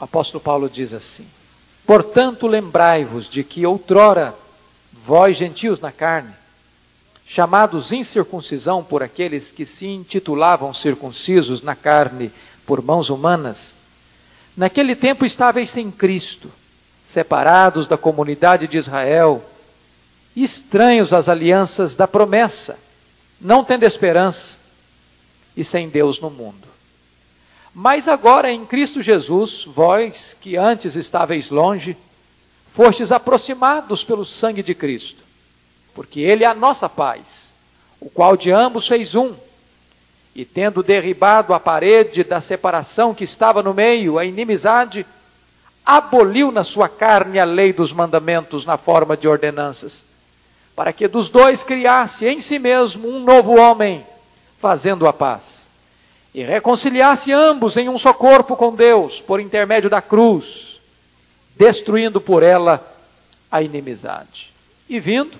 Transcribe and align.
O 0.00 0.04
apóstolo 0.04 0.42
Paulo 0.42 0.70
diz 0.70 0.94
assim: 0.94 1.26
Portanto, 1.86 2.46
lembrai-vos 2.46 3.28
de 3.28 3.44
que 3.44 3.66
outrora 3.66 4.34
vós 4.92 5.36
gentios 5.36 5.78
na 5.78 5.92
carne, 5.92 6.32
chamados 7.26 7.92
incircuncisão 7.92 8.82
por 8.82 9.02
aqueles 9.02 9.50
que 9.50 9.66
se 9.66 9.86
intitulavam 9.86 10.72
circuncisos 10.72 11.60
na 11.60 11.76
carne 11.76 12.32
por 12.66 12.82
mãos 12.82 13.10
humanas, 13.10 13.74
naquele 14.56 14.96
tempo 14.96 15.26
estáveis 15.26 15.68
sem 15.68 15.90
Cristo, 15.90 16.50
separados 17.04 17.86
da 17.86 17.98
comunidade 17.98 18.66
de 18.66 18.78
Israel, 18.78 19.44
estranhos 20.34 21.12
às 21.12 21.28
alianças 21.28 21.94
da 21.94 22.08
promessa, 22.08 22.78
não 23.38 23.62
tendo 23.62 23.84
esperança 23.84 24.56
e 25.54 25.62
sem 25.62 25.88
Deus 25.90 26.20
no 26.20 26.30
mundo. 26.30 26.69
Mas 27.74 28.08
agora 28.08 28.50
em 28.50 28.66
Cristo 28.66 29.00
Jesus, 29.00 29.64
vós 29.64 30.36
que 30.40 30.56
antes 30.56 30.96
estáveis 30.96 31.50
longe, 31.50 31.96
fostes 32.74 33.12
aproximados 33.12 34.02
pelo 34.02 34.26
sangue 34.26 34.62
de 34.62 34.74
Cristo, 34.74 35.22
porque 35.94 36.20
Ele 36.20 36.42
é 36.44 36.46
a 36.48 36.54
nossa 36.54 36.88
paz, 36.88 37.48
o 38.00 38.10
qual 38.10 38.36
de 38.36 38.50
ambos 38.50 38.88
fez 38.88 39.14
um, 39.14 39.34
e 40.34 40.44
tendo 40.44 40.82
derribado 40.82 41.54
a 41.54 41.60
parede 41.60 42.24
da 42.24 42.40
separação 42.40 43.14
que 43.14 43.24
estava 43.24 43.62
no 43.62 43.74
meio, 43.74 44.18
a 44.18 44.24
inimizade, 44.24 45.06
aboliu 45.84 46.50
na 46.50 46.64
sua 46.64 46.88
carne 46.88 47.38
a 47.38 47.44
lei 47.44 47.72
dos 47.72 47.92
mandamentos 47.92 48.64
na 48.64 48.76
forma 48.76 49.16
de 49.16 49.28
ordenanças, 49.28 50.04
para 50.74 50.92
que 50.92 51.06
dos 51.06 51.28
dois 51.28 51.62
criasse 51.62 52.26
em 52.26 52.40
si 52.40 52.58
mesmo 52.58 53.08
um 53.08 53.20
novo 53.20 53.56
homem, 53.56 54.04
fazendo 54.58 55.06
a 55.06 55.12
paz 55.12 55.59
e 56.34 56.42
reconciliasse 56.42 57.32
ambos 57.32 57.76
em 57.76 57.88
um 57.88 57.98
só 57.98 58.12
corpo 58.12 58.56
com 58.56 58.74
Deus, 58.74 59.20
por 59.20 59.40
intermédio 59.40 59.90
da 59.90 60.00
cruz, 60.00 60.80
destruindo 61.56 62.20
por 62.20 62.42
ela 62.42 62.86
a 63.50 63.62
inimizade. 63.62 64.52
E 64.88 65.00
vindo, 65.00 65.36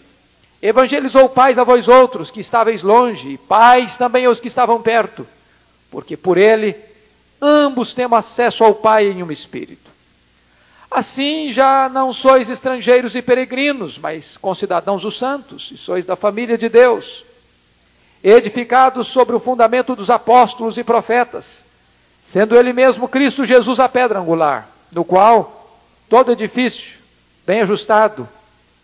evangelizou 0.61 1.29
pais 1.29 1.59
a 1.59 1.64
vós 1.64 1.87
outros 1.87 2.31
que 2.31 2.41
estáveis 2.41 2.83
longe, 2.83 3.31
e 3.31 3.39
pais 3.39 3.97
também 3.97 4.27
aos 4.27 4.41
que 4.41 4.48
estavam 4.48 4.83
perto, 4.83 5.27
porque 5.91 6.17
por 6.17 6.37
ele 6.37 6.75
ambos 7.41 7.95
temos 7.95 8.19
acesso 8.19 8.64
ao 8.64 8.75
Pai 8.75 9.07
em 9.07 9.23
um 9.23 9.31
espírito. 9.31 9.91
Assim 10.91 11.53
já 11.53 11.89
não 11.89 12.12
sois 12.12 12.51
estrangeiros 12.51 13.14
e 13.14 13.23
peregrinos, 13.23 13.97
mas 13.97 14.36
concidadãos 14.36 15.03
dos 15.03 15.17
santos, 15.17 15.70
e 15.73 15.79
sois 15.79 16.05
da 16.05 16.17
família 16.17 16.59
de 16.59 16.69
Deus 16.69 17.25
edificados 18.23 19.07
sobre 19.07 19.35
o 19.35 19.41
fundamento 19.41 19.97
dos 19.97 20.11
apóstolos 20.11 20.77
e 20.77 20.85
profetas, 20.85 21.65
sendo 22.23 22.57
ele 22.57 22.73
mesmo 22.73 23.09
Cristo 23.09 23.47
Jesus 23.47 23.81
a 23.81 23.89
pedra 23.89 24.19
angular, 24.19 24.69
no 24.93 25.05
qual 25.05 25.79
todo 26.09 26.33
edifício, 26.33 26.98
bem 27.47 27.61
ajustado, 27.63 28.29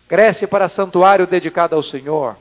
cresce 0.07 0.47
para 0.47 0.67
santuário 0.67 1.27
dedicado 1.27 1.75
ao 1.75 1.83
Senhor, 1.83 2.35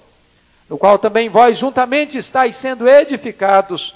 no 0.68 0.78
qual 0.78 0.98
também 0.98 1.28
vós 1.28 1.58
juntamente 1.58 2.16
estáis 2.16 2.56
sendo 2.56 2.88
edificados 2.88 3.94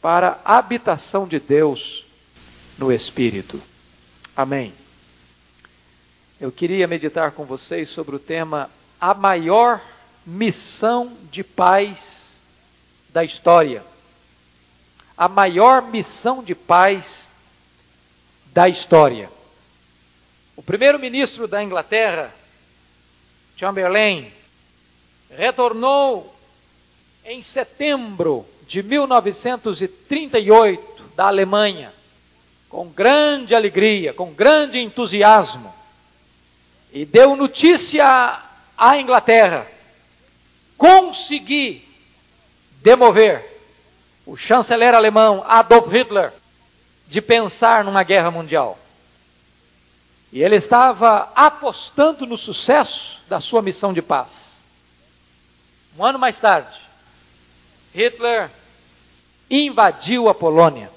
para 0.00 0.38
a 0.44 0.58
habitação 0.58 1.26
de 1.26 1.40
Deus 1.40 2.04
no 2.78 2.92
Espírito. 2.92 3.60
Amém. 4.36 4.72
Eu 6.40 6.52
queria 6.52 6.86
meditar 6.86 7.32
com 7.32 7.44
vocês 7.44 7.88
sobre 7.88 8.14
o 8.14 8.18
tema 8.18 8.70
a 9.00 9.14
maior 9.14 9.80
missão 10.26 11.16
de 11.30 11.44
paz 11.44 12.40
da 13.10 13.22
história. 13.22 13.84
A 15.16 15.28
maior 15.28 15.82
missão 15.82 16.42
de 16.42 16.52
paz 16.54 17.30
da 18.52 18.68
história. 18.68 19.30
O 20.56 20.62
primeiro-ministro 20.62 21.46
da 21.46 21.62
Inglaterra, 21.62 22.34
Chamberlain, 23.56 24.32
retornou 25.30 26.34
em 27.24 27.40
setembro 27.40 28.44
de 28.66 28.82
1938 28.82 31.04
da 31.14 31.28
Alemanha, 31.28 31.94
com 32.68 32.88
grande 32.88 33.54
alegria, 33.54 34.12
com 34.12 34.32
grande 34.32 34.80
entusiasmo, 34.80 35.72
e 36.92 37.04
deu 37.04 37.36
notícia 37.36 38.40
à 38.76 38.98
Inglaterra 38.98 39.75
conseguir 40.76 41.86
demover 42.82 43.44
o 44.24 44.36
chanceler 44.36 44.94
alemão 44.94 45.44
Adolf 45.46 45.90
Hitler 45.92 46.32
de 47.08 47.20
pensar 47.20 47.84
numa 47.84 48.02
guerra 48.02 48.30
mundial. 48.30 48.78
E 50.32 50.42
ele 50.42 50.56
estava 50.56 51.32
apostando 51.34 52.26
no 52.26 52.36
sucesso 52.36 53.20
da 53.28 53.40
sua 53.40 53.62
missão 53.62 53.92
de 53.92 54.02
paz. 54.02 54.56
Um 55.96 56.04
ano 56.04 56.18
mais 56.18 56.38
tarde, 56.38 56.76
Hitler 57.94 58.50
invadiu 59.48 60.28
a 60.28 60.34
Polônia. 60.34 60.90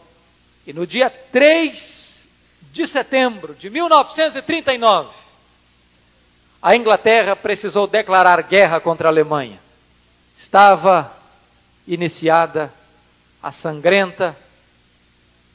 E 0.65 0.73
no 0.73 0.85
dia 0.85 1.09
3 1.09 2.27
de 2.71 2.85
setembro 2.85 3.55
de 3.55 3.69
1939, 3.69 5.09
a 6.61 6.75
Inglaterra 6.75 7.35
precisou 7.35 7.87
declarar 7.87 8.41
guerra 8.43 8.79
contra 8.79 9.07
a 9.07 9.11
Alemanha 9.11 9.59
estava 10.39 11.13
iniciada 11.85 12.73
a 13.43 13.51
sangrenta, 13.51 14.35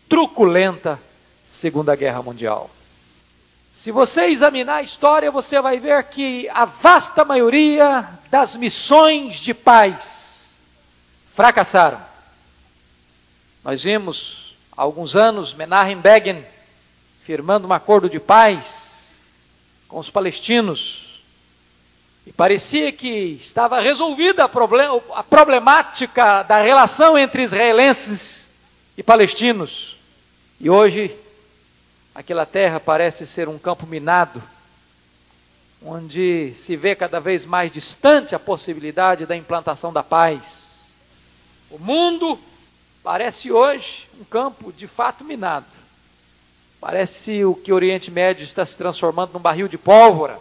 truculenta 0.09 1.01
Segunda 1.49 1.97
Guerra 1.97 2.23
Mundial. 2.23 2.71
Se 3.73 3.91
você 3.91 4.27
examinar 4.27 4.77
a 4.77 4.83
história, 4.83 5.31
você 5.31 5.61
vai 5.61 5.79
ver 5.79 6.05
que 6.05 6.49
a 6.51 6.67
vasta 6.67 7.25
maioria 7.25 8.07
das 8.31 8.57
missões 8.57 9.37
de 9.37 9.55
paz 9.55 10.51
fracassaram. 11.35 12.01
Nós 13.65 13.83
vimos 13.83 14.55
há 14.77 14.83
alguns 14.83 15.17
anos 15.17 15.55
Menachem 15.55 15.97
Begin 15.97 16.45
firmando 17.25 17.67
um 17.67 17.73
acordo 17.73 18.09
de 18.11 18.21
paz 18.21 19.15
com 19.89 19.99
os 19.99 20.11
palestinos 20.11 21.04
e 22.27 22.33
parecia 22.33 22.91
que 22.91 23.39
estava 23.41 23.81
resolvida 23.81 24.45
a, 24.45 24.49
problem 24.49 24.87
a 25.15 25.23
problemática 25.23 26.43
da 26.43 26.63
relação 26.63 27.19
entre 27.19 27.43
israelenses 27.43 28.47
e 28.97 29.03
palestinos. 29.03 29.99
E 30.59 30.71
hoje, 30.71 31.15
aquela 32.15 32.47
terra 32.47 32.81
parece 32.81 33.27
ser 33.27 33.49
um 33.49 33.59
campo 33.59 33.87
minado, 33.87 34.43
onde 35.85 36.55
se 36.57 36.77
vê 36.77 36.95
cada 36.95 37.21
vez 37.21 37.45
mais 37.45 37.71
distante 37.71 38.35
a 38.35 38.39
possibilidade 38.39 39.27
da 39.27 39.37
implantação 39.37 39.93
da 39.93 40.03
paz. 40.03 40.65
O 41.71 41.79
mundo 41.79 42.39
parece 43.03 43.53
hoje 43.53 44.09
um 44.19 44.25
campo 44.25 44.73
de 44.73 44.87
fato 44.87 45.23
minado. 45.25 45.67
Parece 46.81 47.45
o 47.45 47.55
que 47.55 47.71
o 47.71 47.75
Oriente 47.75 48.11
Médio 48.11 48.45
está 48.45 48.65
se 48.65 48.77
transformando 48.77 49.35
num 49.35 49.41
barril 49.41 49.69
de 49.69 49.77
pólvora 49.77 50.39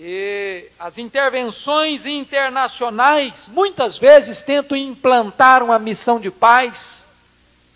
e 0.00 0.66
as 0.78 0.96
intervenções 0.96 2.06
internacionais 2.06 3.48
muitas 3.48 3.98
vezes 3.98 4.40
tentam 4.40 4.76
implantar 4.76 5.60
uma 5.60 5.76
missão 5.76 6.20
de 6.20 6.30
paz 6.30 7.04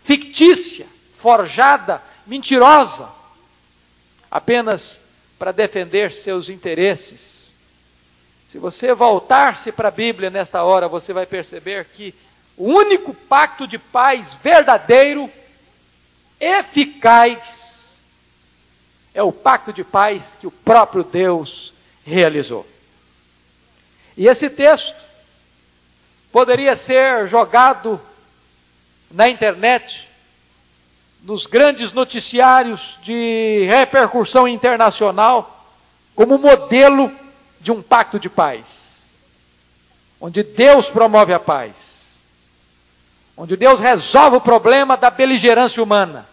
fictícia, 0.04 0.86
forjada, 1.18 2.00
mentirosa, 2.24 3.08
apenas 4.30 5.00
para 5.36 5.50
defender 5.50 6.12
seus 6.12 6.48
interesses. 6.48 7.50
Se 8.48 8.56
você 8.56 8.94
voltar-se 8.94 9.72
para 9.72 9.88
a 9.88 9.92
Bíblia 9.92 10.30
nesta 10.30 10.62
hora, 10.62 10.86
você 10.86 11.12
vai 11.12 11.26
perceber 11.26 11.86
que 11.86 12.14
o 12.56 12.66
único 12.66 13.12
pacto 13.12 13.66
de 13.66 13.78
paz 13.78 14.34
verdadeiro, 14.34 15.28
eficaz, 16.38 18.00
é 19.12 19.24
o 19.24 19.32
pacto 19.32 19.72
de 19.72 19.82
paz 19.82 20.36
que 20.38 20.46
o 20.46 20.52
próprio 20.52 21.02
Deus 21.02 21.71
realizou. 22.04 22.66
E 24.16 24.26
esse 24.26 24.50
texto 24.50 24.96
poderia 26.30 26.76
ser 26.76 27.28
jogado 27.28 28.00
na 29.10 29.28
internet, 29.28 30.08
nos 31.22 31.46
grandes 31.46 31.92
noticiários 31.92 32.98
de 33.02 33.66
repercussão 33.68 34.48
internacional, 34.48 35.66
como 36.14 36.38
modelo 36.38 37.12
de 37.60 37.70
um 37.70 37.80
pacto 37.80 38.18
de 38.18 38.28
paz, 38.28 38.64
onde 40.20 40.42
Deus 40.42 40.90
promove 40.90 41.32
a 41.32 41.38
paz, 41.38 41.72
onde 43.36 43.56
Deus 43.56 43.78
resolve 43.78 44.36
o 44.36 44.40
problema 44.40 44.96
da 44.96 45.10
beligerância 45.10 45.82
humana, 45.82 46.26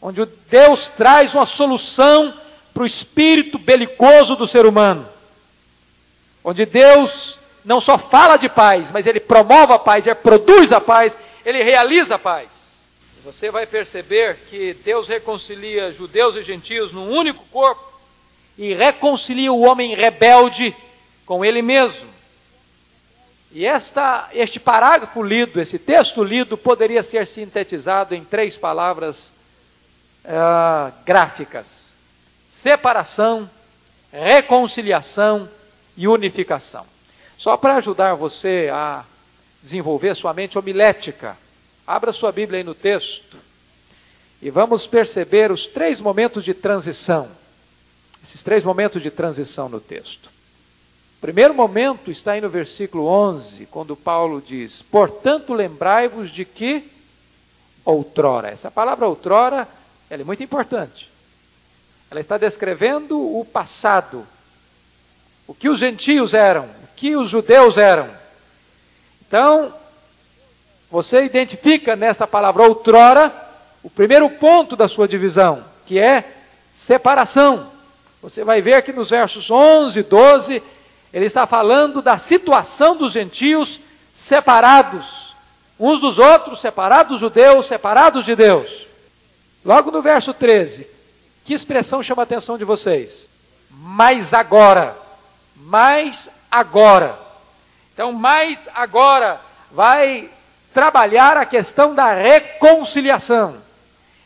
onde 0.00 0.24
Deus 0.50 0.88
traz 0.88 1.34
uma 1.34 1.46
solução 1.46 2.34
para 2.78 2.84
o 2.84 2.86
espírito 2.86 3.58
belicoso 3.58 4.36
do 4.36 4.46
ser 4.46 4.64
humano, 4.64 5.04
onde 6.44 6.64
Deus 6.64 7.36
não 7.64 7.80
só 7.80 7.98
fala 7.98 8.36
de 8.36 8.48
paz, 8.48 8.88
mas 8.88 9.04
ele 9.04 9.18
promove 9.18 9.72
a 9.72 9.80
paz, 9.80 10.06
ele 10.06 10.14
produz 10.14 10.70
a 10.70 10.80
paz, 10.80 11.16
ele 11.44 11.60
realiza 11.64 12.14
a 12.14 12.18
paz. 12.20 12.46
você 13.24 13.50
vai 13.50 13.66
perceber 13.66 14.36
que 14.48 14.74
Deus 14.74 15.08
reconcilia 15.08 15.92
judeus 15.92 16.36
e 16.36 16.44
gentios 16.44 16.92
num 16.92 17.10
único 17.10 17.44
corpo 17.46 17.82
e 18.56 18.72
reconcilia 18.74 19.52
o 19.52 19.62
homem 19.62 19.96
rebelde 19.96 20.72
com 21.26 21.44
ele 21.44 21.60
mesmo. 21.60 22.08
E 23.50 23.66
esta, 23.66 24.28
este 24.32 24.60
parágrafo 24.60 25.20
lido, 25.20 25.60
esse 25.60 25.80
texto 25.80 26.22
lido, 26.22 26.56
poderia 26.56 27.02
ser 27.02 27.26
sintetizado 27.26 28.14
em 28.14 28.22
três 28.22 28.56
palavras 28.56 29.32
uh, 30.24 30.92
gráficas: 31.04 31.77
separação, 32.62 33.48
reconciliação 34.12 35.48
e 35.96 36.08
unificação. 36.08 36.84
Só 37.36 37.56
para 37.56 37.76
ajudar 37.76 38.14
você 38.14 38.68
a 38.72 39.04
desenvolver 39.62 40.16
sua 40.16 40.34
mente 40.34 40.58
homilética, 40.58 41.36
abra 41.86 42.12
sua 42.12 42.32
Bíblia 42.32 42.58
aí 42.58 42.64
no 42.64 42.74
texto 42.74 43.36
e 44.42 44.50
vamos 44.50 44.88
perceber 44.88 45.52
os 45.52 45.66
três 45.66 46.00
momentos 46.00 46.44
de 46.44 46.52
transição. 46.52 47.28
Esses 48.24 48.42
três 48.42 48.64
momentos 48.64 49.00
de 49.00 49.10
transição 49.10 49.68
no 49.68 49.78
texto. 49.78 50.26
O 50.26 51.20
primeiro 51.20 51.54
momento 51.54 52.10
está 52.10 52.32
aí 52.32 52.40
no 52.40 52.48
versículo 52.48 53.06
11, 53.06 53.66
quando 53.66 53.94
Paulo 53.94 54.42
diz: 54.44 54.82
Portanto, 54.82 55.54
lembrai-vos 55.54 56.30
de 56.30 56.44
que 56.44 56.90
outrora. 57.84 58.48
Essa 58.48 58.68
palavra 58.68 59.06
outrora 59.06 59.68
ela 60.10 60.22
é 60.22 60.24
muito 60.24 60.42
importante. 60.42 61.17
Ela 62.10 62.20
está 62.20 62.38
descrevendo 62.38 63.18
o 63.18 63.44
passado, 63.44 64.26
o 65.46 65.54
que 65.54 65.68
os 65.68 65.78
gentios 65.78 66.32
eram, 66.32 66.64
o 66.64 66.88
que 66.96 67.14
os 67.14 67.28
judeus 67.28 67.76
eram. 67.76 68.08
Então, 69.26 69.74
você 70.90 71.22
identifica 71.22 71.94
nesta 71.94 72.26
palavra 72.26 72.62
outrora 72.62 73.32
o 73.82 73.90
primeiro 73.90 74.28
ponto 74.30 74.74
da 74.74 74.88
sua 74.88 75.06
divisão, 75.06 75.62
que 75.86 75.98
é 75.98 76.24
separação. 76.74 77.70
Você 78.22 78.42
vai 78.42 78.62
ver 78.62 78.82
que 78.82 78.92
nos 78.92 79.10
versos 79.10 79.50
11 79.50 79.98
e 79.98 80.02
12, 80.02 80.62
ele 81.12 81.26
está 81.26 81.46
falando 81.46 82.00
da 82.00 82.16
situação 82.16 82.96
dos 82.96 83.12
gentios 83.12 83.80
separados, 84.14 85.34
uns 85.78 86.00
dos 86.00 86.18
outros, 86.18 86.60
separados 86.60 87.12
dos 87.12 87.20
judeus, 87.20 87.66
separados 87.66 88.24
de 88.24 88.34
Deus. 88.34 88.86
Logo 89.64 89.90
no 89.90 90.00
verso 90.00 90.32
13, 90.32 90.86
que 91.48 91.54
expressão 91.54 92.02
chama 92.02 92.20
a 92.20 92.24
atenção 92.24 92.58
de 92.58 92.64
vocês? 92.64 93.26
Mas 93.70 94.34
agora, 94.34 94.94
mais 95.56 96.28
agora. 96.50 97.18
Então, 97.94 98.12
mais 98.12 98.68
agora 98.74 99.40
vai 99.72 100.28
trabalhar 100.74 101.38
a 101.38 101.46
questão 101.46 101.94
da 101.94 102.12
reconciliação. 102.12 103.56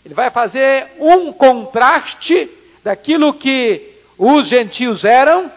Ele 0.05 0.15
vai 0.15 0.31
fazer 0.31 0.89
um 0.99 1.33
contraste 1.33 2.51
daquilo 2.83 3.33
que 3.33 3.95
os 4.19 4.49
gentios 4.49 5.05
eram 5.05 5.49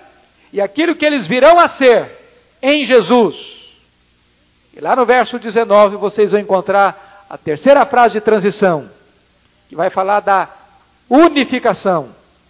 e 0.53 0.61
aquilo 0.61 0.95
que 0.95 1.03
eles 1.03 1.25
virão 1.25 1.59
a 1.59 1.67
ser 1.67 2.11
em 2.61 2.85
Jesus. 2.85 3.71
E 4.71 4.79
lá 4.79 4.95
no 4.95 5.03
verso 5.03 5.39
19 5.39 5.95
vocês 5.95 6.29
vão 6.29 6.39
encontrar 6.39 7.25
a 7.27 7.39
terceira 7.39 7.83
frase 7.87 8.13
de 8.13 8.21
transição, 8.21 8.87
que 9.67 9.75
vai 9.75 9.89
falar 9.89 10.19
da 10.19 10.47
unificação. 11.09 12.09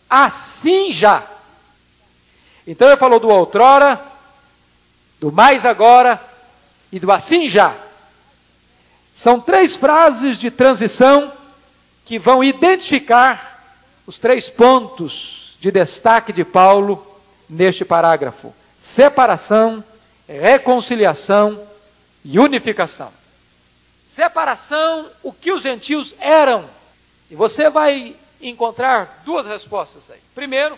Assim 0.09 0.91
já. 0.91 1.23
Então 2.67 2.87
ele 2.87 2.97
falou 2.97 3.19
do 3.19 3.29
outrora, 3.29 3.99
do 5.19 5.31
mais 5.31 5.65
agora 5.65 6.21
e 6.91 6.99
do 6.99 7.11
assim 7.11 7.49
já. 7.49 7.75
São 9.13 9.39
três 9.39 9.75
frases 9.75 10.37
de 10.37 10.51
transição 10.51 11.31
que 12.03 12.19
vão 12.19 12.43
identificar 12.43 13.63
os 14.05 14.17
três 14.17 14.49
pontos 14.49 15.57
de 15.59 15.71
destaque 15.71 16.31
de 16.31 16.43
Paulo 16.43 17.05
neste 17.49 17.85
parágrafo: 17.85 18.53
separação, 18.81 19.83
reconciliação 20.27 21.59
e 22.23 22.37
unificação. 22.39 23.11
Separação, 24.09 25.09
o 25.21 25.33
que 25.33 25.51
os 25.51 25.63
gentios 25.63 26.15
eram. 26.19 26.65
E 27.29 27.35
você 27.35 27.69
vai 27.69 28.15
encontrar 28.49 29.21
duas 29.25 29.45
respostas 29.45 30.09
aí. 30.09 30.19
Primeiro, 30.33 30.77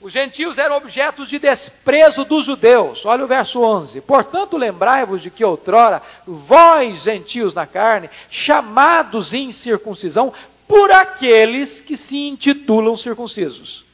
os 0.00 0.12
gentios 0.12 0.58
eram 0.58 0.76
objetos 0.76 1.28
de 1.28 1.38
desprezo 1.38 2.24
dos 2.24 2.44
judeus. 2.44 3.04
Olha 3.04 3.24
o 3.24 3.28
verso 3.28 3.60
11. 3.60 4.00
Portanto, 4.02 4.56
lembrai-vos 4.56 5.20
de 5.20 5.30
que 5.30 5.44
outrora, 5.44 6.00
vós, 6.24 7.02
gentios 7.02 7.52
na 7.52 7.66
carne, 7.66 8.08
chamados 8.30 9.34
em 9.34 9.52
circuncisão, 9.52 10.32
por 10.68 10.92
aqueles 10.92 11.80
que 11.80 11.96
se 11.96 12.16
intitulam 12.16 12.96
circuncisos. 12.96 13.84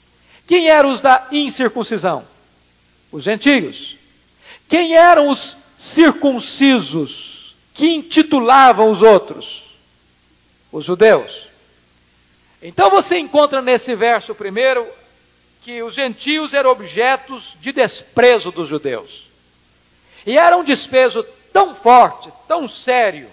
Quem 0.47 0.69
eram 0.69 0.93
os 0.93 1.01
da 1.01 1.27
incircuncisão? 1.33 2.25
Os 3.11 3.23
gentios. 3.23 3.97
Quem 4.69 4.95
eram 4.95 5.29
os 5.29 5.57
circuncisos 5.79 7.55
que 7.73 7.87
intitulavam 7.87 8.91
os 8.91 9.01
outros? 9.01 9.63
Os 10.71 10.85
judeus. 10.85 11.47
Então 12.67 12.89
você 12.89 13.19
encontra 13.19 13.61
nesse 13.61 13.95
verso 13.95 14.35
primeiro 14.35 14.89
que 15.63 15.83
os 15.83 15.93
gentios 15.93 16.55
eram 16.55 16.71
objetos 16.71 17.55
de 17.61 17.71
desprezo 17.73 18.51
dos 18.51 18.67
judeus. 18.67 19.29
E 20.25 20.39
era 20.39 20.57
um 20.57 20.65
desprezo 20.65 21.23
tão 21.53 21.75
forte, 21.75 22.33
tão 22.49 22.67
sério, 22.67 23.29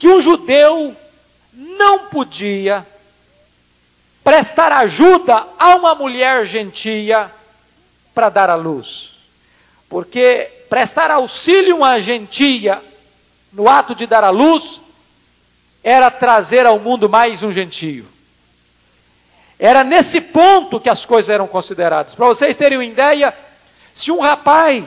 que 0.00 0.08
um 0.08 0.20
judeu 0.20 0.96
não 1.52 2.08
podia 2.08 2.84
prestar 4.24 4.72
ajuda 4.72 5.46
a 5.56 5.76
uma 5.76 5.94
mulher 5.94 6.44
gentia 6.44 7.30
para 8.12 8.28
dar 8.30 8.50
à 8.50 8.56
luz. 8.56 9.10
Porque 9.88 10.50
prestar 10.68 11.08
auxílio 11.08 11.74
a 11.74 11.78
uma 11.78 12.00
gentia 12.00 12.82
no 13.52 13.68
ato 13.68 13.94
de 13.94 14.08
dar 14.08 14.24
à 14.24 14.30
luz 14.30 14.80
era 15.84 16.10
trazer 16.10 16.66
ao 16.66 16.80
mundo 16.80 17.08
mais 17.08 17.40
um 17.44 17.52
gentio. 17.52 18.13
Era 19.64 19.82
nesse 19.82 20.20
ponto 20.20 20.78
que 20.78 20.90
as 20.90 21.06
coisas 21.06 21.30
eram 21.30 21.46
consideradas. 21.46 22.14
Para 22.14 22.26
vocês 22.26 22.54
terem 22.54 22.76
uma 22.76 22.84
ideia, 22.84 23.34
se 23.94 24.10
um 24.10 24.20
rapaz 24.20 24.84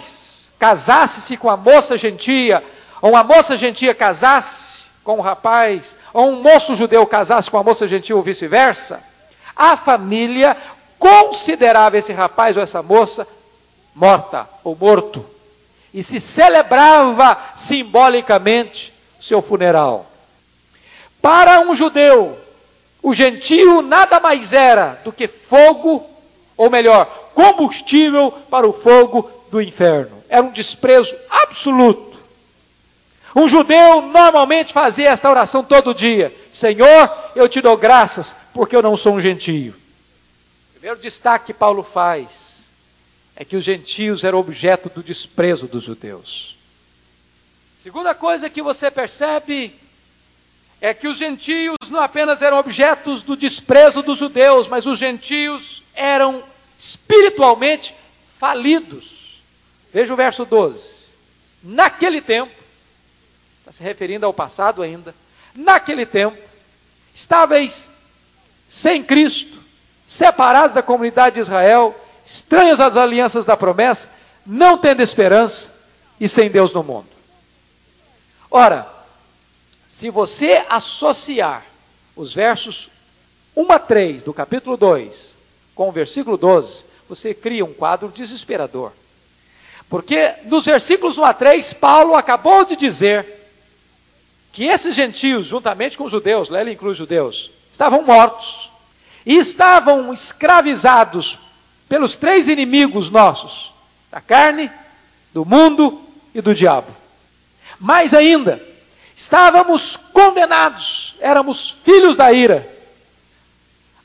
casasse-se 0.60 1.36
com 1.36 1.50
a 1.50 1.58
moça 1.58 1.98
gentia, 1.98 2.64
ou 3.02 3.10
uma 3.10 3.24
moça 3.24 3.58
gentia 3.58 3.96
casasse 3.96 4.84
com 5.04 5.18
um 5.18 5.22
rapaz, 5.22 5.96
ou 6.14 6.30
um 6.30 6.44
moço 6.44 6.76
judeu 6.76 7.08
casasse 7.08 7.50
com 7.50 7.58
uma 7.58 7.64
moça 7.64 7.88
gentil 7.88 8.18
ou 8.18 8.22
vice-versa, 8.22 9.02
a 9.56 9.76
família 9.76 10.56
considerava 11.00 11.98
esse 11.98 12.14
rapaz 12.14 12.56
ou 12.56 12.62
essa 12.62 12.84
moça 12.84 13.28
morta 13.96 14.48
ou 14.64 14.78
morto. 14.80 15.26
E 15.92 16.04
se 16.04 16.22
celebrava 16.22 17.36
simbolicamente 17.56 18.94
seu 19.20 19.42
funeral. 19.42 20.06
Para 21.20 21.62
um 21.62 21.76
judeu, 21.76 22.38
o 23.08 23.14
gentio 23.14 23.82
nada 23.82 24.20
mais 24.20 24.52
era 24.52 25.00
do 25.02 25.14
que 25.14 25.30
fogo, 25.30 26.06
ou 26.58 26.70
melhor, 26.70 27.06
combustível 27.34 28.34
para 28.50 28.68
o 28.68 28.74
fogo 28.74 29.32
do 29.50 29.62
inferno. 29.62 30.22
Era 30.28 30.44
um 30.44 30.52
desprezo 30.52 31.16
absoluto. 31.30 32.18
Um 33.34 33.48
judeu 33.48 34.02
normalmente 34.02 34.74
fazia 34.74 35.08
esta 35.08 35.30
oração 35.30 35.64
todo 35.64 35.96
dia: 35.96 36.36
Senhor, 36.52 37.10
eu 37.34 37.48
te 37.48 37.62
dou 37.62 37.78
graças 37.78 38.36
porque 38.54 38.76
eu 38.76 38.82
não 38.82 38.98
sou 38.98 39.14
um 39.14 39.22
gentio. 39.22 39.74
O 40.72 40.74
primeiro 40.74 41.00
destaque 41.00 41.46
que 41.46 41.54
Paulo 41.54 41.84
faz 41.84 42.58
é 43.38 43.46
que 43.46 43.56
os 43.56 43.64
gentios 43.64 44.26
eram 44.26 44.38
objeto 44.38 44.90
do 44.90 45.02
desprezo 45.02 45.66
dos 45.66 45.86
judeus. 45.86 46.58
Segunda 47.82 48.14
coisa 48.14 48.50
que 48.50 48.62
você 48.62 48.92
percebe 48.92 49.74
é 50.80 50.94
que 50.94 51.08
os 51.08 51.18
gentios 51.18 51.76
não 51.90 52.00
apenas 52.02 52.42
eram 52.42 52.58
objetos 52.58 53.22
do 53.22 53.36
desprezo 53.36 54.02
dos 54.02 54.20
judeus, 54.20 54.68
mas 54.68 54.86
os 54.86 55.00
gentios 55.00 55.84
eram 55.96 56.44
espiritualmente 56.80 57.96
falidos. 58.40 59.42
Veja 59.92 60.14
o 60.14 60.18
verso 60.18 60.46
12. 60.46 60.98
Naquele 61.64 62.22
tempo, 62.22 62.52
está 63.60 63.72
se 63.72 63.84
referindo 63.84 64.26
ao 64.26 64.34
passado 64.34 64.84
ainda. 64.84 65.14
Naquele 65.56 66.06
tempo, 66.06 66.38
estáveis 67.14 67.90
sem 68.70 69.04
Cristo, 69.04 69.58
separados 70.08 70.76
da 70.76 70.84
comunidade 70.84 71.36
de 71.36 71.42
Israel, 71.42 71.96
estranhos 72.26 72.80
às 72.80 72.96
alianças 72.96 73.46
da 73.46 73.58
promessa, 73.58 74.08
não 74.46 74.78
tendo 74.78 75.02
esperança 75.02 75.74
e 76.20 76.30
sem 76.30 76.50
Deus 76.50 76.72
no 76.72 76.84
mundo. 76.84 77.08
Ora, 78.52 78.97
se 79.98 80.12
você 80.12 80.64
associar 80.70 81.66
os 82.16 82.32
versos 82.32 82.88
1 83.56 83.72
a 83.72 83.80
3 83.80 84.22
do 84.22 84.32
capítulo 84.32 84.78
2 84.78 85.34
com 85.74 85.90
o 85.90 85.92
versículo 85.92 86.38
12, 86.38 86.84
você 87.10 87.34
cria 87.34 87.66
um 87.66 87.74
quadro 87.74 88.10
desesperador. 88.10 88.92
Porque 89.90 90.36
nos 90.44 90.66
versículos 90.66 91.18
1 91.18 91.24
a 91.24 91.34
3, 91.34 91.74
Paulo 91.74 92.14
acabou 92.14 92.64
de 92.64 92.76
dizer 92.76 93.26
que 94.54 94.66
esses 94.66 94.94
gentios, 94.94 95.48
juntamente 95.48 95.98
com 95.98 96.04
os 96.04 96.12
judeus, 96.12 96.48
lá 96.48 96.62
ele 96.62 96.74
inclui 96.74 96.92
os 96.92 96.98
judeus, 97.00 97.50
estavam 97.72 98.04
mortos 98.04 98.70
e 99.26 99.36
estavam 99.36 100.14
escravizados 100.14 101.40
pelos 101.90 102.16
três 102.16 102.48
inimigos 102.48 103.10
nossos: 103.10 103.74
da 104.12 104.22
carne, 104.22 104.70
do 105.34 105.44
mundo 105.44 106.00
e 106.36 106.42
do 106.42 106.54
diabo. 106.54 106.96
Mais 107.80 108.14
ainda, 108.14 108.62
estávamos 109.18 109.98
condenados, 109.98 111.16
éramos 111.20 111.72
filhos 111.84 112.16
da 112.16 112.32
ira. 112.32 112.72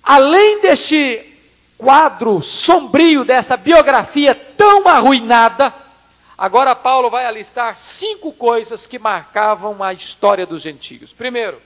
Além 0.02 0.62
deste 0.62 1.36
quadro 1.76 2.40
sombrio, 2.40 3.22
desta 3.22 3.56
biografia 3.58 4.34
tão 4.34 4.88
arruinada, 4.88 5.72
agora 6.36 6.74
Paulo 6.74 7.10
vai 7.10 7.26
alistar 7.26 7.78
cinco 7.78 8.32
coisas 8.32 8.86
que 8.86 8.98
marcavam 8.98 9.82
a 9.82 9.92
história 9.92 10.46
dos 10.46 10.62
gentios. 10.62 11.12
Primeiro, 11.12 11.60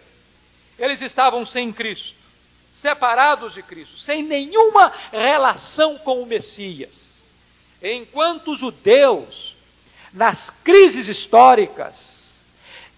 eles 0.76 1.00
estavam 1.00 1.46
sem 1.46 1.72
Cristo, 1.72 2.14
separados 2.74 3.54
de 3.54 3.62
Cristo, 3.62 3.96
sem 3.96 4.24
nenhuma 4.24 4.92
relação 5.12 5.96
com 5.98 6.20
o 6.20 6.26
Messias. 6.26 7.06
Enquanto 7.80 8.52
os 8.52 8.58
judeus, 8.58 9.54
nas 10.12 10.50
crises 10.50 11.08
históricas, 11.08 12.15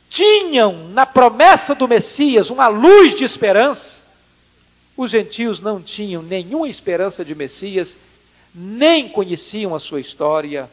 tinham 0.09 0.88
na 0.88 1.05
promessa 1.05 1.75
do 1.75 1.87
Messias 1.87 2.50
uma 2.50 2.69
luz 2.69 3.17
de 3.17 3.25
esperança, 3.25 4.00
os 4.97 5.11
gentios 5.11 5.61
não 5.61 5.81
tinham 5.81 6.23
nenhuma 6.23 6.69
esperança 6.69 7.25
de 7.25 7.35
Messias, 7.35 7.97
nem 8.55 9.09
conheciam 9.09 9.75
a 9.75 9.81
sua 9.81 10.00
história, 10.00 10.69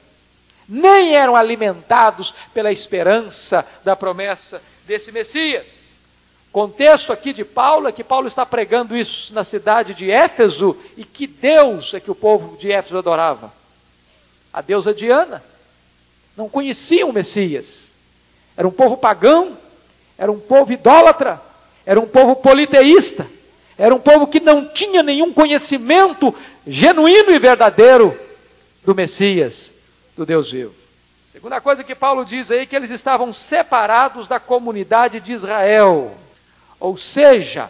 nem 0.67 1.15
eram 1.15 1.35
alimentados 1.35 2.33
pela 2.53 2.71
esperança 2.71 3.65
da 3.83 3.95
promessa 3.95 4.61
desse 4.87 5.11
Messias. 5.11 5.65
Contexto 6.51 7.11
aqui 7.11 7.33
de 7.33 7.43
Paulo 7.43 7.87
é 7.87 7.91
que 7.91 8.03
Paulo 8.03 8.27
está 8.27 8.45
pregando 8.45 8.95
isso 8.95 9.33
na 9.33 9.43
cidade 9.43 9.93
de 9.93 10.09
Éfeso 10.09 10.75
e 10.95 11.03
que 11.03 11.27
Deus 11.27 11.93
é 11.93 11.99
que 11.99 12.09
o 12.09 12.15
povo 12.15 12.57
de 12.57 12.71
Éfeso 12.71 12.97
adorava. 12.97 13.53
A 14.53 14.61
deusa 14.61 14.93
Diana. 14.93 15.43
Não 16.35 16.49
conheciam 16.49 17.09
o 17.09 17.13
Messias. 17.13 17.84
Era 18.57 18.67
um 18.67 18.71
povo 18.71 18.97
pagão, 18.97 19.57
era 20.17 20.31
um 20.31 20.39
povo 20.39 20.71
idólatra, 20.71 21.41
era 21.85 21.99
um 21.99 22.07
povo 22.07 22.35
politeísta, 22.35 23.27
era 23.77 23.93
um 23.93 23.99
povo 23.99 24.27
que 24.27 24.39
não 24.39 24.67
tinha 24.67 25.03
nenhum 25.03 25.33
conhecimento 25.33 26.33
genuíno 26.65 27.31
e 27.31 27.39
verdadeiro 27.39 28.17
do 28.83 28.95
Messias, 28.95 29.71
do 30.15 30.25
Deus 30.25 30.51
vivo. 30.51 30.73
Segunda 31.31 31.59
coisa 31.59 31.83
que 31.83 31.93
Paulo 31.93 32.23
diz 32.23 32.49
aí 32.49 32.65
que 32.65 32.75
eles 32.75 32.89
estavam 32.89 33.33
separados 33.33 34.27
da 34.27 34.39
comunidade 34.39 35.19
de 35.19 35.33
Israel. 35.33 36.15
Ou 36.79 36.97
seja, 36.97 37.69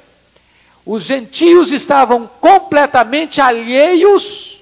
os 0.86 1.02
gentios 1.02 1.72
estavam 1.72 2.30
completamente 2.40 3.42
alheios 3.42 4.60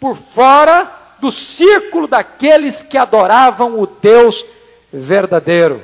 por 0.00 0.16
fora 0.16 0.90
do 1.20 1.30
círculo 1.30 2.06
daqueles 2.06 2.82
que 2.82 2.96
adoravam 2.96 3.78
o 3.78 3.86
Deus 3.86 4.44
verdadeiro. 4.92 5.82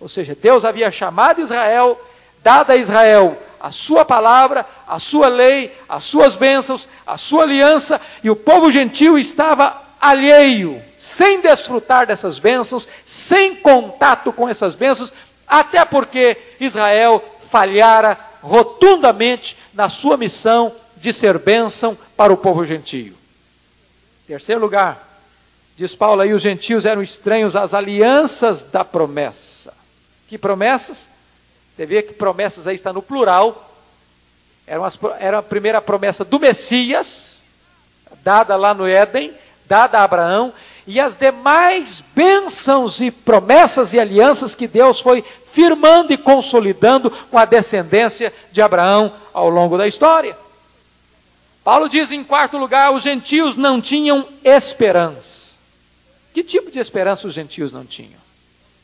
Ou 0.00 0.08
seja, 0.08 0.36
Deus 0.40 0.64
havia 0.64 0.90
chamado 0.90 1.40
Israel, 1.40 2.00
dado 2.42 2.70
a 2.70 2.76
Israel 2.76 3.36
a 3.60 3.70
sua 3.70 4.04
palavra, 4.04 4.64
a 4.88 4.98
sua 4.98 5.28
lei, 5.28 5.76
as 5.86 6.04
suas 6.04 6.34
bênçãos, 6.34 6.88
a 7.06 7.18
sua 7.18 7.42
aliança, 7.42 8.00
e 8.24 8.30
o 8.30 8.36
povo 8.36 8.70
gentil 8.70 9.18
estava 9.18 9.76
alheio, 10.00 10.82
sem 10.96 11.42
desfrutar 11.42 12.06
dessas 12.06 12.38
bênçãos, 12.38 12.88
sem 13.04 13.54
contato 13.54 14.32
com 14.32 14.48
essas 14.48 14.74
bênçãos, 14.74 15.12
até 15.46 15.84
porque 15.84 16.38
Israel 16.58 17.22
falhara 17.50 18.18
rotundamente 18.42 19.58
na 19.74 19.90
sua 19.90 20.16
missão 20.16 20.72
de 20.96 21.12
ser 21.12 21.38
bênção 21.38 21.96
para 22.16 22.32
o 22.32 22.36
povo 22.38 22.64
gentio. 22.64 23.14
Terceiro 24.26 24.60
lugar, 24.60 25.09
diz 25.80 25.94
Paulo 25.94 26.20
aí, 26.20 26.34
os 26.34 26.42
gentios 26.42 26.84
eram 26.84 27.02
estranhos 27.02 27.56
às 27.56 27.72
alianças 27.72 28.60
da 28.60 28.84
promessa. 28.84 29.72
Que 30.28 30.36
promessas? 30.36 31.06
Você 31.74 31.86
vê 31.86 32.02
que 32.02 32.12
promessas 32.12 32.66
aí 32.66 32.74
está 32.74 32.92
no 32.92 33.00
plural. 33.00 33.72
Era, 34.66 34.78
umas, 34.78 34.98
era 35.18 35.38
a 35.38 35.42
primeira 35.42 35.80
promessa 35.80 36.22
do 36.22 36.38
Messias, 36.38 37.40
dada 38.22 38.56
lá 38.56 38.74
no 38.74 38.86
Éden, 38.86 39.32
dada 39.64 40.00
a 40.00 40.04
Abraão, 40.04 40.52
e 40.86 41.00
as 41.00 41.14
demais 41.14 42.04
bênçãos 42.14 43.00
e 43.00 43.10
promessas 43.10 43.94
e 43.94 43.98
alianças 43.98 44.54
que 44.54 44.68
Deus 44.68 45.00
foi 45.00 45.24
firmando 45.54 46.12
e 46.12 46.18
consolidando 46.18 47.10
com 47.10 47.38
a 47.38 47.46
descendência 47.46 48.34
de 48.52 48.60
Abraão 48.60 49.14
ao 49.32 49.48
longo 49.48 49.78
da 49.78 49.88
história. 49.88 50.36
Paulo 51.64 51.88
diz 51.88 52.10
em 52.10 52.22
quarto 52.22 52.58
lugar: 52.58 52.92
os 52.92 53.02
gentios 53.02 53.56
não 53.56 53.80
tinham 53.80 54.28
esperança. 54.44 55.39
Que 56.32 56.44
tipo 56.44 56.70
de 56.70 56.78
esperança 56.78 57.26
os 57.26 57.34
gentios 57.34 57.72
não 57.72 57.84
tinham? 57.84 58.20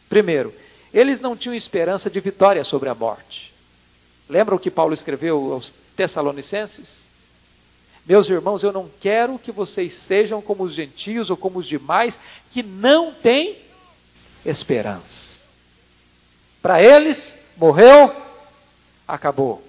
Primeiro, 0.09 0.53
eles 0.93 1.21
não 1.21 1.37
tinham 1.37 1.55
esperança 1.55 2.09
de 2.09 2.21
vitória 2.21 2.65
sobre 2.65 2.89
a 2.89 2.95
morte. 2.95 3.53
Lembram 4.29 4.57
o 4.57 4.61
que 4.61 4.71
Paulo 4.71 4.95
escreveu 4.95 5.53
aos 5.53 5.73
Tessalonicenses? 5.97 7.07
Meus 8.07 8.29
irmãos, 8.29 8.63
eu 8.63 8.73
não 8.73 8.89
quero 9.01 9.39
que 9.39 9.51
vocês 9.51 9.93
sejam 9.95 10.41
como 10.41 10.63
os 10.63 10.73
gentios 10.73 11.29
ou 11.29 11.37
como 11.37 11.59
os 11.59 11.67
demais 11.67 12.19
que 12.53 12.63
não 12.63 13.13
têm 13.13 13.57
esperança. 14.45 15.41
Para 16.63 16.83
eles, 16.83 17.37
morreu, 17.57 18.15
acabou. 19.07 19.66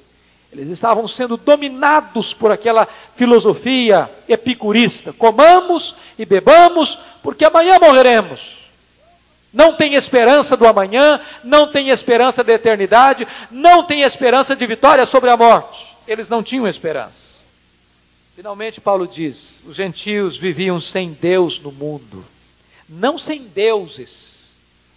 Eles 0.52 0.70
estavam 0.70 1.08
sendo 1.08 1.36
dominados 1.36 2.34
por 2.34 2.52
aquela 2.52 2.88
filosofia 3.16 4.10
epicurista: 4.28 5.12
comamos 5.12 5.96
e 6.18 6.26
bebamos, 6.26 6.98
porque 7.22 7.46
amanhã 7.46 7.78
morreremos. 7.80 8.58
Não 9.52 9.74
tem 9.74 9.96
esperança 9.96 10.56
do 10.56 10.68
amanhã, 10.68 11.20
não 11.44 11.72
tem 11.72 11.90
esperança 11.90 12.44
da 12.44 12.54
eternidade, 12.54 13.28
não 13.50 13.84
tem 13.84 14.02
esperança 14.02 14.56
de 14.56 14.66
vitória 14.66 15.06
sobre 15.06 15.30
a 15.30 15.38
morte. 15.38 15.96
Eles 16.08 16.30
não 16.30 16.44
tinham 16.44 16.68
esperança. 16.68 17.28
Finalmente, 18.36 18.80
Paulo 18.80 19.08
diz: 19.08 19.60
os 19.66 19.76
gentios 19.76 20.38
viviam 20.38 20.80
sem 20.80 21.12
Deus 21.12 21.60
no 21.60 21.72
mundo, 21.72 22.24
não 22.88 23.18
sem 23.18 23.42
deuses. 23.42 24.52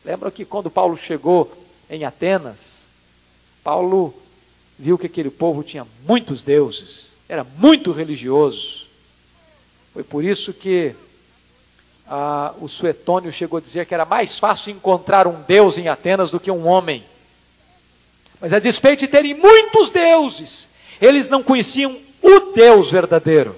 Lembra 0.04 0.30
que 0.30 0.44
quando 0.44 0.70
Paulo 0.70 0.98
chegou 0.98 1.52
em 1.88 2.04
Atenas, 2.04 2.58
Paulo 3.64 4.14
viu 4.80 4.96
que 4.96 5.06
aquele 5.06 5.30
povo 5.30 5.62
tinha 5.62 5.86
muitos 6.08 6.42
deuses, 6.42 7.10
era 7.28 7.44
muito 7.58 7.92
religioso. 7.92 8.86
Foi 9.92 10.02
por 10.02 10.24
isso 10.24 10.54
que 10.54 10.94
ah, 12.08 12.54
o 12.58 12.66
Suetônio 12.66 13.30
chegou 13.30 13.58
a 13.58 13.60
dizer 13.60 13.84
que 13.84 13.92
era 13.92 14.06
mais 14.06 14.38
fácil 14.38 14.72
encontrar 14.72 15.26
um 15.26 15.42
Deus 15.42 15.76
em 15.76 15.88
Atenas 15.88 16.30
do 16.30 16.40
que 16.40 16.50
um 16.50 16.66
homem. 16.66 17.04
Mas 18.40 18.54
a 18.54 18.58
despeito 18.58 19.00
de 19.00 19.08
terem 19.08 19.34
muitos 19.34 19.90
deuses, 19.90 20.66
eles 20.98 21.28
não 21.28 21.42
conheciam 21.42 21.98
o 22.22 22.52
Deus 22.54 22.90
verdadeiro. 22.90 23.54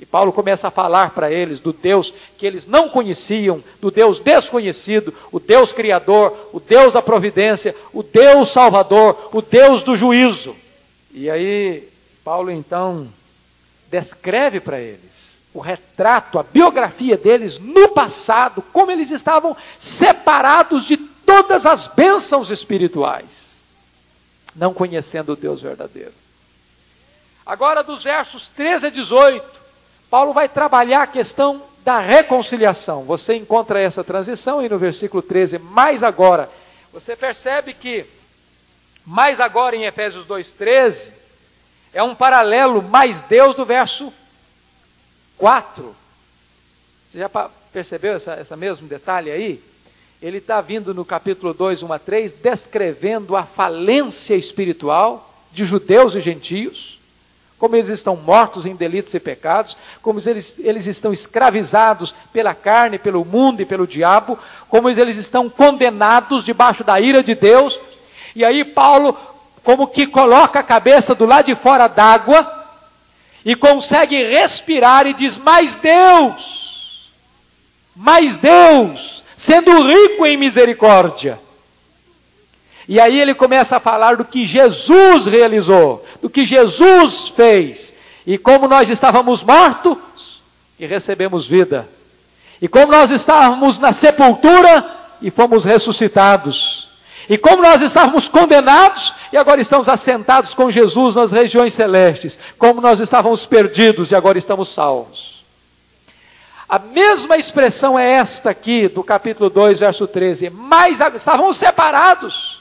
E 0.00 0.06
Paulo 0.06 0.32
começa 0.32 0.68
a 0.68 0.70
falar 0.70 1.10
para 1.10 1.30
eles 1.30 1.58
do 1.58 1.72
Deus 1.72 2.14
que 2.36 2.46
eles 2.46 2.66
não 2.66 2.88
conheciam, 2.88 3.62
do 3.80 3.90
Deus 3.90 4.20
desconhecido, 4.20 5.12
o 5.32 5.40
Deus 5.40 5.72
Criador, 5.72 6.50
o 6.52 6.60
Deus 6.60 6.92
da 6.92 7.02
providência, 7.02 7.74
o 7.92 8.02
Deus 8.02 8.50
Salvador, 8.50 9.30
o 9.32 9.42
Deus 9.42 9.82
do 9.82 9.96
juízo. 9.96 10.54
E 11.12 11.28
aí, 11.28 11.88
Paulo 12.22 12.50
então 12.50 13.08
descreve 13.90 14.60
para 14.60 14.78
eles 14.78 15.38
o 15.52 15.60
retrato, 15.60 16.38
a 16.38 16.42
biografia 16.44 17.16
deles 17.16 17.58
no 17.58 17.88
passado, 17.88 18.62
como 18.72 18.92
eles 18.92 19.10
estavam 19.10 19.56
separados 19.80 20.84
de 20.84 20.96
todas 20.96 21.66
as 21.66 21.88
bênçãos 21.88 22.50
espirituais, 22.50 23.24
não 24.54 24.72
conhecendo 24.72 25.32
o 25.32 25.36
Deus 25.36 25.60
verdadeiro. 25.60 26.12
Agora, 27.44 27.82
dos 27.82 28.04
versos 28.04 28.46
13 28.48 28.86
a 28.86 28.90
18, 28.90 29.57
Paulo 30.10 30.32
vai 30.32 30.48
trabalhar 30.48 31.02
a 31.02 31.06
questão 31.06 31.62
da 31.84 31.98
reconciliação. 31.98 33.04
Você 33.04 33.34
encontra 33.34 33.80
essa 33.80 34.02
transição 34.02 34.58
aí 34.58 34.68
no 34.68 34.78
versículo 34.78 35.22
13, 35.22 35.58
mais 35.58 36.02
agora. 36.02 36.50
Você 36.92 37.14
percebe 37.14 37.74
que 37.74 38.04
mais 39.04 39.40
agora 39.40 39.76
em 39.76 39.84
Efésios 39.84 40.26
2:13 40.26 41.12
é 41.92 42.02
um 42.02 42.14
paralelo 42.14 42.82
mais 42.82 43.22
Deus 43.22 43.54
do 43.54 43.64
verso 43.64 44.12
4. 45.36 45.94
Você 47.10 47.18
já 47.18 47.28
percebeu 47.72 48.14
essa, 48.14 48.32
essa 48.32 48.56
mesmo 48.56 48.86
detalhe 48.86 49.30
aí? 49.30 49.62
Ele 50.20 50.38
está 50.38 50.60
vindo 50.60 50.92
no 50.92 51.04
capítulo 51.04 51.54
2, 51.54 51.82
1 51.82 51.92
a 51.92 51.98
3, 51.98 52.32
descrevendo 52.32 53.36
a 53.36 53.44
falência 53.44 54.34
espiritual 54.34 55.32
de 55.52 55.64
judeus 55.64 56.14
e 56.14 56.20
gentios 56.20 56.97
como 57.58 57.74
eles 57.74 57.88
estão 57.88 58.14
mortos 58.14 58.64
em 58.64 58.76
delitos 58.76 59.12
e 59.14 59.20
pecados, 59.20 59.76
como 60.00 60.20
eles, 60.24 60.54
eles 60.58 60.86
estão 60.86 61.12
escravizados 61.12 62.14
pela 62.32 62.54
carne, 62.54 62.98
pelo 62.98 63.24
mundo 63.24 63.60
e 63.60 63.66
pelo 63.66 63.86
diabo, 63.86 64.38
como 64.68 64.88
eles 64.88 65.16
estão 65.16 65.50
condenados 65.50 66.44
debaixo 66.44 66.84
da 66.84 67.00
ira 67.00 67.22
de 67.22 67.34
Deus. 67.34 67.78
E 68.34 68.44
aí 68.44 68.64
Paulo, 68.64 69.16
como 69.64 69.88
que 69.88 70.06
coloca 70.06 70.60
a 70.60 70.62
cabeça 70.62 71.14
do 71.14 71.26
lado 71.26 71.46
de 71.46 71.54
fora 71.56 71.88
d'água 71.88 72.58
e 73.44 73.56
consegue 73.56 74.22
respirar 74.22 75.06
e 75.06 75.12
diz: 75.12 75.36
Mas 75.36 75.74
Deus, 75.74 77.10
mas 77.96 78.36
Deus, 78.36 79.24
sendo 79.36 79.82
rico 79.82 80.24
em 80.24 80.36
misericórdia, 80.36 81.40
e 82.88 82.98
aí 82.98 83.20
ele 83.20 83.34
começa 83.34 83.76
a 83.76 83.80
falar 83.80 84.16
do 84.16 84.24
que 84.24 84.46
Jesus 84.46 85.26
realizou, 85.26 86.02
do 86.22 86.30
que 86.30 86.46
Jesus 86.46 87.28
fez. 87.28 87.92
E 88.26 88.38
como 88.38 88.66
nós 88.66 88.88
estávamos 88.88 89.42
mortos 89.42 89.98
e 90.80 90.86
recebemos 90.86 91.46
vida. 91.46 91.86
E 92.62 92.66
como 92.66 92.90
nós 92.90 93.10
estávamos 93.10 93.78
na 93.78 93.92
sepultura 93.92 94.90
e 95.20 95.30
fomos 95.30 95.64
ressuscitados. 95.64 96.88
E 97.28 97.36
como 97.36 97.60
nós 97.60 97.82
estávamos 97.82 98.26
condenados 98.26 99.14
e 99.30 99.36
agora 99.36 99.60
estamos 99.60 99.86
assentados 99.86 100.54
com 100.54 100.70
Jesus 100.70 101.14
nas 101.14 101.30
regiões 101.30 101.74
celestes. 101.74 102.38
Como 102.56 102.80
nós 102.80 103.00
estávamos 103.00 103.44
perdidos 103.44 104.12
e 104.12 104.14
agora 104.14 104.38
estamos 104.38 104.70
salvos. 104.70 105.44
A 106.66 106.78
mesma 106.78 107.36
expressão 107.36 107.98
é 107.98 108.12
esta 108.12 108.48
aqui 108.48 108.88
do 108.88 109.04
capítulo 109.04 109.50
2, 109.50 109.78
verso 109.78 110.06
13. 110.06 110.48
Mas 110.48 111.00
estávamos 111.00 111.58
separados 111.58 112.57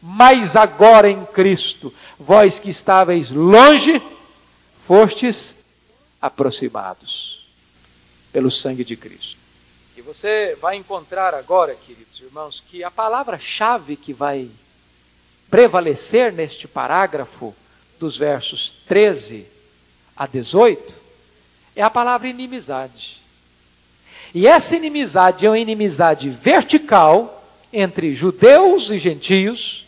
mas 0.00 0.54
agora 0.56 1.10
em 1.10 1.24
Cristo, 1.26 1.92
vós 2.18 2.58
que 2.58 2.70
estáveis 2.70 3.30
longe, 3.30 4.00
fostes 4.86 5.54
aproximados 6.20 7.46
pelo 8.32 8.50
sangue 8.50 8.84
de 8.84 8.96
Cristo. 8.96 9.36
E 9.96 10.02
você 10.02 10.56
vai 10.60 10.76
encontrar 10.76 11.34
agora, 11.34 11.74
queridos 11.74 12.20
irmãos, 12.20 12.62
que 12.68 12.84
a 12.84 12.90
palavra-chave 12.90 13.96
que 13.96 14.12
vai 14.12 14.48
prevalecer 15.50 16.32
neste 16.32 16.68
parágrafo, 16.68 17.54
dos 17.98 18.16
versos 18.16 18.74
13 18.86 19.44
a 20.16 20.26
18, 20.26 20.94
é 21.74 21.82
a 21.82 21.90
palavra 21.90 22.28
inimizade. 22.28 23.18
E 24.32 24.46
essa 24.46 24.76
inimizade 24.76 25.46
é 25.46 25.50
uma 25.50 25.58
inimizade 25.58 26.28
vertical 26.28 27.44
entre 27.72 28.14
judeus 28.14 28.90
e 28.90 28.98
gentios, 28.98 29.84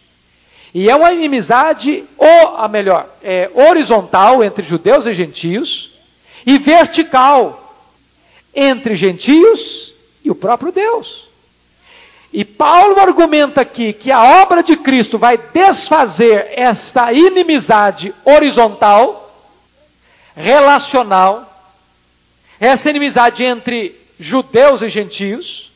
e 0.72 0.88
é 0.88 0.94
uma 0.94 1.12
inimizade, 1.12 2.04
ou 2.16 2.56
a 2.56 2.68
melhor, 2.68 3.08
é, 3.22 3.50
horizontal 3.54 4.42
entre 4.44 4.64
judeus 4.64 5.06
e 5.06 5.14
gentios, 5.14 5.90
e 6.46 6.58
vertical 6.58 7.74
entre 8.54 8.96
gentios 8.96 9.92
e 10.24 10.30
o 10.30 10.34
próprio 10.34 10.72
Deus. 10.72 11.28
E 12.32 12.44
Paulo 12.44 13.00
argumenta 13.00 13.60
aqui 13.62 13.92
que 13.92 14.12
a 14.12 14.42
obra 14.42 14.62
de 14.62 14.76
Cristo 14.76 15.18
vai 15.18 15.36
desfazer 15.36 16.52
esta 16.54 17.12
inimizade 17.12 18.14
horizontal, 18.24 19.34
relacional, 20.36 21.46
essa 22.60 22.88
inimizade 22.88 23.42
entre 23.42 23.98
judeus 24.18 24.82
e 24.82 24.88
gentios, 24.88 25.69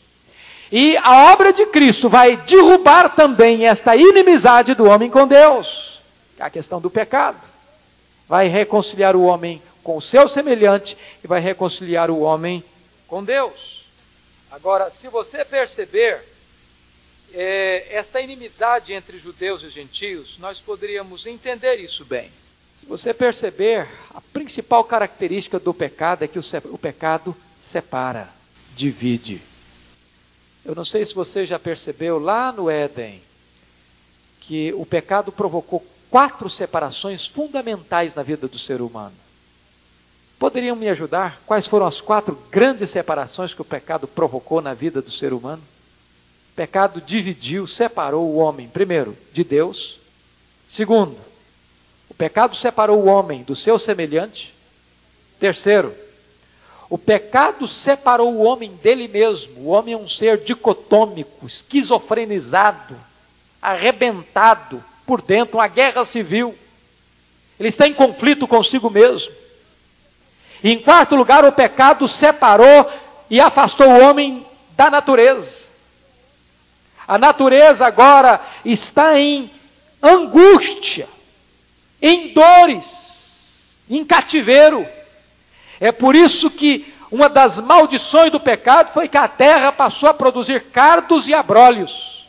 e 0.77 0.97
a 0.97 1.33
obra 1.33 1.53
de 1.53 1.67
Cristo 1.67 2.09
vai 2.09 2.37
derrubar 2.37 3.15
também 3.15 3.65
esta 3.65 3.95
inimizade 3.95 4.75
do 4.75 4.87
homem 4.87 5.09
com 5.09 5.25
Deus, 5.25 6.01
a 6.37 6.51
questão 6.51 6.81
do 6.81 6.91
pecado. 6.91 7.41
Vai 8.29 8.49
reconciliar 8.49 9.15
o 9.15 9.23
homem 9.23 9.63
com 9.85 9.97
o 9.97 10.03
seu 10.03 10.29
semelhante 10.29 10.99
e 11.23 11.29
vai 11.29 11.41
reconciliar 11.41 12.11
o 12.11 12.19
homem 12.19 12.61
com 13.07 13.23
Deus. 13.23 13.85
Agora, 14.51 14.91
se 14.91 15.07
você 15.07 15.45
perceber 15.45 16.21
é, 17.33 17.87
esta 17.91 18.21
inimizade 18.21 18.93
entre 18.93 19.17
judeus 19.17 19.63
e 19.63 19.71
gentios, 19.71 20.39
nós 20.41 20.59
poderíamos 20.59 21.25
entender 21.25 21.77
isso 21.77 22.05
bem. 22.05 22.33
Se 22.81 22.87
você 22.87 23.15
perceber, 23.15 23.87
a 24.13 24.21
principal 24.21 24.83
característica 24.83 25.61
do 25.61 25.73
pecado 25.73 26.25
é 26.25 26.27
que 26.27 26.41
o, 26.41 26.45
o 26.73 26.79
pecado 26.79 27.33
separa, 27.71 28.29
divide. 28.75 29.54
Eu 30.65 30.75
não 30.75 30.85
sei 30.85 31.05
se 31.05 31.15
você 31.15 31.45
já 31.45 31.59
percebeu 31.59 32.19
lá 32.19 32.51
no 32.51 32.71
Éden 32.71 33.21
que 34.41 34.73
o 34.75 34.87
pecado 34.87 35.31
provocou 35.31 35.85
quatro 36.11 36.49
separações 36.49 37.27
fundamentais 37.27 38.15
na 38.15 38.23
vida 38.23 38.47
do 38.47 38.59
ser 38.59 38.81
humano. 38.81 39.15
Poderiam 40.39 40.77
me 40.77 40.89
ajudar? 40.89 41.41
Quais 41.47 41.67
foram 41.67 41.87
as 41.87 42.01
quatro 42.01 42.39
grandes 42.51 42.91
separações 42.91 43.55
que 43.55 43.63
o 43.63 43.65
pecado 43.65 44.07
provocou 44.07 44.61
na 44.61 44.75
vida 44.75 45.01
do 45.01 45.11
ser 45.11 45.33
humano? 45.33 45.63
O 46.53 46.55
pecado 46.55 47.01
dividiu, 47.01 47.67
separou 47.67 48.31
o 48.31 48.37
homem, 48.37 48.69
primeiro, 48.69 49.17
de 49.33 49.43
Deus. 49.43 49.99
Segundo, 50.69 51.17
o 52.09 52.15
pecado 52.15 52.55
separou 52.55 53.03
o 53.03 53.07
homem 53.07 53.43
do 53.43 53.57
seu 53.57 53.79
semelhante. 53.79 54.55
Terceiro, 55.41 55.95
o 56.95 56.99
pecado 56.99 57.67
separou 57.67 58.33
o 58.33 58.45
homem 58.45 58.71
dele 58.77 59.09
mesmo. 59.09 59.63
O 59.63 59.67
homem 59.71 59.95
é 59.95 59.97
um 59.97 60.09
ser 60.09 60.39
dicotômico, 60.39 61.45
esquizofrenizado, 61.45 62.97
arrebentado 63.61 64.81
por 65.05 65.21
dentro, 65.21 65.59
uma 65.59 65.67
guerra 65.67 66.05
civil. 66.05 66.57
Ele 67.59 67.69
está 67.69 67.89
em 67.89 67.93
conflito 67.93 68.47
consigo 68.47 68.89
mesmo. 68.89 69.33
E 70.63 70.71
em 70.71 70.79
quarto 70.79 71.17
lugar, 71.17 71.45
o 71.45 71.51
pecado 71.51 72.07
separou 72.07 72.89
e 73.29 73.41
afastou 73.41 73.89
o 73.89 74.01
homem 74.01 74.47
da 74.77 74.89
natureza. 74.89 75.65
A 77.09 77.19
natureza 77.19 77.85
agora 77.85 78.41
está 78.65 79.19
em 79.19 79.51
angústia, 80.01 81.09
em 82.01 82.33
dores, 82.33 82.85
em 83.91 84.05
cativeiro. 84.05 84.94
É 85.85 85.93
por 85.93 86.17
isso 86.17 86.51
que 86.51 86.95
uma 87.11 87.29
das 87.29 87.59
maldições 87.59 88.33
do 88.33 88.41
pecado 88.41 88.91
foi 88.95 89.07
que 89.07 89.19
a 89.19 89.29
terra 89.29 89.71
passou 89.71 90.09
a 90.09 90.15
produzir 90.15 90.63
cardos 90.73 91.29
e 91.29 91.35
abrolhos. 91.35 92.27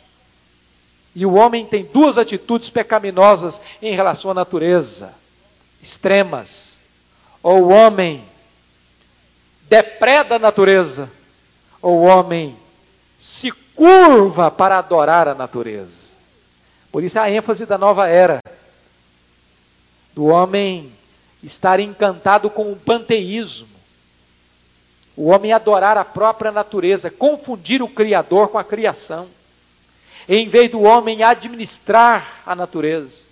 E 1.14 1.24
o 1.24 1.32
homem 1.32 1.64
tem 1.64 1.82
duas 1.82 2.18
atitudes 2.18 2.68
pecaminosas 2.68 3.58
em 3.80 3.94
relação 3.94 4.30
à 4.30 4.34
natureza, 4.34 5.14
extremas. 5.82 6.72
Ou 7.42 7.62
o 7.62 7.68
homem 7.70 8.22
depreda 9.70 10.36
a 10.36 10.38
natureza, 10.38 11.10
ou 11.80 12.00
o 12.00 12.04
homem 12.04 12.54
se 13.18 13.50
curva 13.74 14.50
para 14.50 14.76
adorar 14.76 15.28
a 15.28 15.34
natureza. 15.34 16.10
Por 16.92 17.02
isso 17.02 17.18
a 17.18 17.30
ênfase 17.30 17.64
da 17.64 17.78
nova 17.78 18.06
era, 18.06 18.38
do 20.14 20.26
homem 20.26 20.92
estar 21.46 21.78
encantado 21.78 22.50
com 22.50 22.72
o 22.72 22.76
panteísmo. 22.76 23.68
O 25.16 25.28
homem 25.28 25.52
adorar 25.52 25.96
a 25.96 26.04
própria 26.04 26.52
natureza, 26.52 27.10
confundir 27.10 27.82
o 27.82 27.88
Criador 27.88 28.48
com 28.48 28.58
a 28.58 28.64
criação, 28.64 29.28
em 30.28 30.48
vez 30.48 30.70
do 30.70 30.82
homem 30.82 31.22
administrar 31.22 32.42
a 32.44 32.54
natureza. 32.54 33.24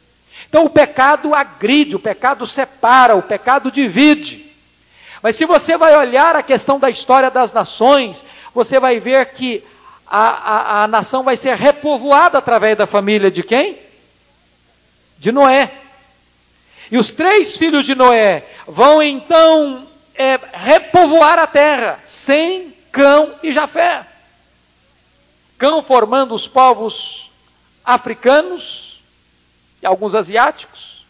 Então 0.49 0.65
o 0.65 0.71
pecado 0.71 1.35
agride, 1.35 1.97
o 1.97 2.01
pecado 2.01 2.47
separa, 2.47 3.17
o 3.17 3.23
pecado 3.23 3.71
divide. 3.71 4.47
Mas 5.23 5.37
se 5.37 5.45
você 5.45 5.77
vai 5.77 5.97
olhar 5.97 6.37
a 6.37 6.43
questão 6.43 6.79
da 6.79 6.89
história 6.89 7.31
das 7.31 7.53
nações, 7.53 8.25
você 8.55 8.79
vai 8.79 9.01
ver 9.01 9.27
que 9.33 9.63
a, 10.07 10.29
a, 10.29 10.85
a 10.85 10.89
nação 10.89 11.23
vai 11.23 11.37
ser 11.37 11.57
repovoada 11.57 12.39
através 12.39 12.79
da 12.79 12.87
família 12.87 13.31
de 13.31 13.43
quem? 13.43 13.79
De 15.19 15.33
Noé. 15.33 15.84
E 16.95 16.97
os 16.97 17.11
três 17.11 17.57
filhos 17.57 17.85
de 17.85 17.93
Noé 17.93 18.45
vão 18.69 19.03
então 19.03 19.85
é, 20.15 20.39
repovoar 20.53 21.41
a 21.41 21.47
terra, 21.49 21.99
sem 22.07 22.73
Cão 22.93 23.35
e 23.43 23.53
Jafé. 23.53 24.07
Cão 25.59 25.83
formando 25.83 26.37
os 26.37 26.47
povos 26.47 27.33
africanos 27.85 29.01
e 29.83 29.87
alguns 29.87 30.15
asiáticos. 30.15 31.05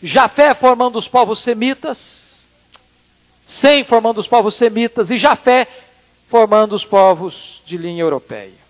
Jafé 0.00 0.54
formando 0.54 1.00
os 1.00 1.08
povos 1.08 1.40
semitas. 1.40 2.36
Sem 3.48 3.82
formando 3.82 4.18
os 4.18 4.28
povos 4.28 4.54
semitas. 4.54 5.10
E 5.10 5.18
Jafé 5.18 5.66
formando 6.28 6.76
os 6.76 6.84
povos 6.84 7.60
de 7.66 7.76
linha 7.76 8.04
europeia. 8.04 8.63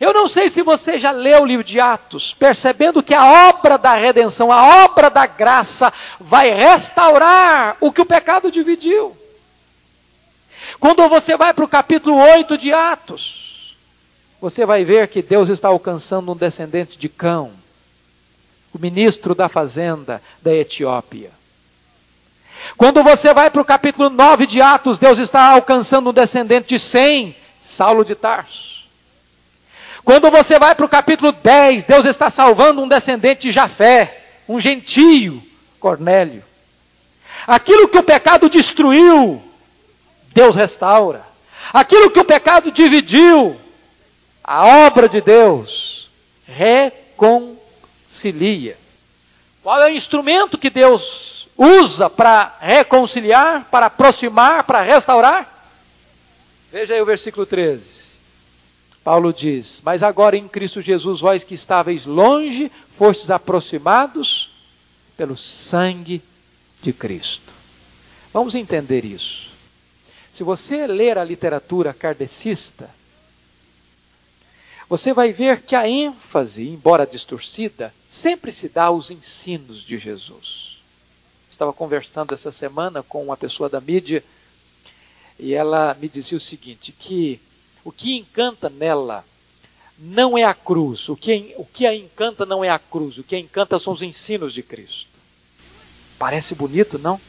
Eu 0.00 0.14
não 0.14 0.26
sei 0.26 0.48
se 0.48 0.62
você 0.62 0.98
já 0.98 1.10
leu 1.10 1.42
o 1.42 1.46
livro 1.46 1.62
de 1.62 1.78
Atos, 1.78 2.32
percebendo 2.32 3.02
que 3.02 3.12
a 3.12 3.50
obra 3.50 3.76
da 3.76 3.94
redenção, 3.94 4.50
a 4.50 4.84
obra 4.84 5.10
da 5.10 5.26
graça, 5.26 5.92
vai 6.18 6.48
restaurar 6.48 7.76
o 7.80 7.92
que 7.92 8.00
o 8.00 8.06
pecado 8.06 8.50
dividiu. 8.50 9.14
Quando 10.78 11.06
você 11.06 11.36
vai 11.36 11.52
para 11.52 11.64
o 11.66 11.68
capítulo 11.68 12.16
8 12.16 12.56
de 12.56 12.72
Atos, 12.72 13.76
você 14.40 14.64
vai 14.64 14.84
ver 14.84 15.08
que 15.08 15.20
Deus 15.20 15.50
está 15.50 15.68
alcançando 15.68 16.32
um 16.32 16.36
descendente 16.36 16.98
de 16.98 17.08
cão, 17.10 17.52
o 18.72 18.78
ministro 18.78 19.34
da 19.34 19.50
fazenda 19.50 20.22
da 20.40 20.54
Etiópia. 20.54 21.30
Quando 22.74 23.02
você 23.02 23.34
vai 23.34 23.50
para 23.50 23.60
o 23.60 23.64
capítulo 23.66 24.08
9 24.08 24.46
de 24.46 24.62
Atos, 24.62 24.96
Deus 24.98 25.18
está 25.18 25.50
alcançando 25.50 26.08
um 26.08 26.12
descendente 26.14 26.68
de 26.70 26.78
Sem, 26.78 27.36
Saulo 27.62 28.02
de 28.02 28.14
Tarso. 28.14 28.69
Quando 30.04 30.30
você 30.30 30.58
vai 30.58 30.74
para 30.74 30.86
o 30.86 30.88
capítulo 30.88 31.32
10, 31.32 31.84
Deus 31.84 32.04
está 32.04 32.30
salvando 32.30 32.82
um 32.82 32.88
descendente 32.88 33.42
de 33.42 33.52
Jafé, 33.52 34.22
um 34.48 34.58
gentio, 34.60 35.42
Cornélio. 35.78 36.42
Aquilo 37.46 37.88
que 37.88 37.98
o 37.98 38.02
pecado 38.02 38.48
destruiu, 38.48 39.42
Deus 40.32 40.54
restaura. 40.54 41.22
Aquilo 41.72 42.10
que 42.10 42.20
o 42.20 42.24
pecado 42.24 42.72
dividiu, 42.72 43.56
a 44.42 44.86
obra 44.86 45.08
de 45.08 45.20
Deus 45.20 46.10
reconcilia. 46.46 47.56
Qual 49.62 49.80
é 49.82 49.86
o 49.86 49.94
instrumento 49.94 50.58
que 50.58 50.70
Deus 50.70 51.48
usa 51.56 52.08
para 52.08 52.56
reconciliar, 52.60 53.66
para 53.70 53.86
aproximar, 53.86 54.64
para 54.64 54.82
restaurar? 54.82 55.46
Veja 56.72 56.94
aí 56.94 57.02
o 57.02 57.06
versículo 57.06 57.44
13. 57.44 57.99
Paulo 59.02 59.32
diz: 59.32 59.80
Mas 59.82 60.02
agora 60.02 60.36
em 60.36 60.48
Cristo 60.48 60.82
Jesus, 60.82 61.20
vós 61.20 61.42
que 61.42 61.54
estáveis 61.54 62.04
longe, 62.06 62.70
fostes 62.96 63.30
aproximados 63.30 64.50
pelo 65.16 65.36
sangue 65.36 66.22
de 66.82 66.92
Cristo. 66.92 67.52
Vamos 68.32 68.54
entender 68.54 69.04
isso. 69.04 69.50
Se 70.34 70.42
você 70.42 70.86
ler 70.86 71.18
a 71.18 71.24
literatura 71.24 71.92
kardecista, 71.92 72.88
você 74.88 75.12
vai 75.12 75.32
ver 75.32 75.62
que 75.62 75.76
a 75.76 75.88
ênfase, 75.88 76.68
embora 76.68 77.06
distorcida, 77.06 77.92
sempre 78.10 78.52
se 78.52 78.68
dá 78.68 78.84
aos 78.84 79.10
ensinos 79.10 79.82
de 79.84 79.98
Jesus. 79.98 80.78
Estava 81.50 81.72
conversando 81.72 82.34
essa 82.34 82.50
semana 82.50 83.02
com 83.02 83.22
uma 83.22 83.36
pessoa 83.36 83.68
da 83.68 83.80
mídia 83.80 84.24
e 85.38 85.54
ela 85.54 85.96
me 86.00 86.08
dizia 86.08 86.38
o 86.38 86.40
seguinte: 86.40 86.92
que 86.92 87.40
o 87.84 87.90
que 87.90 88.16
encanta 88.16 88.68
nela 88.68 89.24
não 89.98 90.36
é 90.36 90.44
a 90.44 90.54
cruz, 90.54 91.08
o 91.08 91.16
que, 91.16 91.54
o 91.58 91.64
que 91.64 91.86
a 91.86 91.94
encanta 91.94 92.46
não 92.46 92.64
é 92.64 92.70
a 92.70 92.78
cruz, 92.78 93.18
o 93.18 93.22
que 93.22 93.36
a 93.36 93.38
encanta 93.38 93.78
são 93.78 93.92
os 93.92 94.00
ensinos 94.00 94.54
de 94.54 94.62
Cristo. 94.62 95.10
Parece 96.18 96.54
bonito, 96.54 96.98
não? 96.98 97.20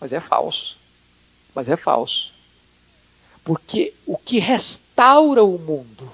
Mas 0.00 0.12
é 0.12 0.20
falso. 0.20 0.76
Mas 1.54 1.68
é 1.68 1.76
falso. 1.76 2.32
Porque 3.44 3.94
o 4.04 4.18
que 4.18 4.40
restaura 4.40 5.44
o 5.44 5.56
mundo, 5.58 6.12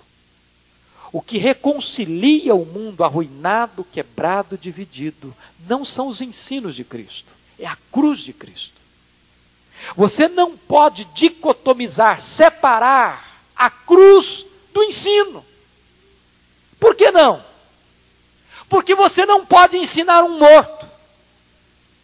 o 1.11 1.23
que 1.23 1.39
reconcilia 1.39 2.55
o 2.55 2.67
mundo 2.67 3.03
arruinado, 3.03 3.85
quebrado, 3.85 4.59
dividido, 4.59 5.35
não 5.67 5.85
são 5.85 6.09
os 6.09 6.21
ensinos 6.21 6.75
de 6.77 6.85
Cristo, 6.85 7.33
é 7.59 7.67
a 7.67 7.79
cruz 7.91 8.21
de 8.21 8.35
Cristo. 8.35 8.81
Você 9.97 10.29
não 10.29 10.57
pode 10.57 11.07
dicotomizar, 11.07 12.21
separar 12.21 13.32
a 13.63 13.71
cruz 13.71 14.45
do 14.75 14.83
ensino. 14.83 15.45
Por 16.81 16.97
que 16.97 17.13
não? 17.13 17.41
Porque 18.69 18.93
você 18.93 19.25
não 19.25 19.47
pode 19.47 19.79
ensinar 19.79 20.25
um 20.25 20.37
morto. 20.37 20.85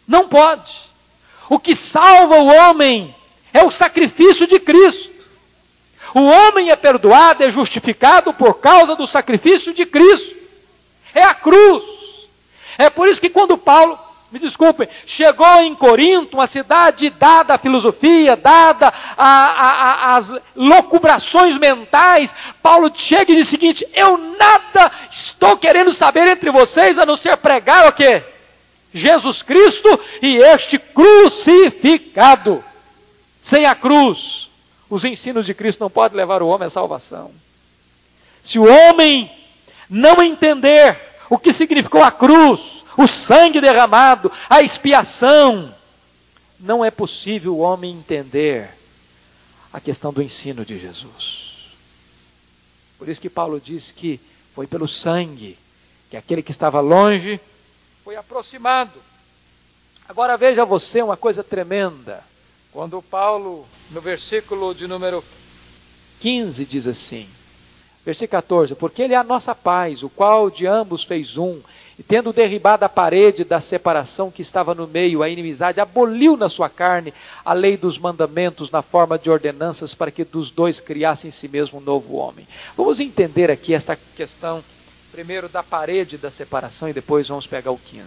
Não 0.06 0.28
pode. 0.28 0.80
O 1.50 1.58
que 1.58 1.74
salva 1.74 2.36
o 2.36 2.46
homem 2.46 3.12
é 3.52 3.64
o 3.64 3.72
sacrifício 3.72 4.46
de 4.46 4.60
Cristo. 4.60 5.10
O 6.14 6.20
homem 6.20 6.70
é 6.70 6.76
perdoado, 6.76 7.42
é 7.42 7.50
justificado 7.50 8.32
por 8.32 8.60
causa 8.60 8.94
do 8.94 9.08
sacrifício 9.08 9.74
de 9.74 9.84
Cristo. 9.84 10.36
É 11.12 11.24
a 11.24 11.34
cruz. 11.34 11.82
É 12.78 12.88
por 12.88 13.08
isso 13.08 13.20
que 13.20 13.30
quando 13.30 13.58
Paulo 13.58 13.98
me 14.30 14.38
desculpem, 14.38 14.86
chegou 15.06 15.62
em 15.62 15.74
Corinto, 15.74 16.36
uma 16.36 16.46
cidade 16.46 17.08
dada 17.08 17.54
à 17.54 17.58
filosofia, 17.58 18.36
dada 18.36 18.92
às 19.16 20.34
locubrações 20.54 21.56
mentais, 21.56 22.34
Paulo 22.62 22.92
chega 22.94 23.32
e 23.32 23.36
diz 23.36 23.46
o 23.46 23.50
seguinte: 23.50 23.88
Eu 23.94 24.18
nada 24.18 24.92
estou 25.10 25.56
querendo 25.56 25.94
saber 25.94 26.28
entre 26.28 26.50
vocês 26.50 26.98
a 26.98 27.06
não 27.06 27.16
ser 27.16 27.38
pregar 27.38 27.88
o 27.88 27.92
quê? 27.92 28.22
Jesus 28.92 29.42
Cristo 29.42 29.88
e 30.20 30.36
este 30.36 30.78
crucificado. 30.78 32.62
Sem 33.42 33.64
a 33.64 33.74
cruz, 33.74 34.50
os 34.90 35.06
ensinos 35.06 35.46
de 35.46 35.54
Cristo 35.54 35.80
não 35.80 35.88
podem 35.88 36.18
levar 36.18 36.42
o 36.42 36.48
homem 36.48 36.66
à 36.66 36.70
salvação. 36.70 37.30
Se 38.44 38.58
o 38.58 38.66
homem 38.66 39.30
não 39.88 40.22
entender 40.22 40.98
o 41.30 41.38
que 41.38 41.54
significou 41.54 42.02
a 42.02 42.10
cruz, 42.10 42.77
o 42.98 43.06
sangue 43.06 43.60
derramado, 43.60 44.30
a 44.50 44.60
expiação. 44.60 45.72
Não 46.58 46.84
é 46.84 46.90
possível 46.90 47.54
o 47.54 47.60
homem 47.60 47.94
entender 47.94 48.68
a 49.72 49.80
questão 49.80 50.12
do 50.12 50.20
ensino 50.20 50.64
de 50.64 50.76
Jesus. 50.76 51.76
Por 52.98 53.08
isso 53.08 53.20
que 53.20 53.30
Paulo 53.30 53.60
diz 53.60 53.92
que 53.92 54.20
foi 54.52 54.66
pelo 54.66 54.88
sangue 54.88 55.56
que 56.10 56.16
aquele 56.16 56.42
que 56.42 56.50
estava 56.50 56.80
longe 56.80 57.40
foi 58.02 58.16
aproximado. 58.16 59.00
Agora 60.08 60.36
veja 60.36 60.64
você 60.64 61.00
uma 61.00 61.16
coisa 61.16 61.44
tremenda. 61.44 62.24
Quando 62.72 63.00
Paulo, 63.02 63.66
no 63.90 64.00
versículo 64.00 64.74
de 64.74 64.86
número 64.86 65.22
15, 66.18 66.64
diz 66.64 66.86
assim: 66.86 67.28
versículo 68.04 68.42
14: 68.42 68.74
Porque 68.74 69.02
Ele 69.02 69.14
é 69.14 69.16
a 69.16 69.22
nossa 69.22 69.54
paz, 69.54 70.02
o 70.02 70.08
qual 70.08 70.50
de 70.50 70.66
ambos 70.66 71.04
fez 71.04 71.36
um 71.36 71.60
e 71.98 72.02
tendo 72.02 72.32
derribado 72.32 72.84
a 72.84 72.88
parede 72.88 73.42
da 73.42 73.60
separação 73.60 74.30
que 74.30 74.40
estava 74.40 74.72
no 74.72 74.86
meio, 74.86 75.20
a 75.20 75.28
inimizade, 75.28 75.80
aboliu 75.80 76.36
na 76.36 76.48
sua 76.48 76.68
carne 76.68 77.12
a 77.44 77.52
lei 77.52 77.76
dos 77.76 77.98
mandamentos 77.98 78.70
na 78.70 78.82
forma 78.82 79.18
de 79.18 79.28
ordenanças 79.28 79.94
para 79.94 80.12
que 80.12 80.24
dos 80.24 80.48
dois 80.52 80.78
criassem 80.78 81.28
em 81.28 81.32
si 81.32 81.48
mesmo 81.48 81.78
um 81.78 81.82
novo 81.82 82.14
homem. 82.14 82.46
Vamos 82.76 83.00
entender 83.00 83.50
aqui 83.50 83.74
esta 83.74 83.98
questão, 84.14 84.62
primeiro 85.10 85.48
da 85.48 85.60
parede 85.60 86.16
da 86.16 86.30
separação 86.30 86.88
e 86.88 86.92
depois 86.92 87.26
vamos 87.26 87.48
pegar 87.48 87.72
o 87.72 87.78
15. 87.78 88.06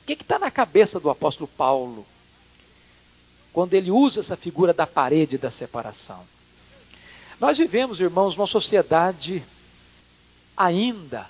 O 0.00 0.06
que 0.06 0.12
está 0.12 0.38
na 0.38 0.50
cabeça 0.50 1.00
do 1.00 1.10
apóstolo 1.10 1.48
Paulo 1.48 2.06
quando 3.52 3.74
ele 3.74 3.90
usa 3.90 4.20
essa 4.20 4.36
figura 4.36 4.72
da 4.72 4.86
parede 4.86 5.36
da 5.36 5.50
separação? 5.50 6.20
Nós 7.40 7.58
vivemos, 7.58 7.98
irmãos, 7.98 8.36
numa 8.36 8.46
sociedade 8.46 9.42
ainda 10.56 11.26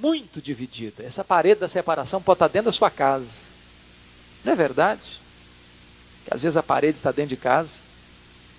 muito 0.00 0.40
dividida. 0.40 1.02
Essa 1.02 1.24
parede 1.24 1.60
da 1.60 1.68
separação 1.68 2.22
pode 2.22 2.36
estar 2.36 2.48
dentro 2.48 2.70
da 2.70 2.76
sua 2.76 2.90
casa. 2.90 3.46
Não 4.44 4.52
é 4.52 4.56
verdade? 4.56 5.20
Que 6.24 6.34
às 6.34 6.42
vezes 6.42 6.56
a 6.56 6.62
parede 6.62 6.98
está 6.98 7.10
dentro 7.10 7.30
de 7.30 7.36
casa, 7.36 7.70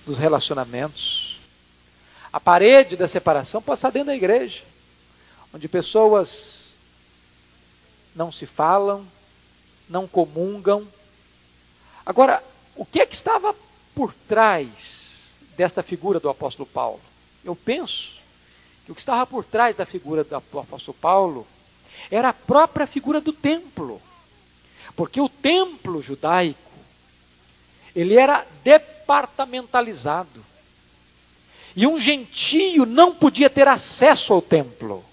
dos 0.05 0.17
relacionamentos. 0.17 1.39
A 2.31 2.39
parede 2.39 2.95
da 2.95 3.07
separação 3.07 3.61
pode 3.61 3.79
estar 3.79 3.89
dentro 3.89 4.07
da 4.07 4.15
igreja, 4.15 4.61
onde 5.53 5.67
pessoas 5.67 6.73
não 8.15 8.31
se 8.31 8.45
falam, 8.45 9.05
não 9.89 10.07
comungam. 10.07 10.87
Agora, 12.05 12.43
o 12.75 12.85
que 12.85 12.99
é 12.99 13.05
que 13.05 13.15
estava 13.15 13.55
por 13.95 14.13
trás 14.27 14.67
desta 15.57 15.81
figura 15.81 16.19
do 16.19 16.29
apóstolo 16.29 16.67
Paulo? 16.67 17.01
Eu 17.43 17.55
penso 17.55 18.18
o 18.91 18.95
que 18.95 19.01
estava 19.01 19.25
por 19.25 19.45
trás 19.45 19.75
da 19.75 19.85
figura 19.85 20.23
do 20.23 20.35
apóstolo 20.35 20.97
Paulo 20.99 21.47
era 22.09 22.29
a 22.29 22.33
própria 22.33 22.87
figura 22.87 23.21
do 23.21 23.31
templo. 23.31 24.01
Porque 24.95 25.21
o 25.21 25.29
templo 25.29 26.01
judaico, 26.01 26.59
ele 27.95 28.15
era 28.15 28.45
departamentalizado. 28.63 30.43
E 31.75 31.85
um 31.85 31.99
gentio 31.99 32.85
não 32.85 33.13
podia 33.13 33.49
ter 33.49 33.67
acesso 33.67 34.33
ao 34.33 34.41
templo. 34.41 35.05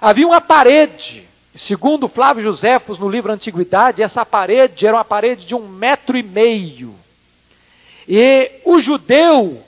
Havia 0.00 0.26
uma 0.26 0.40
parede, 0.40 1.26
segundo 1.54 2.08
Flávio 2.08 2.42
Josefos 2.42 2.98
no 2.98 3.08
livro 3.08 3.32
Antiguidade, 3.32 4.02
essa 4.02 4.26
parede 4.26 4.86
era 4.86 4.98
uma 4.98 5.04
parede 5.04 5.46
de 5.46 5.54
um 5.54 5.66
metro 5.66 6.18
e 6.18 6.22
meio. 6.22 6.94
E 8.06 8.60
o 8.64 8.80
judeu 8.80 9.64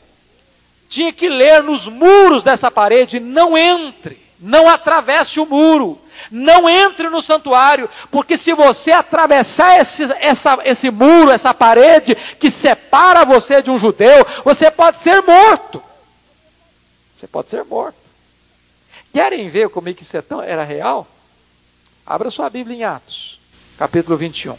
tinha 0.88 1.12
que 1.12 1.28
ler 1.28 1.62
nos 1.62 1.86
muros 1.86 2.42
dessa 2.42 2.70
parede: 2.70 3.20
não 3.20 3.56
entre, 3.56 4.18
não 4.40 4.68
atravesse 4.68 5.40
o 5.40 5.46
muro, 5.46 6.00
não 6.30 6.68
entre 6.68 7.08
no 7.08 7.22
santuário, 7.22 7.88
porque 8.10 8.36
se 8.36 8.52
você 8.52 8.92
atravessar 8.92 9.80
esse, 9.80 10.04
essa, 10.20 10.58
esse 10.64 10.90
muro, 10.90 11.30
essa 11.30 11.52
parede 11.52 12.14
que 12.38 12.50
separa 12.50 13.24
você 13.24 13.62
de 13.62 13.70
um 13.70 13.78
judeu, 13.78 14.26
você 14.44 14.70
pode 14.70 15.00
ser 15.00 15.22
morto. 15.22 15.82
Você 17.14 17.26
pode 17.26 17.48
ser 17.48 17.64
morto. 17.64 17.96
Querem 19.12 19.48
ver 19.48 19.70
como 19.70 19.88
é 19.88 19.94
que 19.94 20.02
isso 20.02 20.16
é 20.16 20.22
tão, 20.22 20.42
era 20.42 20.62
real? 20.62 21.06
Abra 22.06 22.30
sua 22.30 22.50
Bíblia 22.50 22.76
em 22.76 22.84
Atos, 22.84 23.40
capítulo 23.78 24.16
21. 24.16 24.56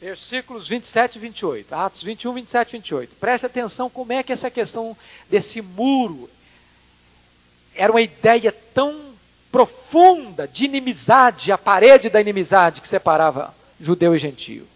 Versículos 0.00 0.66
27 0.66 1.16
e 1.16 1.18
28. 1.18 1.74
Atos 1.74 2.02
21, 2.02 2.32
27 2.32 2.68
e 2.68 2.72
28. 2.72 3.16
Preste 3.16 3.46
atenção 3.46 3.90
como 3.90 4.12
é 4.12 4.22
que 4.22 4.32
essa 4.32 4.50
questão 4.50 4.96
desse 5.28 5.60
muro 5.60 6.30
era 7.74 7.92
uma 7.92 8.00
ideia 8.00 8.50
tão 8.74 9.10
profunda 9.52 10.48
de 10.48 10.64
inimizade, 10.64 11.52
a 11.52 11.58
parede 11.58 12.08
da 12.08 12.20
inimizade 12.20 12.80
que 12.80 12.88
separava 12.88 13.54
judeu 13.78 14.14
e 14.14 14.18
gentio. 14.18 14.66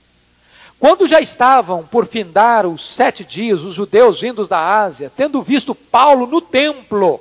Quando 0.79 1.09
já 1.09 1.21
estavam 1.21 1.87
por 1.87 2.07
findar 2.07 2.67
os 2.67 2.95
sete 2.95 3.25
dias, 3.25 3.63
os 3.63 3.75
judeus 3.75 4.21
vindos 4.21 4.47
da 4.47 4.59
Ásia, 4.59 5.11
tendo 5.17 5.41
visto 5.41 5.75
Paulo 5.75 6.27
no 6.27 6.43
templo, 6.43 7.19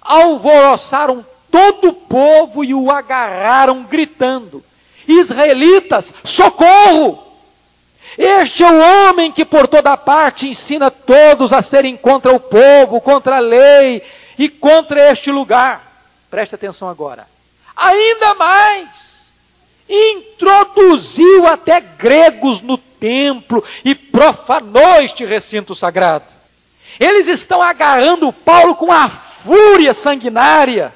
alvoroçaram 0.00 1.26
todo 1.50 1.88
o 1.88 1.92
povo 1.92 2.62
e 2.62 2.72
o 2.72 2.90
agarraram, 2.90 3.82
gritando: 3.82 4.62
Israelitas, 5.06 6.12
socorro! 6.24 7.24
Este 8.18 8.64
é 8.64 8.70
o 8.70 9.08
homem 9.08 9.30
que 9.30 9.44
por 9.44 9.68
toda 9.68 9.96
parte 9.96 10.48
ensina 10.48 10.90
todos 10.90 11.52
a 11.52 11.60
serem 11.60 11.96
contra 11.96 12.32
o 12.32 12.40
povo, 12.40 13.00
contra 13.00 13.36
a 13.36 13.40
lei 13.40 14.02
e 14.38 14.48
contra 14.48 15.12
este 15.12 15.30
lugar. 15.30 15.84
Preste 16.30 16.54
atenção 16.54 16.88
agora. 16.88 17.26
Ainda 17.76 18.34
mais, 18.34 18.88
introduziu 19.88 21.46
até 21.46 21.78
gregos 21.80 22.62
no 22.62 22.78
templo 22.78 23.62
e 23.84 23.94
profanou 23.94 25.02
este 25.02 25.24
recinto 25.24 25.74
sagrado. 25.74 26.24
Eles 26.98 27.26
estão 27.26 27.60
agarrando 27.60 28.32
Paulo 28.32 28.74
com 28.74 28.90
a 28.90 29.10
fúria 29.44 29.92
sanguinária, 29.92 30.94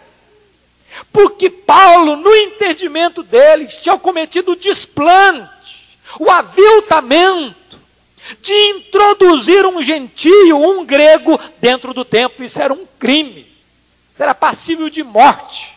porque 1.12 1.50
Paulo, 1.50 2.16
no 2.16 2.34
entendimento 2.34 3.22
deles, 3.22 3.78
tinha 3.78 3.98
cometido 3.98 4.52
o 4.52 4.56
desplante, 4.56 5.98
o 6.18 6.30
aviltamento 6.30 7.78
de 8.40 8.52
introduzir 8.52 9.66
um 9.66 9.82
gentio, 9.82 10.58
um 10.58 10.84
grego, 10.84 11.38
dentro 11.60 11.92
do 11.92 12.04
templo. 12.04 12.44
Isso 12.44 12.60
era 12.60 12.72
um 12.72 12.86
crime, 12.98 13.40
isso 14.12 14.22
era 14.22 14.34
passível 14.34 14.88
de 14.88 15.02
morte. 15.02 15.74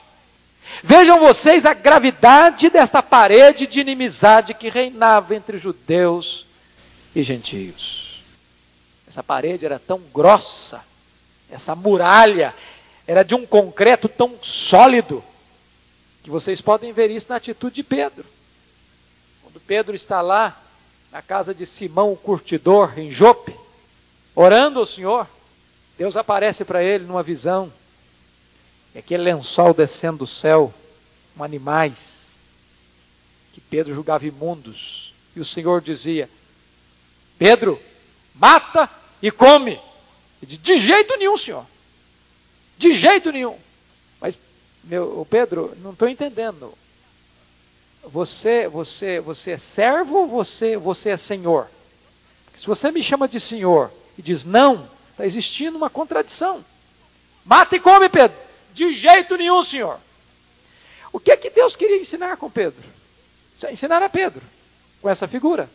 Vejam 0.84 1.20
vocês 1.20 1.66
a 1.66 1.74
gravidade 1.74 2.70
desta 2.70 3.02
parede 3.02 3.66
de 3.66 3.80
inimizade 3.80 4.54
que 4.54 4.70
reinava 4.70 5.34
entre 5.36 5.58
judeus 5.58 6.46
e 7.16 7.24
gentios. 7.24 8.22
Essa 9.08 9.24
parede 9.24 9.66
era 9.66 9.80
tão 9.80 10.02
grossa, 10.14 10.82
essa 11.50 11.76
muralha 11.76 12.54
era 13.08 13.24
de 13.24 13.36
um 13.36 13.46
concreto 13.46 14.08
tão 14.08 14.38
sólido, 14.42 15.24
que 16.24 16.30
vocês 16.30 16.62
podem 16.62 16.94
ver 16.94 17.10
isso 17.10 17.28
na 17.30 17.36
atitude 17.36 17.76
de 17.76 17.84
Pedro. 17.84 18.26
Quando 19.42 19.60
Pedro 19.60 19.96
está 19.96 20.22
lá, 20.22 20.60
na 21.12 21.22
casa 21.22 21.54
de 21.54 21.66
Simão, 21.66 22.12
o 22.12 22.18
curtidor, 22.18 22.98
em 22.98 23.12
Jope, 23.12 23.54
orando 24.34 24.80
ao 24.80 24.86
Senhor, 24.86 25.28
Deus 25.98 26.16
aparece 26.16 26.66
para 26.66 26.84
ele 26.84 27.06
numa 27.06 27.22
visão 27.22 27.72
e 28.96 29.00
aquele 29.00 29.24
lençol 29.24 29.74
descendo 29.74 30.20
do 30.20 30.28
céu, 30.28 30.74
com 31.36 31.44
animais, 31.44 32.28
que 33.54 33.62
Pedro 33.62 33.94
julgava 33.94 34.26
imundos. 34.26 35.14
E 35.36 35.40
o 35.40 35.46
Senhor 35.46 35.82
dizia: 35.82 36.30
Pedro, 37.38 37.82
mata 38.36 38.90
e 39.22 39.32
come. 39.32 39.80
Disse, 40.42 40.58
de 40.58 40.78
jeito 40.78 41.18
nenhum, 41.18 41.38
Senhor. 41.38 41.66
De 42.78 42.94
jeito 42.94 43.32
nenhum. 43.32 43.58
Mas, 44.20 44.38
meu, 44.84 45.26
Pedro, 45.30 45.76
não 45.82 45.92
estou 45.92 46.08
entendendo. 46.08 46.74
Você, 48.06 48.68
você, 48.68 49.20
você 49.20 49.52
é 49.52 49.58
servo 49.58 50.20
ou 50.20 50.28
você, 50.28 50.76
você 50.76 51.12
é 51.12 51.18
senhor? 51.18 51.70
Se 52.58 52.68
você 52.68 52.92
me 52.92 53.02
chama 53.02 53.28
de 53.28 53.40
senhor 53.40 53.92
e 54.18 54.22
diz 54.22 54.44
não, 54.44 54.88
está 55.12 55.26
existindo 55.26 55.78
uma 55.78 55.90
contradição. 55.90 56.64
Mata 57.46 57.76
e 57.76 57.80
come, 57.80 58.10
Pedro. 58.10 58.38
De 58.74 58.94
jeito 58.94 59.38
nenhum, 59.38 59.64
Senhor. 59.64 60.00
O 61.12 61.20
que 61.20 61.32
é 61.32 61.38
que 61.38 61.50
Deus 61.50 61.76
queria 61.76 62.02
ensinar 62.02 62.38
com 62.38 62.50
Pedro? 62.50 62.84
Ensinar 63.72 64.02
a 64.02 64.10
Pedro, 64.10 64.42
com 65.02 65.10
essa 65.10 65.28
figura. 65.28 65.70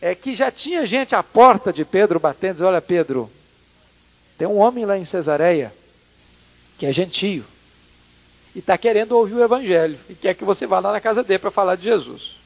É 0.00 0.14
que 0.14 0.34
já 0.34 0.50
tinha 0.50 0.86
gente 0.86 1.14
à 1.14 1.22
porta 1.22 1.72
de 1.72 1.84
Pedro 1.84 2.18
batendo, 2.18 2.54
dizendo, 2.54 2.68
olha 2.68 2.80
Pedro, 2.80 3.30
tem 4.36 4.48
um 4.48 4.58
homem 4.58 4.84
lá 4.84 4.98
em 4.98 5.04
Cesareia, 5.04 5.72
que 6.78 6.86
é 6.86 6.92
gentio, 6.92 7.44
e 8.54 8.58
está 8.58 8.76
querendo 8.76 9.12
ouvir 9.12 9.34
o 9.34 9.42
Evangelho, 9.42 9.98
e 10.08 10.14
quer 10.14 10.34
que 10.34 10.44
você 10.44 10.66
vá 10.66 10.80
lá 10.80 10.92
na 10.92 11.00
casa 11.00 11.22
dele 11.22 11.38
para 11.38 11.50
falar 11.50 11.76
de 11.76 11.84
Jesus. 11.84 12.42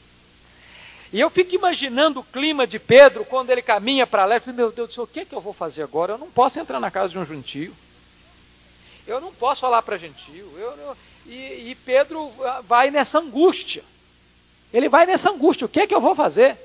E 1.12 1.20
eu 1.20 1.30
fico 1.30 1.54
imaginando 1.54 2.20
o 2.20 2.24
clima 2.24 2.66
de 2.66 2.78
Pedro 2.78 3.24
quando 3.24 3.50
ele 3.50 3.62
caminha 3.62 4.06
para 4.06 4.24
lá 4.24 4.36
e 4.36 4.40
fala, 4.40 4.56
meu 4.56 4.72
Deus 4.72 4.88
do 4.88 4.94
céu, 4.94 5.04
o 5.04 5.06
que 5.06 5.20
é 5.20 5.24
que 5.24 5.34
eu 5.34 5.40
vou 5.40 5.52
fazer 5.52 5.82
agora? 5.82 6.14
Eu 6.14 6.18
não 6.18 6.28
posso 6.28 6.58
entrar 6.58 6.80
na 6.80 6.90
casa 6.90 7.10
de 7.10 7.18
um 7.18 7.24
gentio. 7.24 7.72
Eu 9.06 9.20
não 9.20 9.32
posso 9.32 9.60
falar 9.60 9.82
para 9.82 9.96
gentil. 9.96 10.52
Eu, 10.58 10.72
eu, 10.72 10.96
e, 11.26 11.70
e, 11.70 11.76
Pedro 11.84 12.30
ah, 12.42 12.60
vai 12.66 12.90
nessa 12.90 13.20
angústia. 13.20 13.84
Ele 14.72 14.88
vai 14.88 15.06
nessa 15.06 15.30
angústia. 15.30 15.64
O 15.64 15.68
que 15.68 15.80
é 15.80 15.86
que 15.86 15.94
eu 15.94 16.00
vou 16.00 16.14
fazer? 16.14 16.56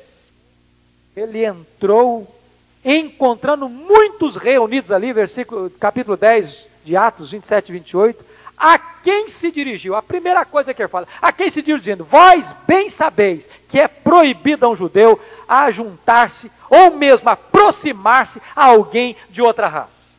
Ele 1.16 1.46
entrou 1.46 2.36
encontrando 2.84 3.70
muitos 3.70 4.36
reunidos 4.36 4.92
ali, 4.92 5.14
versículo, 5.14 5.70
capítulo 5.70 6.18
10 6.18 6.71
de 6.84 6.96
Atos 6.96 7.32
27 7.32 7.70
e 7.70 7.72
28. 7.74 8.26
A 8.58 8.78
quem 8.78 9.28
se 9.30 9.52
dirigiu? 9.52 9.96
A 9.96 10.02
primeira 10.02 10.46
coisa 10.46 10.74
que 10.74 10.82
ele 10.82 10.90
fala, 10.90 11.08
a 11.22 11.32
quem 11.32 11.50
se 11.50 11.62
dirigindo? 11.62 12.06
Vós 12.06 12.54
bem 12.68 12.90
sabeis 12.90 13.48
que 13.68 13.80
é 13.80 13.88
proibido 13.88 14.66
a 14.66 14.70
um 14.70 14.76
judeu 14.76 15.20
a 15.48 15.72
juntar-se 15.72 16.52
ou 16.70 16.92
mesmo 16.92 17.30
aproximar-se 17.30 18.42
a 18.56 18.66
alguém 18.66 19.16
de 19.30 19.42
outra 19.42 19.68
raça. 19.68 20.12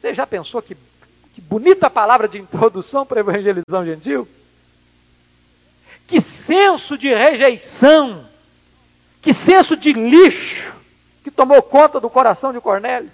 Você 0.00 0.12
já 0.12 0.26
pensou 0.26 0.60
que 0.60 0.76
que 1.34 1.40
bonita 1.40 1.90
palavra 1.90 2.28
de 2.28 2.38
introdução 2.38 3.04
para 3.04 3.18
a 3.18 3.22
evangelização 3.22 3.84
gentil. 3.84 4.26
Que 6.06 6.20
senso 6.20 6.96
de 6.96 7.12
rejeição, 7.12 8.24
que 9.20 9.34
senso 9.34 9.76
de 9.76 9.92
lixo 9.92 10.72
que 11.24 11.30
tomou 11.30 11.60
conta 11.60 11.98
do 11.98 12.08
coração 12.08 12.52
de 12.52 12.60
Cornélio. 12.60 13.10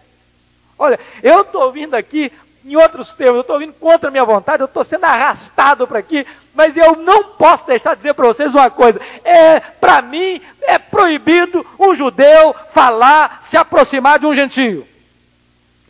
Olha, 0.78 1.00
eu 1.22 1.40
estou 1.40 1.72
vindo 1.72 1.94
aqui, 1.94 2.30
em 2.64 2.76
outros 2.76 3.14
termos, 3.14 3.36
eu 3.36 3.40
estou 3.40 3.58
vindo 3.58 3.72
contra 3.74 4.08
a 4.08 4.10
minha 4.10 4.24
vontade, 4.24 4.62
eu 4.62 4.66
estou 4.66 4.84
sendo 4.84 5.04
arrastado 5.04 5.86
para 5.86 5.98
aqui, 5.98 6.26
mas 6.54 6.76
eu 6.76 6.96
não 6.96 7.24
posso 7.24 7.66
deixar 7.66 7.94
de 7.94 7.98
dizer 7.98 8.14
para 8.14 8.26
vocês 8.26 8.52
uma 8.52 8.70
coisa: 8.70 9.00
é, 9.24 9.60
para 9.60 10.02
mim 10.02 10.40
é 10.62 10.78
proibido 10.78 11.64
um 11.78 11.94
judeu 11.94 12.54
falar, 12.72 13.42
se 13.42 13.56
aproximar 13.56 14.18
de 14.18 14.26
um 14.26 14.34
gentio. 14.34 14.86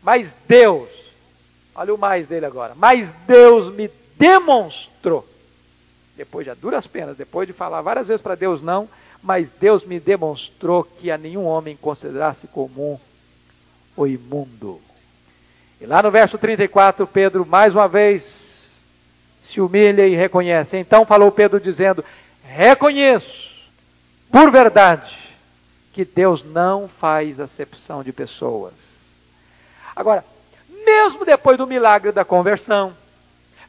Mas 0.03 0.35
Deus 0.47 1.01
Olha 1.81 1.95
o 1.95 1.99
mais 1.99 2.27
dele 2.27 2.45
agora. 2.45 2.75
Mas 2.77 3.11
Deus 3.27 3.73
me 3.73 3.91
demonstrou, 4.19 5.27
depois 6.15 6.47
de 6.47 6.55
duras 6.55 6.87
penas, 6.87 7.17
depois 7.17 7.47
de 7.47 7.55
falar 7.55 7.81
várias 7.81 8.09
vezes 8.09 8.21
para 8.21 8.35
Deus 8.35 8.61
não, 8.61 8.87
mas 9.23 9.49
Deus 9.49 9.83
me 9.85 9.99
demonstrou 9.99 10.85
que 10.85 11.11
a 11.11 11.17
nenhum 11.17 11.47
homem 11.47 11.77
considerasse 11.77 12.47
comum 12.49 12.99
o 13.97 14.07
imundo. 14.07 14.79
E 15.81 15.87
lá 15.87 16.03
no 16.03 16.11
verso 16.11 16.37
34, 16.37 17.07
Pedro 17.07 17.47
mais 17.47 17.75
uma 17.75 17.89
vez 17.89 18.79
se 19.43 19.61
humilha 19.61 20.07
e 20.07 20.15
reconhece. 20.15 20.77
Então 20.77 21.07
falou 21.07 21.33
Pedro 21.33 21.59
dizendo: 21.59 22.05
Reconheço, 22.45 23.51
por 24.31 24.51
verdade, 24.51 25.17
que 25.93 26.05
Deus 26.05 26.45
não 26.45 26.87
faz 26.87 27.41
acepção 27.41 28.03
de 28.03 28.13
pessoas. 28.13 28.75
Agora, 29.97 30.25
mesmo 30.85 31.25
depois 31.25 31.57
do 31.57 31.67
milagre 31.67 32.13
da 32.13 32.25
conversão, 32.25 32.95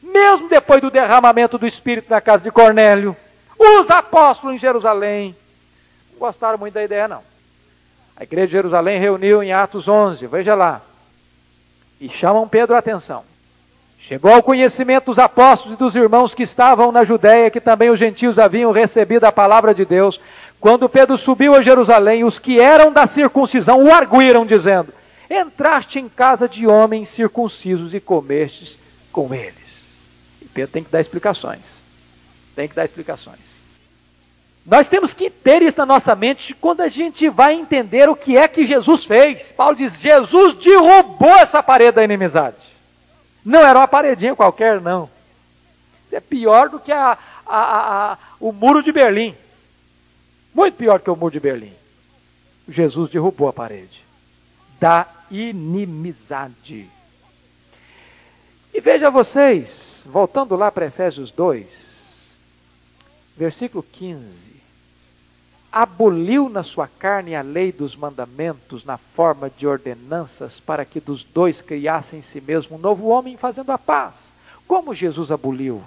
mesmo 0.02 0.48
depois 0.48 0.80
do 0.80 0.90
derramamento 0.90 1.56
do 1.56 1.66
Espírito 1.66 2.10
na 2.10 2.20
casa 2.20 2.44
de 2.44 2.50
Cornélio, 2.50 3.16
os 3.58 3.90
apóstolos 3.90 4.56
em 4.56 4.58
Jerusalém 4.58 5.34
não 6.12 6.18
gostaram 6.18 6.58
muito 6.58 6.74
da 6.74 6.84
ideia, 6.84 7.08
não. 7.08 7.22
A 8.16 8.22
igreja 8.22 8.48
de 8.48 8.52
Jerusalém 8.52 9.00
reuniu 9.00 9.42
em 9.42 9.52
Atos 9.52 9.88
11, 9.88 10.26
veja 10.26 10.54
lá, 10.54 10.82
e 12.02 12.08
chamam 12.08 12.48
Pedro 12.48 12.74
a 12.74 12.78
atenção. 12.78 13.22
Chegou 13.96 14.32
ao 14.32 14.42
conhecimento 14.42 15.06
dos 15.06 15.20
apóstolos 15.20 15.74
e 15.74 15.78
dos 15.78 15.94
irmãos 15.94 16.34
que 16.34 16.42
estavam 16.42 16.90
na 16.90 17.04
Judéia, 17.04 17.48
que 17.48 17.60
também 17.60 17.90
os 17.90 17.98
gentios 17.98 18.40
haviam 18.40 18.72
recebido 18.72 19.24
a 19.24 19.30
palavra 19.30 19.72
de 19.72 19.84
Deus. 19.84 20.20
Quando 20.60 20.88
Pedro 20.88 21.16
subiu 21.16 21.54
a 21.54 21.62
Jerusalém, 21.62 22.24
os 22.24 22.40
que 22.40 22.58
eram 22.58 22.92
da 22.92 23.06
circuncisão 23.06 23.84
o 23.84 23.92
arguíram, 23.92 24.44
dizendo: 24.44 24.92
entraste 25.30 26.00
em 26.00 26.08
casa 26.08 26.48
de 26.48 26.66
homens 26.66 27.08
circuncisos 27.08 27.94
e 27.94 28.00
comestes 28.00 28.76
com 29.12 29.32
eles. 29.32 29.80
E 30.40 30.46
Pedro 30.46 30.72
tem 30.72 30.82
que 30.82 30.90
dar 30.90 31.00
explicações. 31.00 31.60
Tem 32.56 32.66
que 32.66 32.74
dar 32.74 32.84
explicações. 32.84 33.51
Nós 34.64 34.86
temos 34.86 35.12
que 35.12 35.28
ter 35.28 35.60
isso 35.62 35.78
na 35.78 35.86
nossa 35.86 36.14
mente 36.14 36.54
quando 36.54 36.82
a 36.82 36.88
gente 36.88 37.28
vai 37.28 37.54
entender 37.54 38.08
o 38.08 38.14
que 38.14 38.36
é 38.36 38.46
que 38.46 38.66
Jesus 38.66 39.04
fez. 39.04 39.50
Paulo 39.52 39.74
diz: 39.74 40.00
Jesus 40.00 40.54
derrubou 40.54 41.36
essa 41.36 41.62
parede 41.62 41.96
da 41.96 42.04
inimizade. 42.04 42.56
Não 43.44 43.60
era 43.60 43.80
uma 43.80 43.88
paredinha 43.88 44.36
qualquer, 44.36 44.80
não. 44.80 45.10
É 46.12 46.20
pior 46.20 46.68
do 46.68 46.78
que 46.78 46.92
a, 46.92 47.18
a, 47.44 48.12
a, 48.12 48.18
o 48.38 48.52
muro 48.52 48.82
de 48.82 48.92
Berlim. 48.92 49.34
Muito 50.54 50.76
pior 50.76 51.00
que 51.00 51.10
o 51.10 51.16
muro 51.16 51.32
de 51.32 51.40
Berlim. 51.40 51.72
Jesus 52.68 53.10
derrubou 53.10 53.48
a 53.48 53.52
parede 53.52 54.02
da 54.78 55.06
inimizade. 55.30 56.88
E 58.74 58.80
veja 58.80 59.10
vocês, 59.10 60.02
voltando 60.06 60.56
lá 60.56 60.70
para 60.70 60.86
Efésios 60.86 61.30
2, 61.30 61.66
versículo 63.36 63.82
15. 63.82 64.51
Aboliu 65.72 66.50
na 66.50 66.62
sua 66.62 66.86
carne 66.86 67.34
a 67.34 67.40
lei 67.40 67.72
dos 67.72 67.96
mandamentos 67.96 68.84
na 68.84 68.98
forma 68.98 69.48
de 69.48 69.66
ordenanças, 69.66 70.60
para 70.60 70.84
que 70.84 71.00
dos 71.00 71.24
dois 71.24 71.62
criassem 71.62 72.18
em 72.18 72.22
si 72.22 72.42
mesmo 72.42 72.76
um 72.76 72.78
novo 72.78 73.08
homem, 73.08 73.38
fazendo 73.38 73.72
a 73.72 73.78
paz. 73.78 74.30
Como 74.68 74.94
Jesus 74.94 75.30
aboliu? 75.30 75.82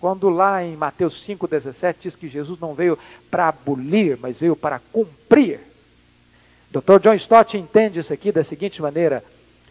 Quando 0.00 0.28
lá 0.28 0.64
em 0.64 0.76
Mateus 0.76 1.24
5,17 1.24 1.94
diz 2.00 2.16
que 2.16 2.26
Jesus 2.26 2.58
não 2.58 2.74
veio 2.74 2.98
para 3.30 3.48
abolir, 3.48 4.18
mas 4.20 4.38
veio 4.38 4.56
para 4.56 4.80
cumprir. 4.92 5.60
Dr. 6.72 6.98
John 7.02 7.14
Stott 7.14 7.56
entende 7.56 8.00
isso 8.00 8.12
aqui 8.12 8.32
da 8.32 8.42
seguinte 8.42 8.82
maneira: 8.82 9.22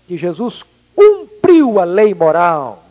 que 0.08 0.18
Jesus 0.18 0.64
cumpriu 0.96 1.80
a 1.80 1.84
lei 1.84 2.14
moral, 2.14 2.86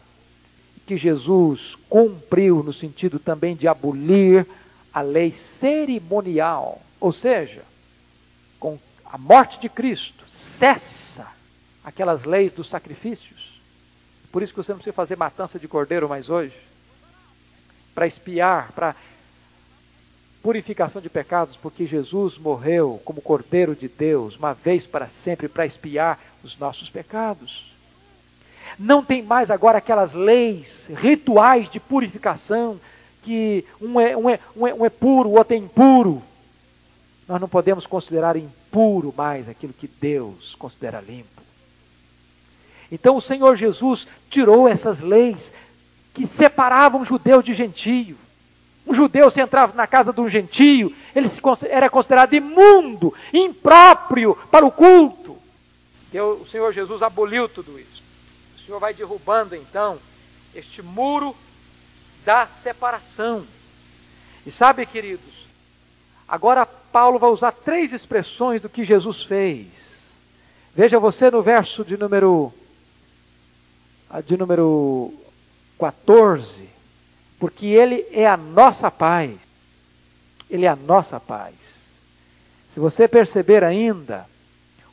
que 0.87 0.97
Jesus 0.97 1.77
cumpriu 1.89 2.63
no 2.63 2.73
sentido 2.73 3.19
também 3.19 3.55
de 3.55 3.69
abolir 3.69 4.47
a 4.93 5.01
lei 5.01 5.33
cerimonial, 5.33 6.81
ou 7.01 7.13
seja, 7.13 7.63
com 8.59 8.79
a 9.05 9.17
morte 9.17 9.61
de 9.61 9.69
Cristo, 9.69 10.25
cessa 10.33 11.27
aquelas 11.85 12.25
leis 12.25 12.53
dos 12.53 12.69
sacrifícios. 12.69 13.61
Por 14.31 14.43
isso 14.43 14.53
que 14.53 14.59
você 14.63 14.73
não 14.73 14.79
precisa 14.79 14.95
fazer 14.95 15.17
matança 15.17 15.59
de 15.59 15.67
cordeiro 15.67 16.09
mais 16.09 16.29
hoje 16.29 16.57
para 17.95 18.07
espiar, 18.07 18.73
para 18.73 18.95
purificação 20.43 21.03
de 21.03 21.09
pecados, 21.09 21.57
porque 21.57 21.85
Jesus 21.87 22.39
morreu 22.39 23.01
como 23.05 23.21
Cordeiro 23.21 23.75
de 23.75 23.89
Deus, 23.89 24.37
uma 24.37 24.55
vez 24.55 24.87
para 24.87 25.09
sempre, 25.09 25.49
para 25.49 25.67
espiar 25.67 26.19
os 26.45 26.57
nossos 26.59 26.89
pecados. 26.89 27.73
Não 28.79 29.05
tem 29.05 29.23
mais 29.23 29.51
agora 29.51 29.79
aquelas 29.79 30.13
leis, 30.13 30.89
rituais 30.95 31.69
de 31.71 31.81
purificação, 31.81 32.79
que 33.29 33.67
um 33.79 34.01
é, 34.01 34.17
um 34.17 34.31
é, 34.31 34.41
um 34.57 34.67
é, 34.67 34.75
um 34.75 34.87
é 34.87 34.89
puro, 34.89 35.29
o 35.29 35.33
outro 35.37 35.53
é 35.53 35.59
impuro. 35.59 36.23
Nós 37.29 37.39
não 37.39 37.47
podemos 37.47 37.87
considerar 37.87 38.37
impuro 38.37 39.13
mais 39.15 39.47
aquilo 39.47 39.75
que 39.75 39.87
Deus 39.87 40.55
considera 40.59 40.99
limpo. 40.99 41.43
Então 42.91 43.17
o 43.17 43.21
Senhor 43.21 43.55
Jesus 43.55 44.09
tirou 44.31 44.67
essas 44.67 45.01
leis, 45.01 45.53
que 46.15 46.27
separavam 46.27 47.05
judeu 47.05 47.43
de 47.43 47.53
gentio. 47.53 48.17
Um 48.87 48.95
judeu, 48.95 49.31
se 49.31 49.43
entrava 49.43 49.75
na 49.75 49.87
casa 49.87 50.11
de 50.11 50.21
um 50.23 50.29
gentio, 50.31 50.91
ele 51.15 51.29
era 51.69 51.91
considerado 51.91 52.33
imundo, 52.33 53.13
impróprio 53.31 54.35
para 54.51 54.65
o 54.65 54.73
culto. 54.73 55.37
O 56.41 56.47
Senhor 56.47 56.73
Jesus 56.73 57.03
aboliu 57.03 57.47
tudo 57.47 57.79
isso. 57.79 58.03
O 58.57 58.61
Senhor 58.65 58.81
vai 58.81 58.95
derrubando 58.95 59.55
então 59.55 59.99
este 60.55 60.81
muro 60.81 61.37
da 62.29 62.47
separação. 62.47 63.43
E 64.45 64.53
sabe, 64.53 64.85
queridos, 64.85 65.47
agora 66.29 66.67
Paulo 66.67 67.19
vai 67.19 67.31
usar 67.31 67.53
três 67.53 67.91
expressões 67.95 68.61
do 68.61 68.69
que 68.69 68.85
Jesus 68.85 69.23
fez. 69.23 69.67
Veja 70.77 70.99
você 70.99 71.31
no 71.31 71.41
verso 71.41 71.83
de 71.83 71.97
número 71.97 72.53
de 74.27 74.37
número 74.37 75.11
14, 75.79 76.69
porque 77.39 77.65
Ele 77.65 78.05
é 78.13 78.27
a 78.27 78.37
nossa 78.37 78.91
paz. 78.91 79.31
Ele 80.51 80.67
é 80.67 80.69
a 80.69 80.77
nossa 80.77 81.19
paz. 81.19 81.55
Se 82.75 82.79
você 82.79 83.09
perceber 83.09 83.65
ainda, 83.65 84.27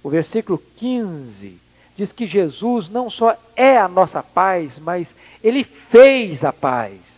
o 0.02 0.10
versículo 0.10 0.58
15 0.78 1.60
diz 1.98 2.14
que 2.14 2.28
Jesus 2.28 2.88
não 2.88 3.10
só 3.10 3.38
é 3.58 3.78
a 3.78 3.90
nossa 3.90 4.24
paz, 4.24 4.80
mas 4.80 5.14
Ele 5.44 5.66
fez 5.66 6.42
a 6.42 6.54
paz. 6.54 7.15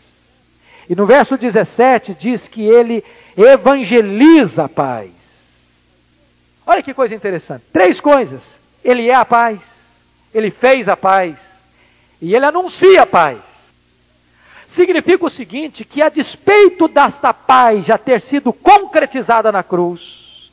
E 0.89 0.95
no 0.95 1.05
verso 1.05 1.37
17 1.37 2.13
diz 2.13 2.47
que 2.47 2.63
Ele 2.63 3.03
evangeliza 3.35 4.65
a 4.65 4.69
paz. 4.69 5.11
Olha 6.65 6.83
que 6.83 6.93
coisa 6.93 7.15
interessante. 7.15 7.63
Três 7.71 7.99
coisas. 7.99 8.59
Ele 8.83 9.09
é 9.09 9.15
a 9.15 9.25
paz, 9.25 9.61
Ele 10.33 10.49
fez 10.49 10.87
a 10.87 10.95
paz 10.95 11.37
e 12.21 12.33
Ele 12.33 12.45
anuncia 12.45 13.01
a 13.01 13.05
paz 13.05 13.39
significa 14.67 15.25
o 15.25 15.29
seguinte: 15.29 15.85
que 15.85 16.01
a 16.01 16.09
despeito 16.09 16.87
desta 16.87 17.33
paz 17.33 17.85
já 17.85 17.97
ter 17.97 18.21
sido 18.21 18.51
concretizada 18.51 19.51
na 19.51 19.63
cruz, 19.63 20.51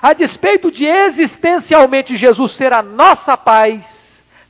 a 0.00 0.12
despeito 0.12 0.70
de 0.70 0.86
existencialmente 0.86 2.16
Jesus 2.16 2.52
ser 2.52 2.72
a 2.72 2.82
nossa 2.82 3.36
paz, 3.36 3.84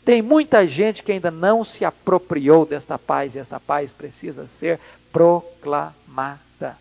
tem 0.04 0.20
muita 0.20 0.66
gente 0.66 1.02
que 1.02 1.12
ainda 1.12 1.30
não 1.30 1.64
se 1.64 1.84
apropriou 1.84 2.66
desta 2.66 2.98
paz 2.98 3.34
e 3.34 3.38
esta 3.38 3.58
paz 3.58 3.90
precisa 3.90 4.46
ser 4.46 4.78
proclamada. 5.12 6.76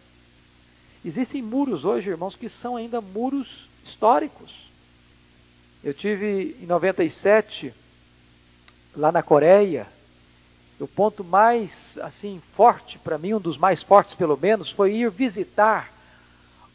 Existem 1.06 1.42
muros 1.42 1.86
hoje, 1.86 2.10
irmãos, 2.10 2.36
que 2.36 2.50
são 2.50 2.76
ainda 2.76 3.00
muros 3.00 3.70
históricos. 3.84 4.70
Eu 5.84 5.94
tive 5.94 6.56
em 6.62 6.66
97 6.66 7.74
lá 8.96 9.12
na 9.12 9.24
Coreia, 9.24 9.88
o 10.80 10.88
ponto 10.88 11.24
mais 11.24 11.98
assim 12.02 12.42
forte 12.56 12.98
para 13.00 13.18
mim, 13.18 13.34
um 13.34 13.40
dos 13.40 13.58
mais 13.58 13.82
fortes 13.82 14.14
pelo 14.14 14.38
menos, 14.38 14.70
foi 14.70 14.94
ir 14.96 15.10
visitar 15.10 15.92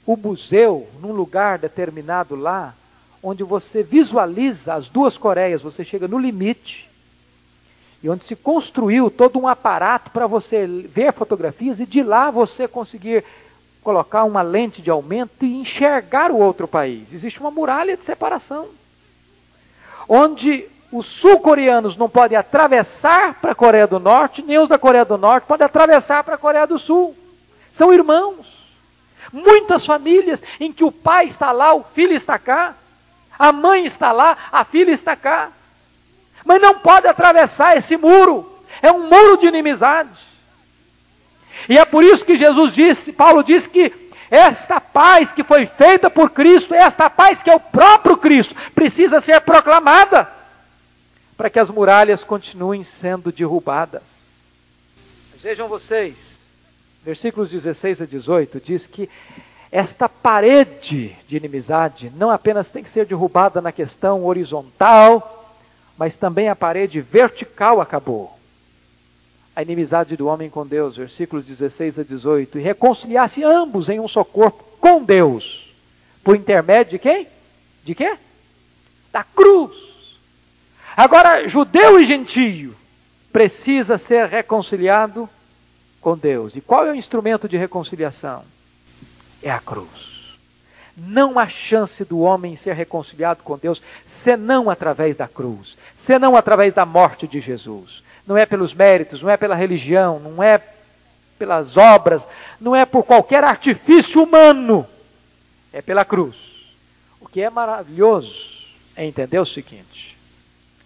o 0.07 0.17
museu 0.17 0.89
num 1.01 1.13
lugar 1.13 1.59
determinado 1.59 2.35
lá, 2.35 2.75
onde 3.23 3.43
você 3.43 3.83
visualiza 3.83 4.75
as 4.75 4.89
duas 4.89 5.19
Coreias, 5.19 5.63
você 5.63 5.85
chega 5.85 6.07
no 6.07 6.19
limite, 6.19 6.89
e 8.03 8.09
onde 8.09 8.25
se 8.25 8.37
construiu 8.37 9.11
todo 9.11 9.39
um 9.39 9.49
aparato 9.49 10.11
para 10.11 10.27
você 10.27 10.67
ver 10.67 11.13
fotografias 11.13 11.81
e 11.81 11.87
de 11.87 12.03
lá 12.03 12.31
você 12.31 12.69
conseguir 12.69 13.25
colocar 13.83 14.25
uma 14.25 14.43
lente 14.43 14.81
de 14.81 14.91
aumento 14.91 15.45
e 15.45 15.61
enxergar 15.61 16.31
o 16.31 16.39
outro 16.39 16.69
país. 16.69 17.13
Existe 17.13 17.41
uma 17.41 17.51
muralha 17.51 17.97
de 17.97 18.05
separação, 18.05 18.69
onde 20.09 20.67
os 20.93 21.07
sul-coreanos 21.07 21.97
não 21.97 22.09
podem 22.09 22.39
atravessar 22.39 23.35
para 23.41 23.53
a 23.53 23.55
Coreia 23.55 23.87
do 23.87 23.99
Norte, 23.99 24.43
nem 24.43 24.59
os 24.59 24.69
da 24.69 24.79
Coreia 24.79 25.05
do 25.05 25.19
Norte 25.19 25.47
podem 25.47 25.67
atravessar 25.67 26.23
para 26.23 26.37
a 26.37 26.39
Coreia 26.39 26.67
do 26.67 26.79
Sul. 26.79 27.17
São 27.73 27.93
irmãos. 27.93 28.59
Muitas 29.31 29.85
famílias 29.85 30.43
em 30.59 30.73
que 30.73 30.83
o 30.83 30.93
pai 30.93 31.27
está 31.27 31.53
lá, 31.53 31.75
o 31.75 31.83
filho 31.83 32.15
está 32.15 32.39
cá, 32.39 32.75
a 33.39 33.53
mãe 33.53 33.87
está 33.87 34.13
lá, 34.13 34.37
a 34.51 34.65
filha 34.65 34.91
está 34.93 35.15
cá. 35.15 35.51
Mas 36.45 36.61
não 36.61 36.79
pode 36.79 37.07
atravessar 37.07 37.77
esse 37.77 37.97
muro. 37.97 38.51
É 38.83 38.91
um 38.91 39.09
muro 39.09 39.37
de 39.37 39.47
inimizade. 39.47 40.19
E 41.69 41.79
é 41.79 41.85
por 41.85 42.03
isso 42.03 42.25
que 42.25 42.37
Jesus 42.37 42.73
disse, 42.73 43.13
Paulo 43.13 43.43
disse 43.43 43.69
que 43.69 43.93
esta 44.31 44.81
paz 44.81 45.33
que 45.33 45.43
foi 45.43 45.67
feita 45.67 46.11
por 46.11 46.31
Cristo, 46.31 46.75
esta 46.75 47.09
paz 47.09 47.43
que 47.43 47.51
é 47.51 47.55
o 47.55 47.61
próprio 47.61 48.17
Cristo, 48.17 48.55
precisa 48.75 49.21
ser 49.21 49.41
proclamada 49.41 50.31
para 51.37 51.49
que 51.49 51.59
as 51.59 51.71
muralhas 51.71 52.25
continuem 52.25 52.85
sendo 52.85 53.33
derrubadas. 53.33 54.03
vejam 55.41 55.69
vocês, 55.69 56.15
versículos 57.05 57.51
16 57.51 58.03
a 58.03 58.07
18 58.07 58.61
diz 58.61 58.87
que 58.87 59.09
esta 59.71 60.09
parede 60.09 61.15
de 61.27 61.37
inimizade 61.37 62.11
não 62.17 62.31
apenas 62.31 62.71
tem 62.71 62.83
que 62.83 62.91
ser 62.91 63.05
derrubada 63.05 63.61
na 63.61 63.71
questão 63.71 64.25
horizontal, 64.25 65.55
mas 65.97 66.17
também 66.17 66.49
a 66.49 66.57
parede 66.57 67.01
vertical 67.01 67.81
acabou. 67.81 68.39
A 69.55 69.63
inimizade 69.63 70.17
do 70.17 70.27
homem 70.27 70.49
com 70.49 70.67
Deus, 70.67 70.97
versículos 70.97 71.45
16 71.45 71.99
a 71.99 72.03
18, 72.03 72.59
e 72.59 72.63
reconciliar-se 72.63 73.43
ambos 73.43 73.89
em 73.89 74.01
um 74.01 74.09
só 74.09 74.25
corpo 74.25 74.65
com 74.81 75.03
Deus, 75.03 75.69
por 76.25 76.37
intermédio 76.37 76.93
de 76.93 76.99
quem? 77.01 77.27
De 77.85 77.95
quê? 77.95 78.17
Da 79.13 79.25
cruz. 79.25 79.77
Agora, 80.97 81.47
judeu 81.47 82.01
e 82.01 82.05
gentio 82.07 82.75
precisa 83.33 83.99
ser 83.99 84.27
reconciliado 84.27 85.29
com 86.01 86.17
Deus. 86.17 86.57
E 86.57 86.61
qual 86.61 86.87
é 86.87 86.91
o 86.91 86.95
instrumento 86.95 87.49
de 87.49 87.57
reconciliação? 87.57 88.45
É 89.43 89.51
a 89.51 89.59
cruz. 89.59 90.39
Não 90.97 91.39
há 91.39 91.49
chance 91.49 92.05
do 92.05 92.19
homem 92.19 92.57
ser 92.57 92.75
reconciliado 92.75 93.43
com 93.45 93.57
Deus 93.57 93.81
senão 94.05 94.69
através 94.69 95.15
da 95.15 95.29
cruz, 95.29 95.79
senão 95.95 96.37
através 96.37 96.75
da 96.75 96.85
morte 96.85 97.29
de 97.29 97.41
Jesus. 97.41 98.03
Não 98.27 98.37
é 98.37 98.45
pelos 98.45 98.75
méritos, 98.75 99.23
não 99.23 99.31
é 99.31 99.37
pela 99.37 99.55
religião, 99.55 100.19
não 100.19 100.43
é 100.43 100.61
pelas 101.39 101.77
obras, 101.77 102.27
não 102.61 102.75
é 102.75 102.85
por 102.85 103.05
qualquer 103.05 103.45
artifício 103.45 104.23
humano, 104.23 104.85
é 105.73 105.81
pela 105.81 106.05
cruz. 106.05 106.35
O 107.21 107.29
que 107.29 107.41
é 107.41 107.49
maravilhoso 107.49 108.67
é 108.97 109.07
entender 109.07 109.39
o 109.39 109.47
seguinte: 109.47 110.17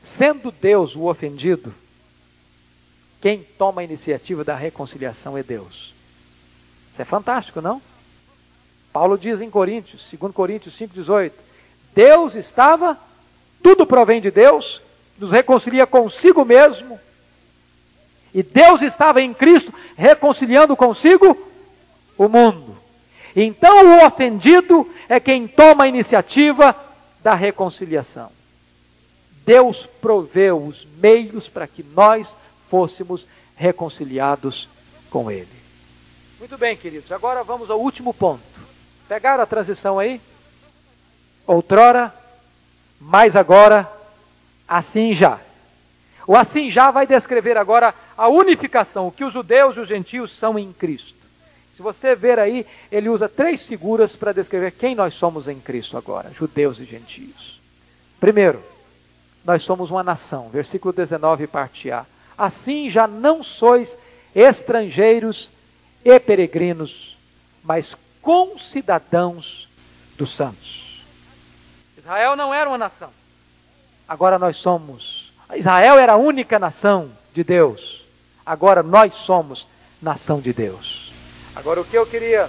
Sendo 0.04 0.52
Deus 0.52 0.94
o 0.94 1.04
ofendido, 1.04 1.74
quem 3.20 3.42
toma 3.56 3.80
a 3.80 3.84
iniciativa 3.84 4.44
da 4.44 4.54
reconciliação 4.54 5.38
é 5.38 5.42
Deus. 5.42 5.94
Isso 6.92 7.00
é 7.00 7.04
fantástico, 7.04 7.62
não? 7.62 7.80
Paulo 8.92 9.16
diz 9.16 9.40
em 9.40 9.48
Coríntios, 9.48 10.02
2 10.12 10.32
Coríntios 10.32 10.78
5,18: 10.78 11.32
Deus 11.94 12.34
estava, 12.34 12.98
tudo 13.62 13.86
provém 13.86 14.20
de 14.20 14.30
Deus, 14.30 14.82
nos 15.18 15.30
reconcilia 15.30 15.86
consigo 15.86 16.44
mesmo, 16.44 17.00
E 18.34 18.42
Deus 18.42 18.80
estava 18.80 19.20
em 19.20 19.34
Cristo 19.34 19.72
reconciliando 19.96 20.74
consigo 20.74 21.36
o 22.16 22.28
mundo. 22.28 22.76
Então 23.36 23.86
o 23.86 24.06
ofendido 24.06 24.90
é 25.08 25.20
quem 25.20 25.46
toma 25.46 25.84
a 25.84 25.88
iniciativa 25.88 26.74
da 27.22 27.34
reconciliação. 27.34 28.30
Deus 29.44 29.86
proveu 30.00 30.64
os 30.64 30.86
meios 30.98 31.48
para 31.48 31.66
que 31.66 31.82
nós 31.82 32.34
fôssemos 32.70 33.26
reconciliados 33.56 34.68
com 35.10 35.30
Ele. 35.30 35.48
Muito 36.38 36.56
bem, 36.56 36.76
queridos, 36.76 37.12
agora 37.12 37.44
vamos 37.44 37.70
ao 37.70 37.80
último 37.80 38.14
ponto. 38.14 38.51
Pegaram 39.08 39.42
a 39.42 39.46
transição 39.46 39.98
aí? 39.98 40.20
Outrora, 41.46 42.14
mas 43.00 43.34
agora, 43.34 43.90
assim 44.66 45.14
já. 45.14 45.38
O 46.26 46.36
assim 46.36 46.70
já 46.70 46.90
vai 46.90 47.06
descrever 47.06 47.56
agora 47.56 47.94
a 48.16 48.28
unificação, 48.28 49.08
o 49.08 49.12
que 49.12 49.24
os 49.24 49.32
judeus 49.32 49.76
e 49.76 49.80
os 49.80 49.88
gentios 49.88 50.32
são 50.32 50.58
em 50.58 50.72
Cristo. 50.72 51.14
Se 51.74 51.82
você 51.82 52.14
ver 52.14 52.38
aí, 52.38 52.66
ele 52.90 53.08
usa 53.08 53.28
três 53.28 53.66
figuras 53.66 54.14
para 54.14 54.32
descrever 54.32 54.72
quem 54.72 54.94
nós 54.94 55.14
somos 55.14 55.48
em 55.48 55.58
Cristo 55.58 55.96
agora, 55.96 56.30
judeus 56.30 56.78
e 56.78 56.84
gentios. 56.84 57.60
Primeiro, 58.20 58.62
nós 59.44 59.62
somos 59.64 59.90
uma 59.90 60.02
nação, 60.02 60.48
versículo 60.48 60.92
19, 60.92 61.46
parte 61.46 61.90
A. 61.90 62.06
Assim 62.36 62.88
já 62.88 63.06
não 63.06 63.42
sois 63.42 63.96
estrangeiros 64.34 65.50
e 66.04 66.18
peregrinos, 66.20 67.16
mas 67.64 67.96
concidadãos 68.22 69.68
dos 70.16 70.34
santos. 70.34 71.04
Israel 71.98 72.36
não 72.36 72.54
era 72.54 72.70
uma 72.70 72.78
nação. 72.78 73.10
Agora 74.08 74.38
nós 74.38 74.56
somos. 74.56 75.32
Israel 75.54 75.98
era 75.98 76.12
a 76.14 76.16
única 76.16 76.58
nação 76.58 77.10
de 77.34 77.44
Deus. 77.44 78.04
Agora 78.46 78.82
nós 78.82 79.14
somos 79.14 79.66
nação 80.00 80.40
de 80.40 80.52
Deus. 80.52 81.12
Agora 81.54 81.80
o 81.80 81.84
que 81.84 81.96
eu 81.96 82.06
queria 82.06 82.48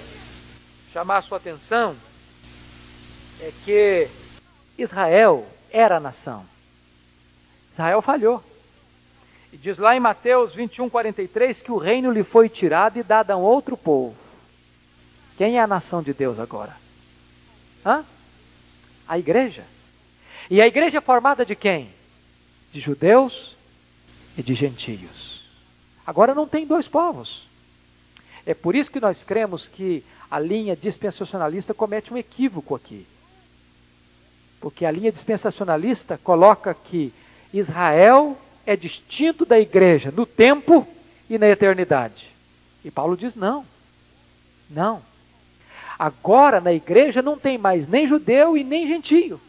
chamar 0.92 1.18
a 1.18 1.22
sua 1.22 1.38
atenção 1.38 1.94
é 3.40 3.52
que 3.64 4.08
Israel 4.78 5.46
era 5.70 5.96
a 5.96 6.00
nação. 6.00 6.44
Israel 7.72 8.00
falhou. 8.00 8.42
E 9.52 9.56
diz 9.56 9.78
lá 9.78 9.94
em 9.94 10.00
Mateus 10.00 10.54
21, 10.54 10.88
43 10.88 11.62
que 11.62 11.70
o 11.70 11.76
reino 11.76 12.10
lhe 12.10 12.24
foi 12.24 12.48
tirado 12.48 12.98
e 12.98 13.02
dado 13.02 13.30
a 13.30 13.36
um 13.36 13.42
outro 13.42 13.76
povo. 13.76 14.23
Quem 15.36 15.56
é 15.56 15.60
a 15.60 15.66
nação 15.66 16.02
de 16.02 16.12
Deus 16.12 16.38
agora? 16.38 16.76
Hã? 17.84 18.04
A 19.06 19.18
igreja. 19.18 19.64
E 20.50 20.60
a 20.60 20.66
igreja 20.66 20.98
é 20.98 21.00
formada 21.00 21.44
de 21.44 21.56
quem? 21.56 21.88
De 22.72 22.80
judeus 22.80 23.56
e 24.36 24.42
de 24.42 24.54
gentios. 24.54 25.42
Agora 26.06 26.34
não 26.34 26.46
tem 26.46 26.66
dois 26.66 26.86
povos. 26.86 27.46
É 28.46 28.54
por 28.54 28.74
isso 28.74 28.90
que 28.90 29.00
nós 29.00 29.22
cremos 29.22 29.68
que 29.68 30.04
a 30.30 30.38
linha 30.38 30.76
dispensacionalista 30.76 31.72
comete 31.72 32.12
um 32.12 32.16
equívoco 32.16 32.74
aqui. 32.74 33.06
Porque 34.60 34.84
a 34.84 34.90
linha 34.90 35.12
dispensacionalista 35.12 36.18
coloca 36.18 36.74
que 36.74 37.12
Israel 37.52 38.36
é 38.66 38.76
distinto 38.76 39.44
da 39.44 39.58
igreja 39.58 40.10
no 40.10 40.26
tempo 40.26 40.86
e 41.28 41.38
na 41.38 41.48
eternidade. 41.48 42.28
E 42.84 42.90
Paulo 42.90 43.16
diz: 43.16 43.34
não, 43.34 43.64
não. 44.68 45.02
Agora 45.98 46.60
na 46.60 46.72
igreja 46.72 47.22
não 47.22 47.38
tem 47.38 47.56
mais 47.56 47.86
nem 47.86 48.06
judeu 48.06 48.56
e 48.56 48.64
nem 48.64 48.86
gentio. 48.86 49.40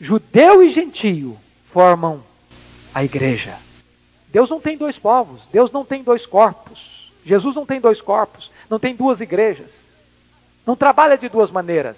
Judeu 0.00 0.62
e 0.62 0.70
gentio 0.70 1.36
formam 1.72 2.22
a 2.94 3.04
igreja. 3.04 3.56
Deus 4.28 4.48
não 4.48 4.60
tem 4.60 4.76
dois 4.76 4.98
povos, 4.98 5.42
Deus 5.52 5.72
não 5.72 5.84
tem 5.84 6.02
dois 6.02 6.26
corpos. 6.26 7.10
Jesus 7.24 7.54
não 7.54 7.66
tem 7.66 7.80
dois 7.80 8.00
corpos, 8.00 8.50
não 8.70 8.78
tem 8.78 8.94
duas 8.94 9.20
igrejas. 9.20 9.70
Não 10.66 10.76
trabalha 10.76 11.18
de 11.18 11.28
duas 11.28 11.50
maneiras. 11.50 11.96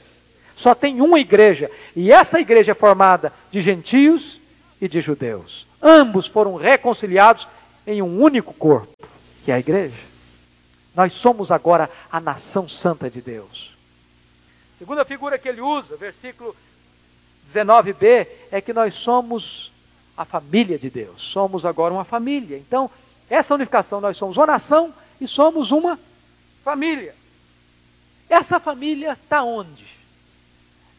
Só 0.57 0.75
tem 0.75 1.01
uma 1.01 1.19
igreja, 1.19 1.71
e 1.97 2.13
essa 2.13 2.41
igreja 2.41 2.73
é 2.73 2.75
formada 2.75 3.33
de 3.51 3.61
gentios 3.61 4.41
e 4.81 4.89
de 4.89 5.01
judeus. 5.01 5.67
Ambos 5.83 6.27
foram 6.27 6.57
reconciliados 6.57 7.47
em 7.87 8.03
um 8.03 8.21
único 8.21 8.53
corpo, 8.53 8.95
que 9.45 9.51
é 9.51 9.55
a 9.55 9.59
igreja. 9.59 10.10
Nós 10.95 11.13
somos 11.13 11.51
agora 11.51 11.91
a 12.11 12.21
nação 12.21 12.69
santa 12.69 13.09
de 13.09 13.21
Deus. 13.21 13.71
Segunda 14.79 15.05
figura 15.05 15.39
que 15.39 15.49
ele 15.49 15.61
usa, 15.61 15.97
versículo 15.97 16.57
19b, 17.53 18.27
é 18.51 18.61
que 18.61 18.73
nós 18.73 18.95
somos 18.95 19.71
a 20.17 20.25
família 20.25 20.79
de 20.79 20.91
Deus. 20.91 21.23
Somos 21.23 21.65
agora 21.65 21.95
uma 21.95 22.05
família. 22.05 22.57
Então, 22.57 22.91
essa 23.29 23.55
unificação, 23.55 24.01
nós 24.01 24.17
somos 24.17 24.37
uma 24.37 24.47
nação 24.47 24.93
e 25.21 25.29
somos 25.29 25.71
uma 25.71 25.99
família. 26.65 27.15
Essa 28.29 28.59
família 28.59 29.13
está 29.13 29.43
onde? 29.43 29.87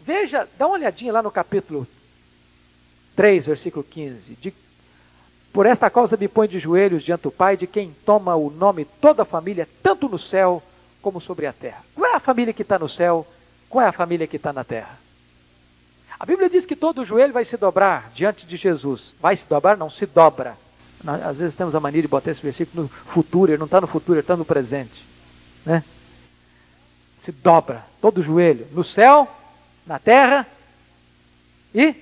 Veja, 0.01 0.47
dá 0.57 0.67
uma 0.67 0.75
olhadinha 0.75 1.13
lá 1.13 1.21
no 1.21 1.31
capítulo 1.31 1.87
3, 3.15 3.45
versículo 3.45 3.83
15. 3.83 4.35
De 4.35 4.51
por 5.51 5.65
esta 5.65 5.89
causa 5.89 6.15
me 6.15 6.27
põe 6.27 6.47
de 6.47 6.59
joelhos 6.59 7.03
diante 7.03 7.23
do 7.23 7.31
Pai, 7.31 7.57
de 7.57 7.67
quem 7.67 7.93
toma 8.05 8.35
o 8.35 8.49
nome 8.49 8.85
toda 8.85 9.23
a 9.23 9.25
família, 9.25 9.67
tanto 9.83 10.07
no 10.07 10.17
céu 10.17 10.63
como 11.01 11.19
sobre 11.19 11.45
a 11.45 11.53
terra. 11.53 11.83
Qual 11.93 12.11
é 12.11 12.15
a 12.15 12.19
família 12.19 12.53
que 12.53 12.61
está 12.61 12.79
no 12.79 12.87
céu? 12.87 13.27
Qual 13.69 13.83
é 13.83 13.87
a 13.87 13.91
família 13.91 14.27
que 14.27 14.37
está 14.37 14.53
na 14.53 14.63
terra? 14.63 14.97
A 16.19 16.25
Bíblia 16.25 16.49
diz 16.49 16.65
que 16.65 16.75
todo 16.75 17.03
joelho 17.03 17.33
vai 17.33 17.43
se 17.43 17.57
dobrar 17.57 18.11
diante 18.13 18.45
de 18.45 18.55
Jesus. 18.55 19.13
Vai 19.19 19.35
se 19.35 19.43
dobrar? 19.45 19.75
Não, 19.75 19.89
se 19.89 20.05
dobra. 20.05 20.55
Às 21.25 21.39
vezes 21.39 21.55
temos 21.55 21.73
a 21.73 21.79
mania 21.79 22.01
de 22.01 22.07
botar 22.07 22.29
esse 22.29 22.41
versículo 22.41 22.83
no 22.83 22.89
futuro, 22.89 23.51
ele 23.51 23.57
não 23.57 23.65
está 23.65 23.81
no 23.81 23.87
futuro, 23.87 24.13
ele 24.13 24.21
está 24.21 24.37
no 24.37 24.45
presente. 24.45 25.03
Né? 25.65 25.83
Se 27.23 27.31
dobra, 27.31 27.83
todo 27.99 28.21
joelho, 28.21 28.67
no 28.71 28.83
céu, 28.83 29.27
na 29.85 29.97
terra 29.97 30.45
e 31.73 31.95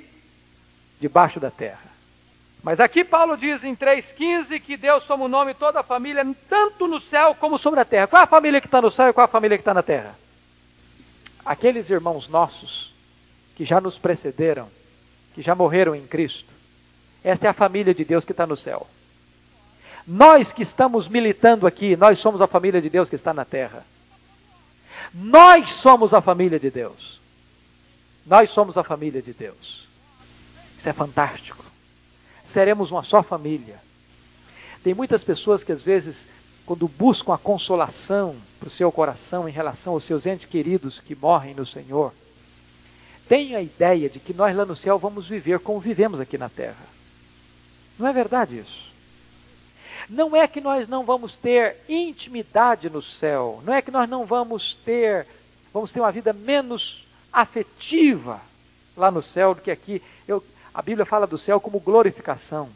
debaixo 0.99 1.39
da 1.39 1.49
terra. 1.49 1.88
Mas 2.61 2.79
aqui 2.79 3.03
Paulo 3.03 3.37
diz 3.37 3.63
em 3.63 3.75
3,15 3.75 4.59
que 4.59 4.75
Deus 4.75 5.05
toma 5.05 5.25
o 5.25 5.29
nome 5.29 5.53
de 5.53 5.59
toda 5.59 5.79
a 5.79 5.83
família, 5.83 6.25
tanto 6.49 6.87
no 6.87 6.99
céu 6.99 7.33
como 7.33 7.57
sobre 7.57 7.79
a 7.79 7.85
terra. 7.85 8.07
Qual 8.07 8.19
é 8.19 8.23
a 8.23 8.27
família 8.27 8.59
que 8.59 8.67
está 8.67 8.81
no 8.81 8.91
céu 8.91 9.09
e 9.09 9.13
qual 9.13 9.23
é 9.23 9.29
a 9.29 9.31
família 9.31 9.57
que 9.57 9.61
está 9.61 9.73
na 9.73 9.83
terra? 9.83 10.13
Aqueles 11.45 11.89
irmãos 11.89 12.27
nossos 12.27 12.93
que 13.55 13.63
já 13.63 13.79
nos 13.79 13.97
precederam, 13.97 14.69
que 15.33 15.41
já 15.41 15.55
morreram 15.55 15.95
em 15.95 16.05
Cristo, 16.05 16.53
esta 17.23 17.47
é 17.47 17.49
a 17.49 17.53
família 17.53 17.93
de 17.93 18.03
Deus 18.03 18.25
que 18.25 18.31
está 18.31 18.45
no 18.45 18.57
céu. 18.57 18.87
Nós 20.05 20.51
que 20.51 20.63
estamos 20.63 21.07
militando 21.07 21.65
aqui, 21.65 21.95
nós 21.95 22.19
somos 22.19 22.41
a 22.41 22.47
família 22.47 22.81
de 22.81 22.89
Deus 22.89 23.09
que 23.09 23.15
está 23.15 23.33
na 23.33 23.45
terra. 23.45 23.85
Nós 25.13 25.71
somos 25.71 26.13
a 26.13 26.21
família 26.21 26.59
de 26.59 26.69
Deus. 26.69 27.19
Nós 28.25 28.49
somos 28.49 28.77
a 28.77 28.83
família 28.83 29.21
de 29.21 29.33
Deus. 29.33 29.87
Isso 30.77 30.89
é 30.89 30.93
fantástico 30.93 31.68
seremos 32.49 32.91
uma 32.91 33.03
só 33.03 33.21
família. 33.21 33.79
Tem 34.83 34.93
muitas 34.93 35.23
pessoas 35.23 35.63
que 35.63 35.71
às 35.71 35.81
vezes, 35.81 36.27
quando 36.65 36.87
buscam 36.87 37.33
a 37.33 37.37
consolação 37.37 38.35
para 38.59 38.67
o 38.67 38.71
seu 38.71 38.91
coração 38.91 39.47
em 39.47 39.51
relação 39.51 39.93
aos 39.93 40.03
seus 40.03 40.25
entes 40.25 40.45
queridos 40.45 40.99
que 40.99 41.15
morrem 41.15 41.53
no 41.53 41.65
Senhor, 41.65 42.13
têm 43.27 43.55
a 43.55 43.61
ideia 43.61 44.09
de 44.09 44.19
que 44.19 44.33
nós 44.33 44.55
lá 44.55 44.65
no 44.65 44.75
céu 44.75 44.97
vamos 44.97 45.27
viver 45.27 45.59
como 45.59 45.79
vivemos 45.79 46.19
aqui 46.19 46.37
na 46.37 46.49
terra. 46.49 46.87
Não 47.97 48.07
é 48.07 48.13
verdade 48.13 48.57
isso? 48.57 48.89
Não 50.09 50.35
é 50.35 50.47
que 50.47 50.59
nós 50.59 50.87
não 50.87 51.05
vamos 51.05 51.35
ter 51.35 51.75
intimidade 51.87 52.89
no 52.89 53.01
céu, 53.01 53.61
não 53.63 53.73
é 53.73 53.81
que 53.81 53.91
nós 53.91 54.09
não 54.09 54.25
vamos 54.25 54.73
ter, 54.73 55.27
vamos 55.71 55.91
ter 55.91 55.99
uma 55.99 56.11
vida 56.11 56.33
menos 56.33 57.05
afetiva 57.31 58.41
lá 58.97 59.11
no 59.11 59.21
céu 59.21 59.53
do 59.53 59.61
que 59.61 59.69
aqui. 59.69 60.01
Eu, 60.27 60.43
a 60.73 60.81
Bíblia 60.81 61.05
fala 61.05 61.25
do 61.25 61.37
céu 61.37 61.59
como 61.59 61.79
glorificação. 61.79 62.69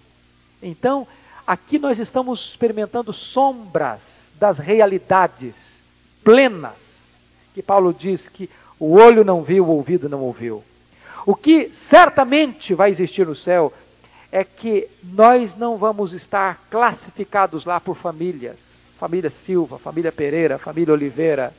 Então, 0.61 1.07
aqui 1.45 1.77
nós 1.77 1.99
estamos 1.99 2.49
experimentando 2.49 3.13
sombras 3.13 4.01
das 4.39 4.57
realidades 4.57 5.81
plenas 6.23 6.93
que 7.53 7.61
Paulo 7.61 7.93
diz 7.93 8.27
que 8.27 8.49
o 8.79 8.93
olho 8.93 9.23
não 9.23 9.43
viu, 9.43 9.65
o 9.65 9.69
ouvido 9.69 10.09
não 10.09 10.21
ouviu. 10.21 10.63
O 11.25 11.35
que 11.35 11.69
certamente 11.73 12.73
vai 12.73 12.89
existir 12.89 13.25
no 13.27 13.35
céu 13.35 13.71
é 14.31 14.43
que 14.43 14.89
nós 15.03 15.55
não 15.55 15.77
vamos 15.77 16.11
estar 16.11 16.59
classificados 16.71 17.65
lá 17.65 17.79
por 17.79 17.95
famílias. 17.95 18.57
Família 18.99 19.29
Silva, 19.29 19.77
família 19.77 20.11
Pereira, 20.11 20.57
família 20.57 20.93
Oliveira. 20.93 21.53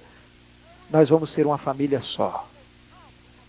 Nós 0.91 1.09
vamos 1.09 1.31
ser 1.31 1.47
uma 1.47 1.59
família 1.59 2.01
só 2.03 2.47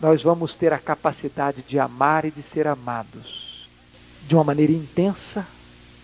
nós 0.05 0.21
vamos 0.21 0.53
ter 0.53 0.71
a 0.71 0.77
capacidade 0.77 1.63
de 1.63 1.79
amar 1.79 2.25
e 2.25 2.29
de 2.29 2.43
ser 2.43 2.67
amados 2.67 3.67
de 4.27 4.35
uma 4.35 4.43
maneira 4.43 4.71
intensa 4.71 5.43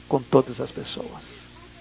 com 0.09 0.19
todas 0.19 0.59
as 0.59 0.71
pessoas. 0.71 1.21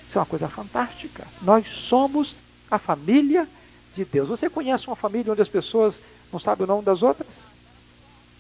Isso 0.07 0.19
é 0.19 0.21
uma 0.21 0.27
coisa 0.27 0.47
fantástica. 0.47 1.27
Nós 1.41 1.67
somos 1.67 2.35
a 2.71 2.79
família 2.79 3.49
de 3.95 4.05
Deus. 4.05 4.29
Você 4.29 4.51
conhece 4.51 4.87
uma 4.87 4.97
família 4.97 5.33
onde 5.33 5.41
as 5.41 5.49
pessoas 5.49 5.99
não 6.31 6.39
sabem 6.39 6.65
o 6.65 6.67
nome 6.67 6.83
das 6.83 7.03
outras? 7.03 7.39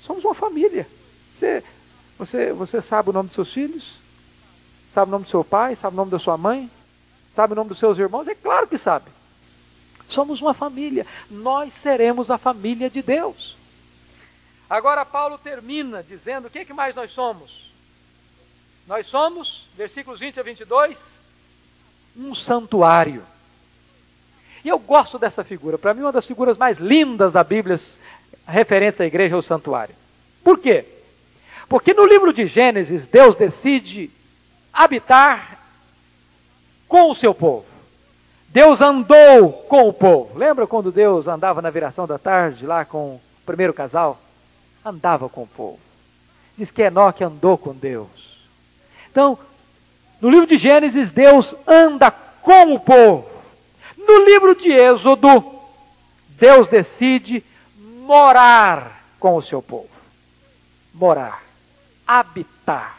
Somos 0.03 0.27
uma 0.27 0.35
família. 0.35 0.87
Você, 1.33 1.65
você, 2.19 2.53
você 2.53 2.83
sabe 2.83 3.09
o 3.09 3.15
nome 3.15 3.29
dos 3.29 3.35
seus 3.35 3.51
filhos? 3.51 3.93
Sabe 4.93 5.09
o 5.09 5.13
nome 5.13 5.25
do 5.25 5.31
seu 5.31 5.43
pai? 5.43 5.75
Sabe 5.75 5.95
o 5.95 5.97
nome 5.97 6.11
da 6.11 6.19
sua 6.19 6.37
mãe? 6.37 6.71
Sabe 7.35 7.55
o 7.55 7.57
nome 7.57 7.71
dos 7.71 7.79
seus 7.79 7.99
irmãos? 7.99 8.29
É 8.29 8.35
claro 8.35 8.67
que 8.67 8.77
sabe. 8.77 9.07
Somos 10.07 10.43
uma 10.43 10.53
família. 10.53 11.07
Nós 11.31 11.73
seremos 11.83 12.31
a 12.31 12.37
família 12.37 12.91
de 12.91 13.01
Deus. 13.01 13.59
Agora 14.71 15.05
Paulo 15.05 15.37
termina 15.37 16.01
dizendo: 16.01 16.47
o 16.47 16.51
que, 16.51 16.61
é 16.61 16.65
que 16.65 16.73
mais 16.73 16.95
nós 16.95 17.11
somos? 17.11 17.69
Nós 18.87 19.09
somos, 19.09 19.67
versículos 19.77 20.21
20 20.21 20.39
a 20.39 20.43
22, 20.45 20.99
um 22.17 22.35
santuário. 22.37 23.25
E 24.65 24.69
eu 24.69 24.79
gosto 24.79 25.19
dessa 25.19 25.43
figura. 25.43 25.77
Para 25.77 25.93
mim, 25.93 26.03
uma 26.03 26.13
das 26.13 26.27
figuras 26.27 26.57
mais 26.57 26.79
lindas 26.79 27.33
da 27.33 27.43
Bíblia, 27.43 27.81
referência 28.47 29.05
à 29.05 29.07
igreja, 29.07 29.35
é 29.35 29.39
o 29.39 29.43
santuário. 29.43 29.95
Por 30.45 30.59
quê? 30.59 30.85
Porque 31.69 31.93
no 31.93 32.07
livro 32.07 32.33
de 32.33 32.47
Gênesis, 32.47 33.07
Deus 33.07 33.35
decide 33.35 34.11
habitar 34.73 35.59
com 36.87 37.11
o 37.11 37.15
seu 37.15 37.35
povo. 37.35 37.67
Deus 38.49 38.81
andou 38.81 39.53
com 39.69 39.89
o 39.89 39.93
povo. 39.93 40.37
Lembra 40.39 40.67
quando 40.67 40.93
Deus 40.93 41.29
andava 41.29 41.63
na 41.63 41.71
viração 41.71 42.07
da 42.07 42.19
tarde, 42.19 42.67
lá 42.67 42.85
com 42.85 43.15
o 43.15 43.21
primeiro 43.47 43.73
casal? 43.73 44.21
Andava 44.85 45.29
com 45.29 45.43
o 45.43 45.47
povo. 45.47 45.81
Diz 46.57 46.71
que 46.71 46.83
Enoque 46.83 47.25
andou 47.25 47.57
com 47.57 47.75
Deus. 47.75 48.09
Então, 49.11 49.39
no 50.21 50.31
livro 50.31 50.47
de 50.47 50.57
Gênesis, 50.57 51.11
Deus 51.11 51.55
anda 51.67 52.11
com 52.11 52.75
o 52.75 52.81
povo. 52.81 53.29
No 53.97 54.25
livro 54.25 54.55
de 54.55 54.71
Êxodo, 54.71 55.45
Deus 56.31 56.69
decide 56.69 57.45
morar 57.79 59.05
com 59.19 59.37
o 59.37 59.43
seu 59.43 59.63
povo. 59.63 59.89
Morar, 60.93 61.43
habitar. 62.07 62.99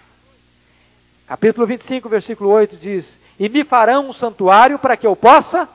Capítulo 1.28 1.66
25, 1.66 2.10
versículo 2.10 2.50
8 2.50 2.78
diz: 2.78 3.18
E 3.40 3.50
me 3.50 3.64
farão 3.64 4.10
um 4.10 4.14
santuário 4.14 4.78
para 4.78 4.98
que 4.98 5.08
eu 5.08 5.16
possa 5.16 5.68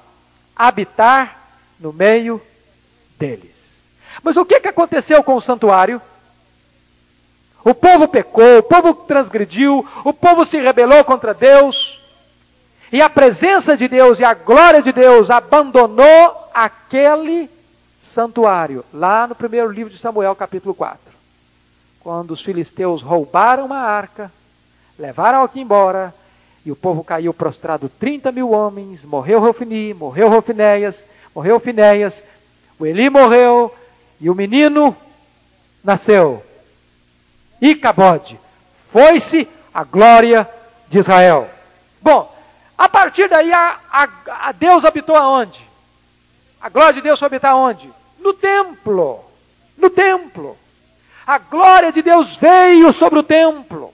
habitar 0.54 1.38
no 1.78 1.92
meio 1.92 2.40
deles. 3.18 3.55
Mas 4.22 4.36
o 4.36 4.44
que, 4.44 4.60
que 4.60 4.68
aconteceu 4.68 5.22
com 5.22 5.36
o 5.36 5.40
santuário? 5.40 6.00
O 7.64 7.74
povo 7.74 8.06
pecou, 8.06 8.58
o 8.58 8.62
povo 8.62 8.94
transgrediu, 8.94 9.86
o 10.04 10.12
povo 10.12 10.44
se 10.44 10.56
rebelou 10.60 11.02
contra 11.02 11.34
Deus, 11.34 12.00
e 12.92 13.02
a 13.02 13.10
presença 13.10 13.76
de 13.76 13.88
Deus 13.88 14.20
e 14.20 14.24
a 14.24 14.34
glória 14.34 14.80
de 14.80 14.92
Deus 14.92 15.30
abandonou 15.30 16.48
aquele 16.54 17.50
santuário, 18.00 18.84
lá 18.94 19.26
no 19.26 19.34
primeiro 19.34 19.68
livro 19.68 19.92
de 19.92 19.98
Samuel, 19.98 20.36
capítulo 20.36 20.74
4. 20.74 21.00
Quando 22.00 22.30
os 22.30 22.40
filisteus 22.40 23.02
roubaram 23.02 23.66
uma 23.66 23.80
arca, 23.80 24.30
levaram 24.96 25.42
aqui 25.42 25.60
embora, 25.60 26.14
e 26.64 26.70
o 26.70 26.76
povo 26.76 27.02
caiu 27.02 27.34
prostrado 27.34 27.88
30 27.88 28.30
mil 28.30 28.52
homens, 28.52 29.04
morreu 29.04 29.40
Rofini, 29.40 29.92
morreu 29.92 30.28
Rofinéias, 30.28 31.04
morreu 31.34 31.58
Finéias, 31.58 32.22
o 32.78 32.86
Eli 32.86 33.10
morreu, 33.10 33.74
e 34.20 34.30
o 34.30 34.34
menino 34.34 34.96
nasceu. 35.82 36.42
Icabode. 37.60 38.38
Foi-se 38.92 39.48
a 39.72 39.84
glória 39.84 40.48
de 40.88 40.98
Israel. 40.98 41.50
Bom, 42.00 42.34
a 42.76 42.88
partir 42.88 43.28
daí, 43.28 43.52
a, 43.52 43.78
a, 43.90 44.08
a 44.48 44.52
Deus 44.52 44.84
habitou 44.84 45.16
aonde? 45.16 45.66
A 46.60 46.68
glória 46.68 46.94
de 46.94 47.00
Deus 47.00 47.18
foi 47.18 47.26
habitar 47.26 47.52
aonde? 47.52 47.90
No 48.18 48.32
templo. 48.32 49.24
No 49.76 49.90
templo. 49.90 50.56
A 51.26 51.38
glória 51.38 51.92
de 51.92 52.02
Deus 52.02 52.36
veio 52.36 52.92
sobre 52.92 53.18
o 53.18 53.22
templo. 53.22 53.92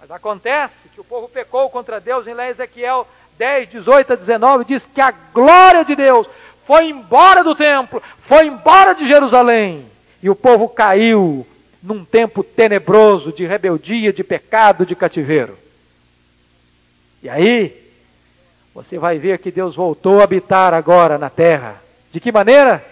Mas 0.00 0.10
acontece 0.10 0.88
que 0.94 1.00
o 1.00 1.04
povo 1.04 1.28
pecou 1.28 1.68
contra 1.70 2.00
Deus 2.00 2.26
em 2.26 2.32
Ezequiel 2.32 3.06
10, 3.38 3.70
18 3.70 4.12
a 4.12 4.16
19, 4.16 4.64
diz 4.64 4.86
que 4.86 5.00
a 5.00 5.10
glória 5.10 5.84
de 5.84 5.96
Deus 5.96 6.28
foi 6.66 6.86
embora 6.86 7.44
do 7.44 7.54
templo, 7.54 8.02
foi 8.20 8.46
embora 8.46 8.94
de 8.94 9.06
Jerusalém, 9.06 9.86
e 10.22 10.30
o 10.30 10.34
povo 10.34 10.68
caiu 10.68 11.46
num 11.82 12.04
tempo 12.04 12.42
tenebroso 12.42 13.32
de 13.32 13.44
rebeldia, 13.44 14.12
de 14.12 14.24
pecado, 14.24 14.86
de 14.86 14.96
cativeiro. 14.96 15.58
E 17.22 17.28
aí, 17.28 17.84
você 18.74 18.98
vai 18.98 19.18
ver 19.18 19.38
que 19.38 19.50
Deus 19.50 19.76
voltou 19.76 20.20
a 20.20 20.24
habitar 20.24 20.72
agora 20.72 21.18
na 21.18 21.28
terra. 21.28 21.82
De 22.10 22.18
que 22.20 22.32
maneira? 22.32 22.84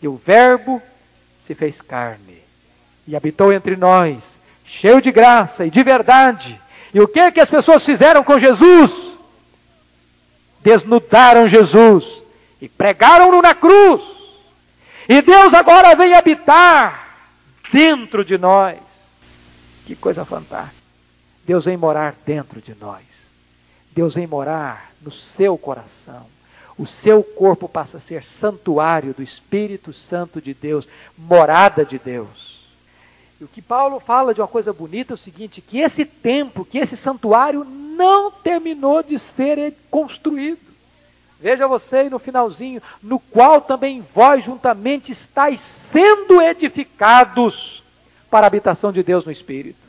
Que 0.00 0.08
o 0.08 0.16
Verbo 0.16 0.82
se 1.38 1.54
fez 1.54 1.80
carne 1.80 2.38
e 3.06 3.14
habitou 3.14 3.52
entre 3.52 3.76
nós, 3.76 4.38
cheio 4.64 5.00
de 5.00 5.12
graça 5.12 5.64
e 5.64 5.70
de 5.70 5.82
verdade. 5.82 6.60
E 6.92 7.00
o 7.00 7.06
que 7.06 7.30
que 7.30 7.40
as 7.40 7.48
pessoas 7.48 7.84
fizeram 7.84 8.24
com 8.24 8.38
Jesus? 8.38 9.12
Desnudaram 10.62 11.46
Jesus 11.46 12.25
e 12.60 12.68
pregaram-no 12.68 13.42
na 13.42 13.54
cruz. 13.54 14.02
E 15.08 15.22
Deus 15.22 15.54
agora 15.54 15.94
vem 15.94 16.14
habitar 16.14 17.16
dentro 17.72 18.24
de 18.24 18.36
nós. 18.36 18.78
Que 19.86 19.94
coisa 19.94 20.24
fantástica. 20.24 20.82
Deus 21.44 21.64
vem 21.64 21.76
morar 21.76 22.14
dentro 22.24 22.60
de 22.60 22.74
nós. 22.74 23.04
Deus 23.92 24.14
vem 24.14 24.26
morar 24.26 24.90
no 25.00 25.12
seu 25.12 25.56
coração. 25.56 26.26
O 26.76 26.86
seu 26.86 27.22
corpo 27.22 27.68
passa 27.68 27.96
a 27.96 28.00
ser 28.00 28.24
santuário 28.24 29.14
do 29.14 29.22
Espírito 29.22 29.92
Santo 29.92 30.42
de 30.42 30.52
Deus, 30.52 30.86
morada 31.16 31.84
de 31.84 31.98
Deus. 31.98 32.56
E 33.40 33.44
o 33.44 33.48
que 33.48 33.62
Paulo 33.62 34.00
fala 34.00 34.34
de 34.34 34.40
uma 34.40 34.48
coisa 34.48 34.72
bonita 34.72 35.12
é 35.12 35.14
o 35.14 35.18
seguinte: 35.18 35.60
que 35.60 35.78
esse 35.78 36.04
templo, 36.04 36.64
que 36.64 36.78
esse 36.78 36.96
santuário 36.96 37.64
não 37.64 38.30
terminou 38.30 39.02
de 39.02 39.18
ser 39.18 39.74
construído. 39.90 40.65
Veja 41.40 41.68
você 41.68 41.96
aí 41.96 42.10
no 42.10 42.18
finalzinho, 42.18 42.82
no 43.02 43.18
qual 43.18 43.60
também 43.60 44.04
vós 44.14 44.44
juntamente 44.44 45.12
estáis 45.12 45.60
sendo 45.60 46.40
edificados 46.40 47.82
para 48.30 48.46
a 48.46 48.48
habitação 48.48 48.90
de 48.90 49.02
Deus 49.02 49.24
no 49.24 49.32
Espírito. 49.32 49.86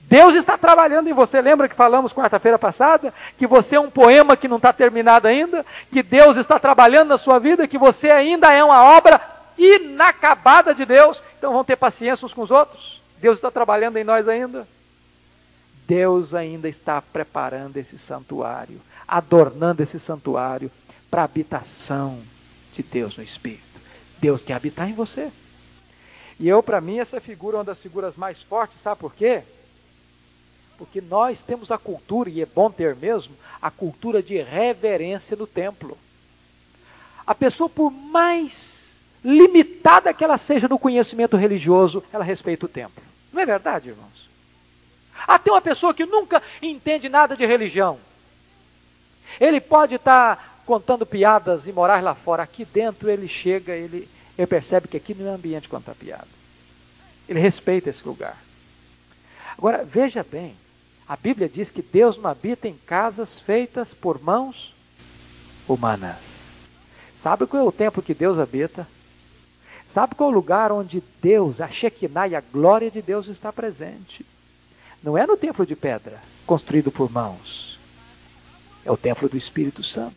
Deus 0.00 0.34
está 0.34 0.58
trabalhando 0.58 1.08
em 1.08 1.12
você. 1.12 1.40
Lembra 1.40 1.68
que 1.68 1.74
falamos 1.74 2.12
quarta-feira 2.12 2.58
passada? 2.58 3.14
Que 3.38 3.46
você 3.46 3.76
é 3.76 3.80
um 3.80 3.88
poema 3.88 4.36
que 4.36 4.48
não 4.48 4.56
está 4.56 4.72
terminado 4.72 5.28
ainda? 5.28 5.64
Que 5.90 6.02
Deus 6.02 6.36
está 6.36 6.58
trabalhando 6.58 7.10
na 7.10 7.16
sua 7.16 7.38
vida? 7.38 7.68
Que 7.68 7.78
você 7.78 8.10
ainda 8.10 8.52
é 8.52 8.62
uma 8.62 8.82
obra 8.82 9.20
inacabada 9.56 10.74
de 10.74 10.84
Deus? 10.84 11.22
Então 11.38 11.52
vamos 11.52 11.66
ter 11.66 11.76
paciência 11.76 12.26
uns 12.26 12.34
com 12.34 12.42
os 12.42 12.50
outros? 12.50 13.00
Deus 13.20 13.38
está 13.38 13.50
trabalhando 13.50 13.98
em 13.98 14.04
nós 14.04 14.26
ainda? 14.26 14.66
Deus 15.86 16.34
ainda 16.34 16.68
está 16.68 17.00
preparando 17.00 17.76
esse 17.76 17.96
santuário, 17.96 18.80
adornando 19.06 19.82
esse 19.82 19.98
santuário 19.98 20.70
para 21.10 21.22
a 21.22 21.24
habitação 21.24 22.20
de 22.74 22.82
Deus 22.82 23.16
no 23.16 23.22
Espírito. 23.22 23.62
Deus 24.18 24.42
quer 24.42 24.54
habitar 24.54 24.88
em 24.88 24.94
você. 24.94 25.30
E 26.38 26.48
eu, 26.48 26.62
para 26.62 26.80
mim, 26.80 26.98
essa 26.98 27.20
figura 27.20 27.56
é 27.56 27.58
uma 27.58 27.64
das 27.64 27.78
figuras 27.78 28.16
mais 28.16 28.40
fortes, 28.40 28.80
sabe 28.80 29.00
por 29.00 29.14
quê? 29.14 29.42
Porque 30.78 31.00
nós 31.00 31.42
temos 31.42 31.70
a 31.70 31.76
cultura, 31.76 32.30
e 32.30 32.40
é 32.40 32.46
bom 32.46 32.70
ter 32.70 32.96
mesmo, 32.96 33.34
a 33.60 33.70
cultura 33.70 34.22
de 34.22 34.40
reverência 34.40 35.36
no 35.36 35.46
templo. 35.46 35.98
A 37.26 37.34
pessoa, 37.34 37.68
por 37.68 37.90
mais 37.90 38.80
limitada 39.22 40.14
que 40.14 40.24
ela 40.24 40.38
seja 40.38 40.66
no 40.66 40.78
conhecimento 40.78 41.36
religioso, 41.36 42.02
ela 42.12 42.24
respeita 42.24 42.64
o 42.64 42.68
templo. 42.68 43.02
Não 43.32 43.42
é 43.42 43.46
verdade, 43.46 43.90
irmãos? 43.90 44.30
Até 45.28 45.50
uma 45.50 45.60
pessoa 45.60 45.92
que 45.92 46.06
nunca 46.06 46.42
entende 46.62 47.08
nada 47.08 47.36
de 47.36 47.44
religião. 47.44 47.98
Ele 49.38 49.60
pode 49.60 49.96
estar 49.96 50.36
tá 50.36 50.49
contando 50.66 51.06
piadas 51.06 51.66
imorais 51.66 52.02
lá 52.02 52.14
fora. 52.14 52.42
Aqui 52.42 52.64
dentro 52.64 53.10
ele 53.10 53.28
chega, 53.28 53.72
ele, 53.72 54.08
ele 54.36 54.46
percebe 54.46 54.88
que 54.88 54.96
aqui 54.96 55.14
não 55.14 55.30
é 55.30 55.34
ambiente 55.34 55.68
contar 55.68 55.94
piada. 55.94 56.28
Ele 57.28 57.40
respeita 57.40 57.90
esse 57.90 58.06
lugar. 58.06 58.36
Agora, 59.56 59.84
veja 59.84 60.24
bem, 60.28 60.54
a 61.06 61.16
Bíblia 61.16 61.48
diz 61.48 61.70
que 61.70 61.82
Deus 61.82 62.16
não 62.16 62.30
habita 62.30 62.68
em 62.68 62.76
casas 62.86 63.38
feitas 63.38 63.92
por 63.92 64.22
mãos 64.22 64.74
humanas. 65.68 66.16
Sabe 67.16 67.46
qual 67.46 67.64
é 67.64 67.66
o 67.66 67.72
templo 67.72 68.02
que 68.02 68.14
Deus 68.14 68.38
habita? 68.38 68.86
Sabe 69.84 70.14
qual 70.14 70.30
é 70.30 70.32
o 70.32 70.34
lugar 70.34 70.70
onde 70.70 71.02
Deus, 71.20 71.60
a 71.60 71.68
Shekinah 71.68 72.28
e 72.28 72.36
a 72.36 72.40
glória 72.40 72.90
de 72.90 73.02
Deus 73.02 73.26
está 73.26 73.52
presente? 73.52 74.24
Não 75.02 75.18
é 75.18 75.26
no 75.26 75.36
templo 75.36 75.66
de 75.66 75.74
pedra, 75.74 76.20
construído 76.46 76.90
por 76.90 77.10
mãos. 77.10 77.78
É 78.84 78.90
o 78.92 78.96
templo 78.96 79.28
do 79.28 79.36
Espírito 79.36 79.82
Santo, 79.82 80.16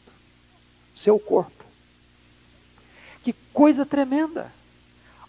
seu 0.96 1.20
corpo. 1.20 1.64
Que 3.24 3.34
coisa 3.54 3.86
tremenda! 3.86 4.52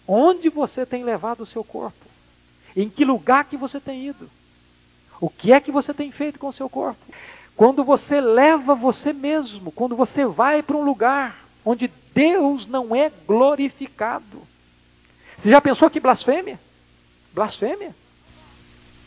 Onde 0.07 0.49
você 0.49 0.85
tem 0.85 1.03
levado 1.03 1.41
o 1.41 1.45
seu 1.45 1.63
corpo? 1.63 2.05
Em 2.75 2.89
que 2.89 3.05
lugar 3.05 3.45
que 3.45 3.57
você 3.57 3.79
tem 3.79 4.07
ido? 4.07 4.29
O 5.19 5.29
que 5.29 5.53
é 5.53 5.59
que 5.59 5.71
você 5.71 5.93
tem 5.93 6.11
feito 6.11 6.37
com 6.37 6.47
o 6.47 6.53
seu 6.53 6.69
corpo? 6.69 6.99
Quando 7.55 7.83
você 7.83 8.19
leva 8.19 8.75
você 8.75 9.13
mesmo, 9.13 9.71
quando 9.71 9.95
você 9.95 10.25
vai 10.25 10.61
para 10.61 10.75
um 10.75 10.83
lugar 10.83 11.45
onde 11.63 11.89
Deus 12.13 12.67
não 12.67 12.95
é 12.95 13.11
glorificado. 13.27 14.41
Você 15.37 15.49
já 15.49 15.59
pensou 15.59 15.89
que 15.89 15.99
blasfêmia? 15.99 16.59
Blasfêmia. 17.33 17.95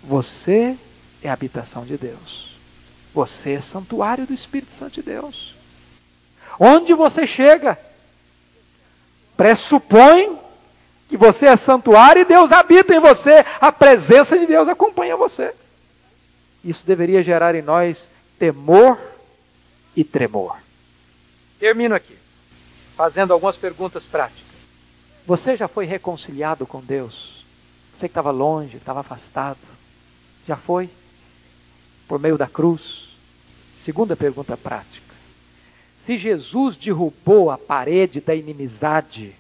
Você 0.03 0.77
é 1.23 1.31
a 1.31 1.33
habitação 1.33 1.85
de 1.85 1.97
Deus. 1.97 2.57
Você 3.15 3.53
é 3.53 3.61
santuário 3.61 4.27
do 4.27 4.35
Espírito 4.35 4.73
Santo 4.73 4.95
de 4.95 5.03
Deus. 5.03 5.55
Onde 6.59 6.93
você 6.93 7.27
chega, 7.27 7.79
pressupõe 9.37 10.39
que 11.09 11.17
você 11.17 11.47
é 11.47 11.57
santuário 11.57 12.23
e 12.23 12.25
Deus 12.25 12.53
habita 12.53 12.95
em 12.95 13.01
você, 13.01 13.45
a 13.61 13.73
presença 13.73 14.39
de 14.39 14.47
Deus 14.47 14.69
acompanha 14.69 15.17
você. 15.17 15.55
Isso 16.63 16.85
deveria 16.85 17.23
gerar 17.23 17.55
em 17.55 17.63
nós 17.63 18.09
temor 18.39 18.99
e 19.97 20.05
tremor. 20.05 20.57
Termino 21.59 21.95
aqui, 21.95 22.17
fazendo 22.97 23.33
algumas 23.33 23.57
perguntas 23.57 24.05
práticas. 24.05 24.45
Você 25.27 25.57
já 25.57 25.69
foi 25.69 25.87
reconciliado 25.87 26.67
com 26.67 26.81
Deus? 26.81 27.45
Você 27.95 28.07
que 28.09 28.13
estava 28.13 28.31
longe, 28.31 28.77
estava 28.77 29.01
afastado, 29.01 29.59
já 30.47 30.57
foi? 30.57 30.89
Por 32.07 32.19
meio 32.19 32.39
da 32.39 32.47
cruz? 32.47 33.09
Segunda 33.77 34.15
pergunta 34.15 34.57
prática. 34.57 35.08
Se 36.09 36.17
Jesus 36.17 36.75
derrubou 36.75 37.51
a 37.51 37.59
parede 37.59 38.19
da 38.19 38.35
inimizade, 38.35 39.35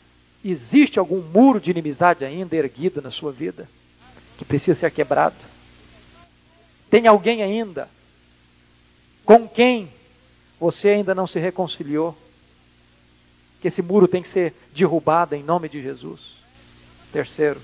existe 0.45 0.99
algum 0.99 1.23
muro 1.23 1.59
de 1.59 1.71
inimizade 1.71 2.27
ainda 2.27 2.55
erguido 2.55 3.01
na 3.01 3.11
sua 3.11 3.33
vida 3.33 3.66
que 4.37 4.45
precisa 4.45 4.79
ser 4.79 4.91
quebrado? 4.91 5.35
Tem 6.91 7.07
alguém 7.07 7.43
ainda 7.43 7.89
com 9.25 9.49
quem 9.49 9.89
você 10.61 10.91
ainda 10.91 11.14
não 11.14 11.27
se 11.27 11.39
reconciliou? 11.39 12.14
Que 13.62 13.69
esse 13.69 13.81
muro 13.81 14.07
tem 14.07 14.21
que 14.21 14.29
ser 14.29 14.53
derrubado 14.75 15.35
em 15.35 15.43
nome 15.43 15.71
de 15.71 15.83
Jesus. 15.83 16.21
Terceiro, 17.11 17.62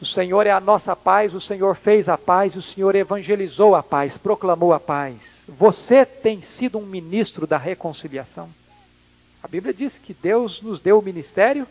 o 0.00 0.06
Senhor 0.06 0.46
é 0.46 0.52
a 0.52 0.60
nossa 0.60 0.94
paz, 0.94 1.34
o 1.34 1.40
Senhor 1.40 1.74
fez 1.74 2.08
a 2.08 2.16
paz, 2.16 2.54
o 2.54 2.62
Senhor 2.62 2.94
evangelizou 2.94 3.74
a 3.74 3.82
paz, 3.82 4.16
proclamou 4.16 4.72
a 4.72 4.78
paz. 4.78 5.35
Você 5.48 6.04
tem 6.04 6.42
sido 6.42 6.78
um 6.78 6.86
ministro 6.86 7.46
da 7.46 7.56
reconciliação. 7.56 8.50
A 9.42 9.48
Bíblia 9.48 9.72
diz 9.72 9.96
que 9.96 10.12
Deus 10.12 10.60
nos 10.60 10.80
deu 10.80 10.98
o 10.98 11.02
ministério 11.02 11.66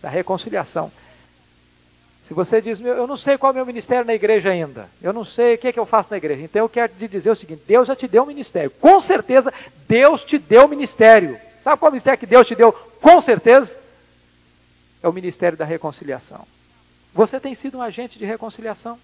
da 0.00 0.08
reconciliação. 0.08 0.90
Se 2.22 2.34
você 2.34 2.60
diz, 2.60 2.78
eu 2.78 3.06
não 3.06 3.16
sei 3.16 3.38
qual 3.38 3.50
é 3.50 3.52
o 3.54 3.56
meu 3.56 3.66
ministério 3.66 4.04
na 4.04 4.14
igreja 4.14 4.50
ainda, 4.50 4.88
eu 5.02 5.12
não 5.14 5.24
sei 5.24 5.54
o 5.54 5.58
que, 5.58 5.68
é 5.68 5.72
que 5.72 5.80
eu 5.80 5.86
faço 5.86 6.10
na 6.10 6.18
igreja, 6.18 6.42
então 6.42 6.62
eu 6.62 6.68
quero 6.68 6.92
te 6.92 7.08
dizer 7.08 7.30
o 7.30 7.34
seguinte: 7.34 7.62
Deus 7.66 7.88
já 7.88 7.96
te 7.96 8.06
deu 8.06 8.22
um 8.22 8.26
ministério, 8.26 8.70
com 8.70 9.00
certeza 9.00 9.52
Deus 9.88 10.24
te 10.24 10.38
deu 10.38 10.66
um 10.66 10.68
ministério. 10.68 11.40
Sabe 11.64 11.78
qual 11.78 11.88
é 11.88 11.90
o 11.90 11.92
ministério 11.92 12.18
que 12.18 12.26
Deus 12.26 12.46
te 12.46 12.54
deu? 12.54 12.70
Com 12.70 13.20
certeza 13.20 13.76
é 15.02 15.08
o 15.08 15.12
ministério 15.12 15.56
da 15.56 15.64
reconciliação. 15.64 16.46
Você 17.14 17.40
tem 17.40 17.54
sido 17.54 17.78
um 17.78 17.82
agente 17.82 18.18
de 18.18 18.24
reconciliação. 18.24 18.98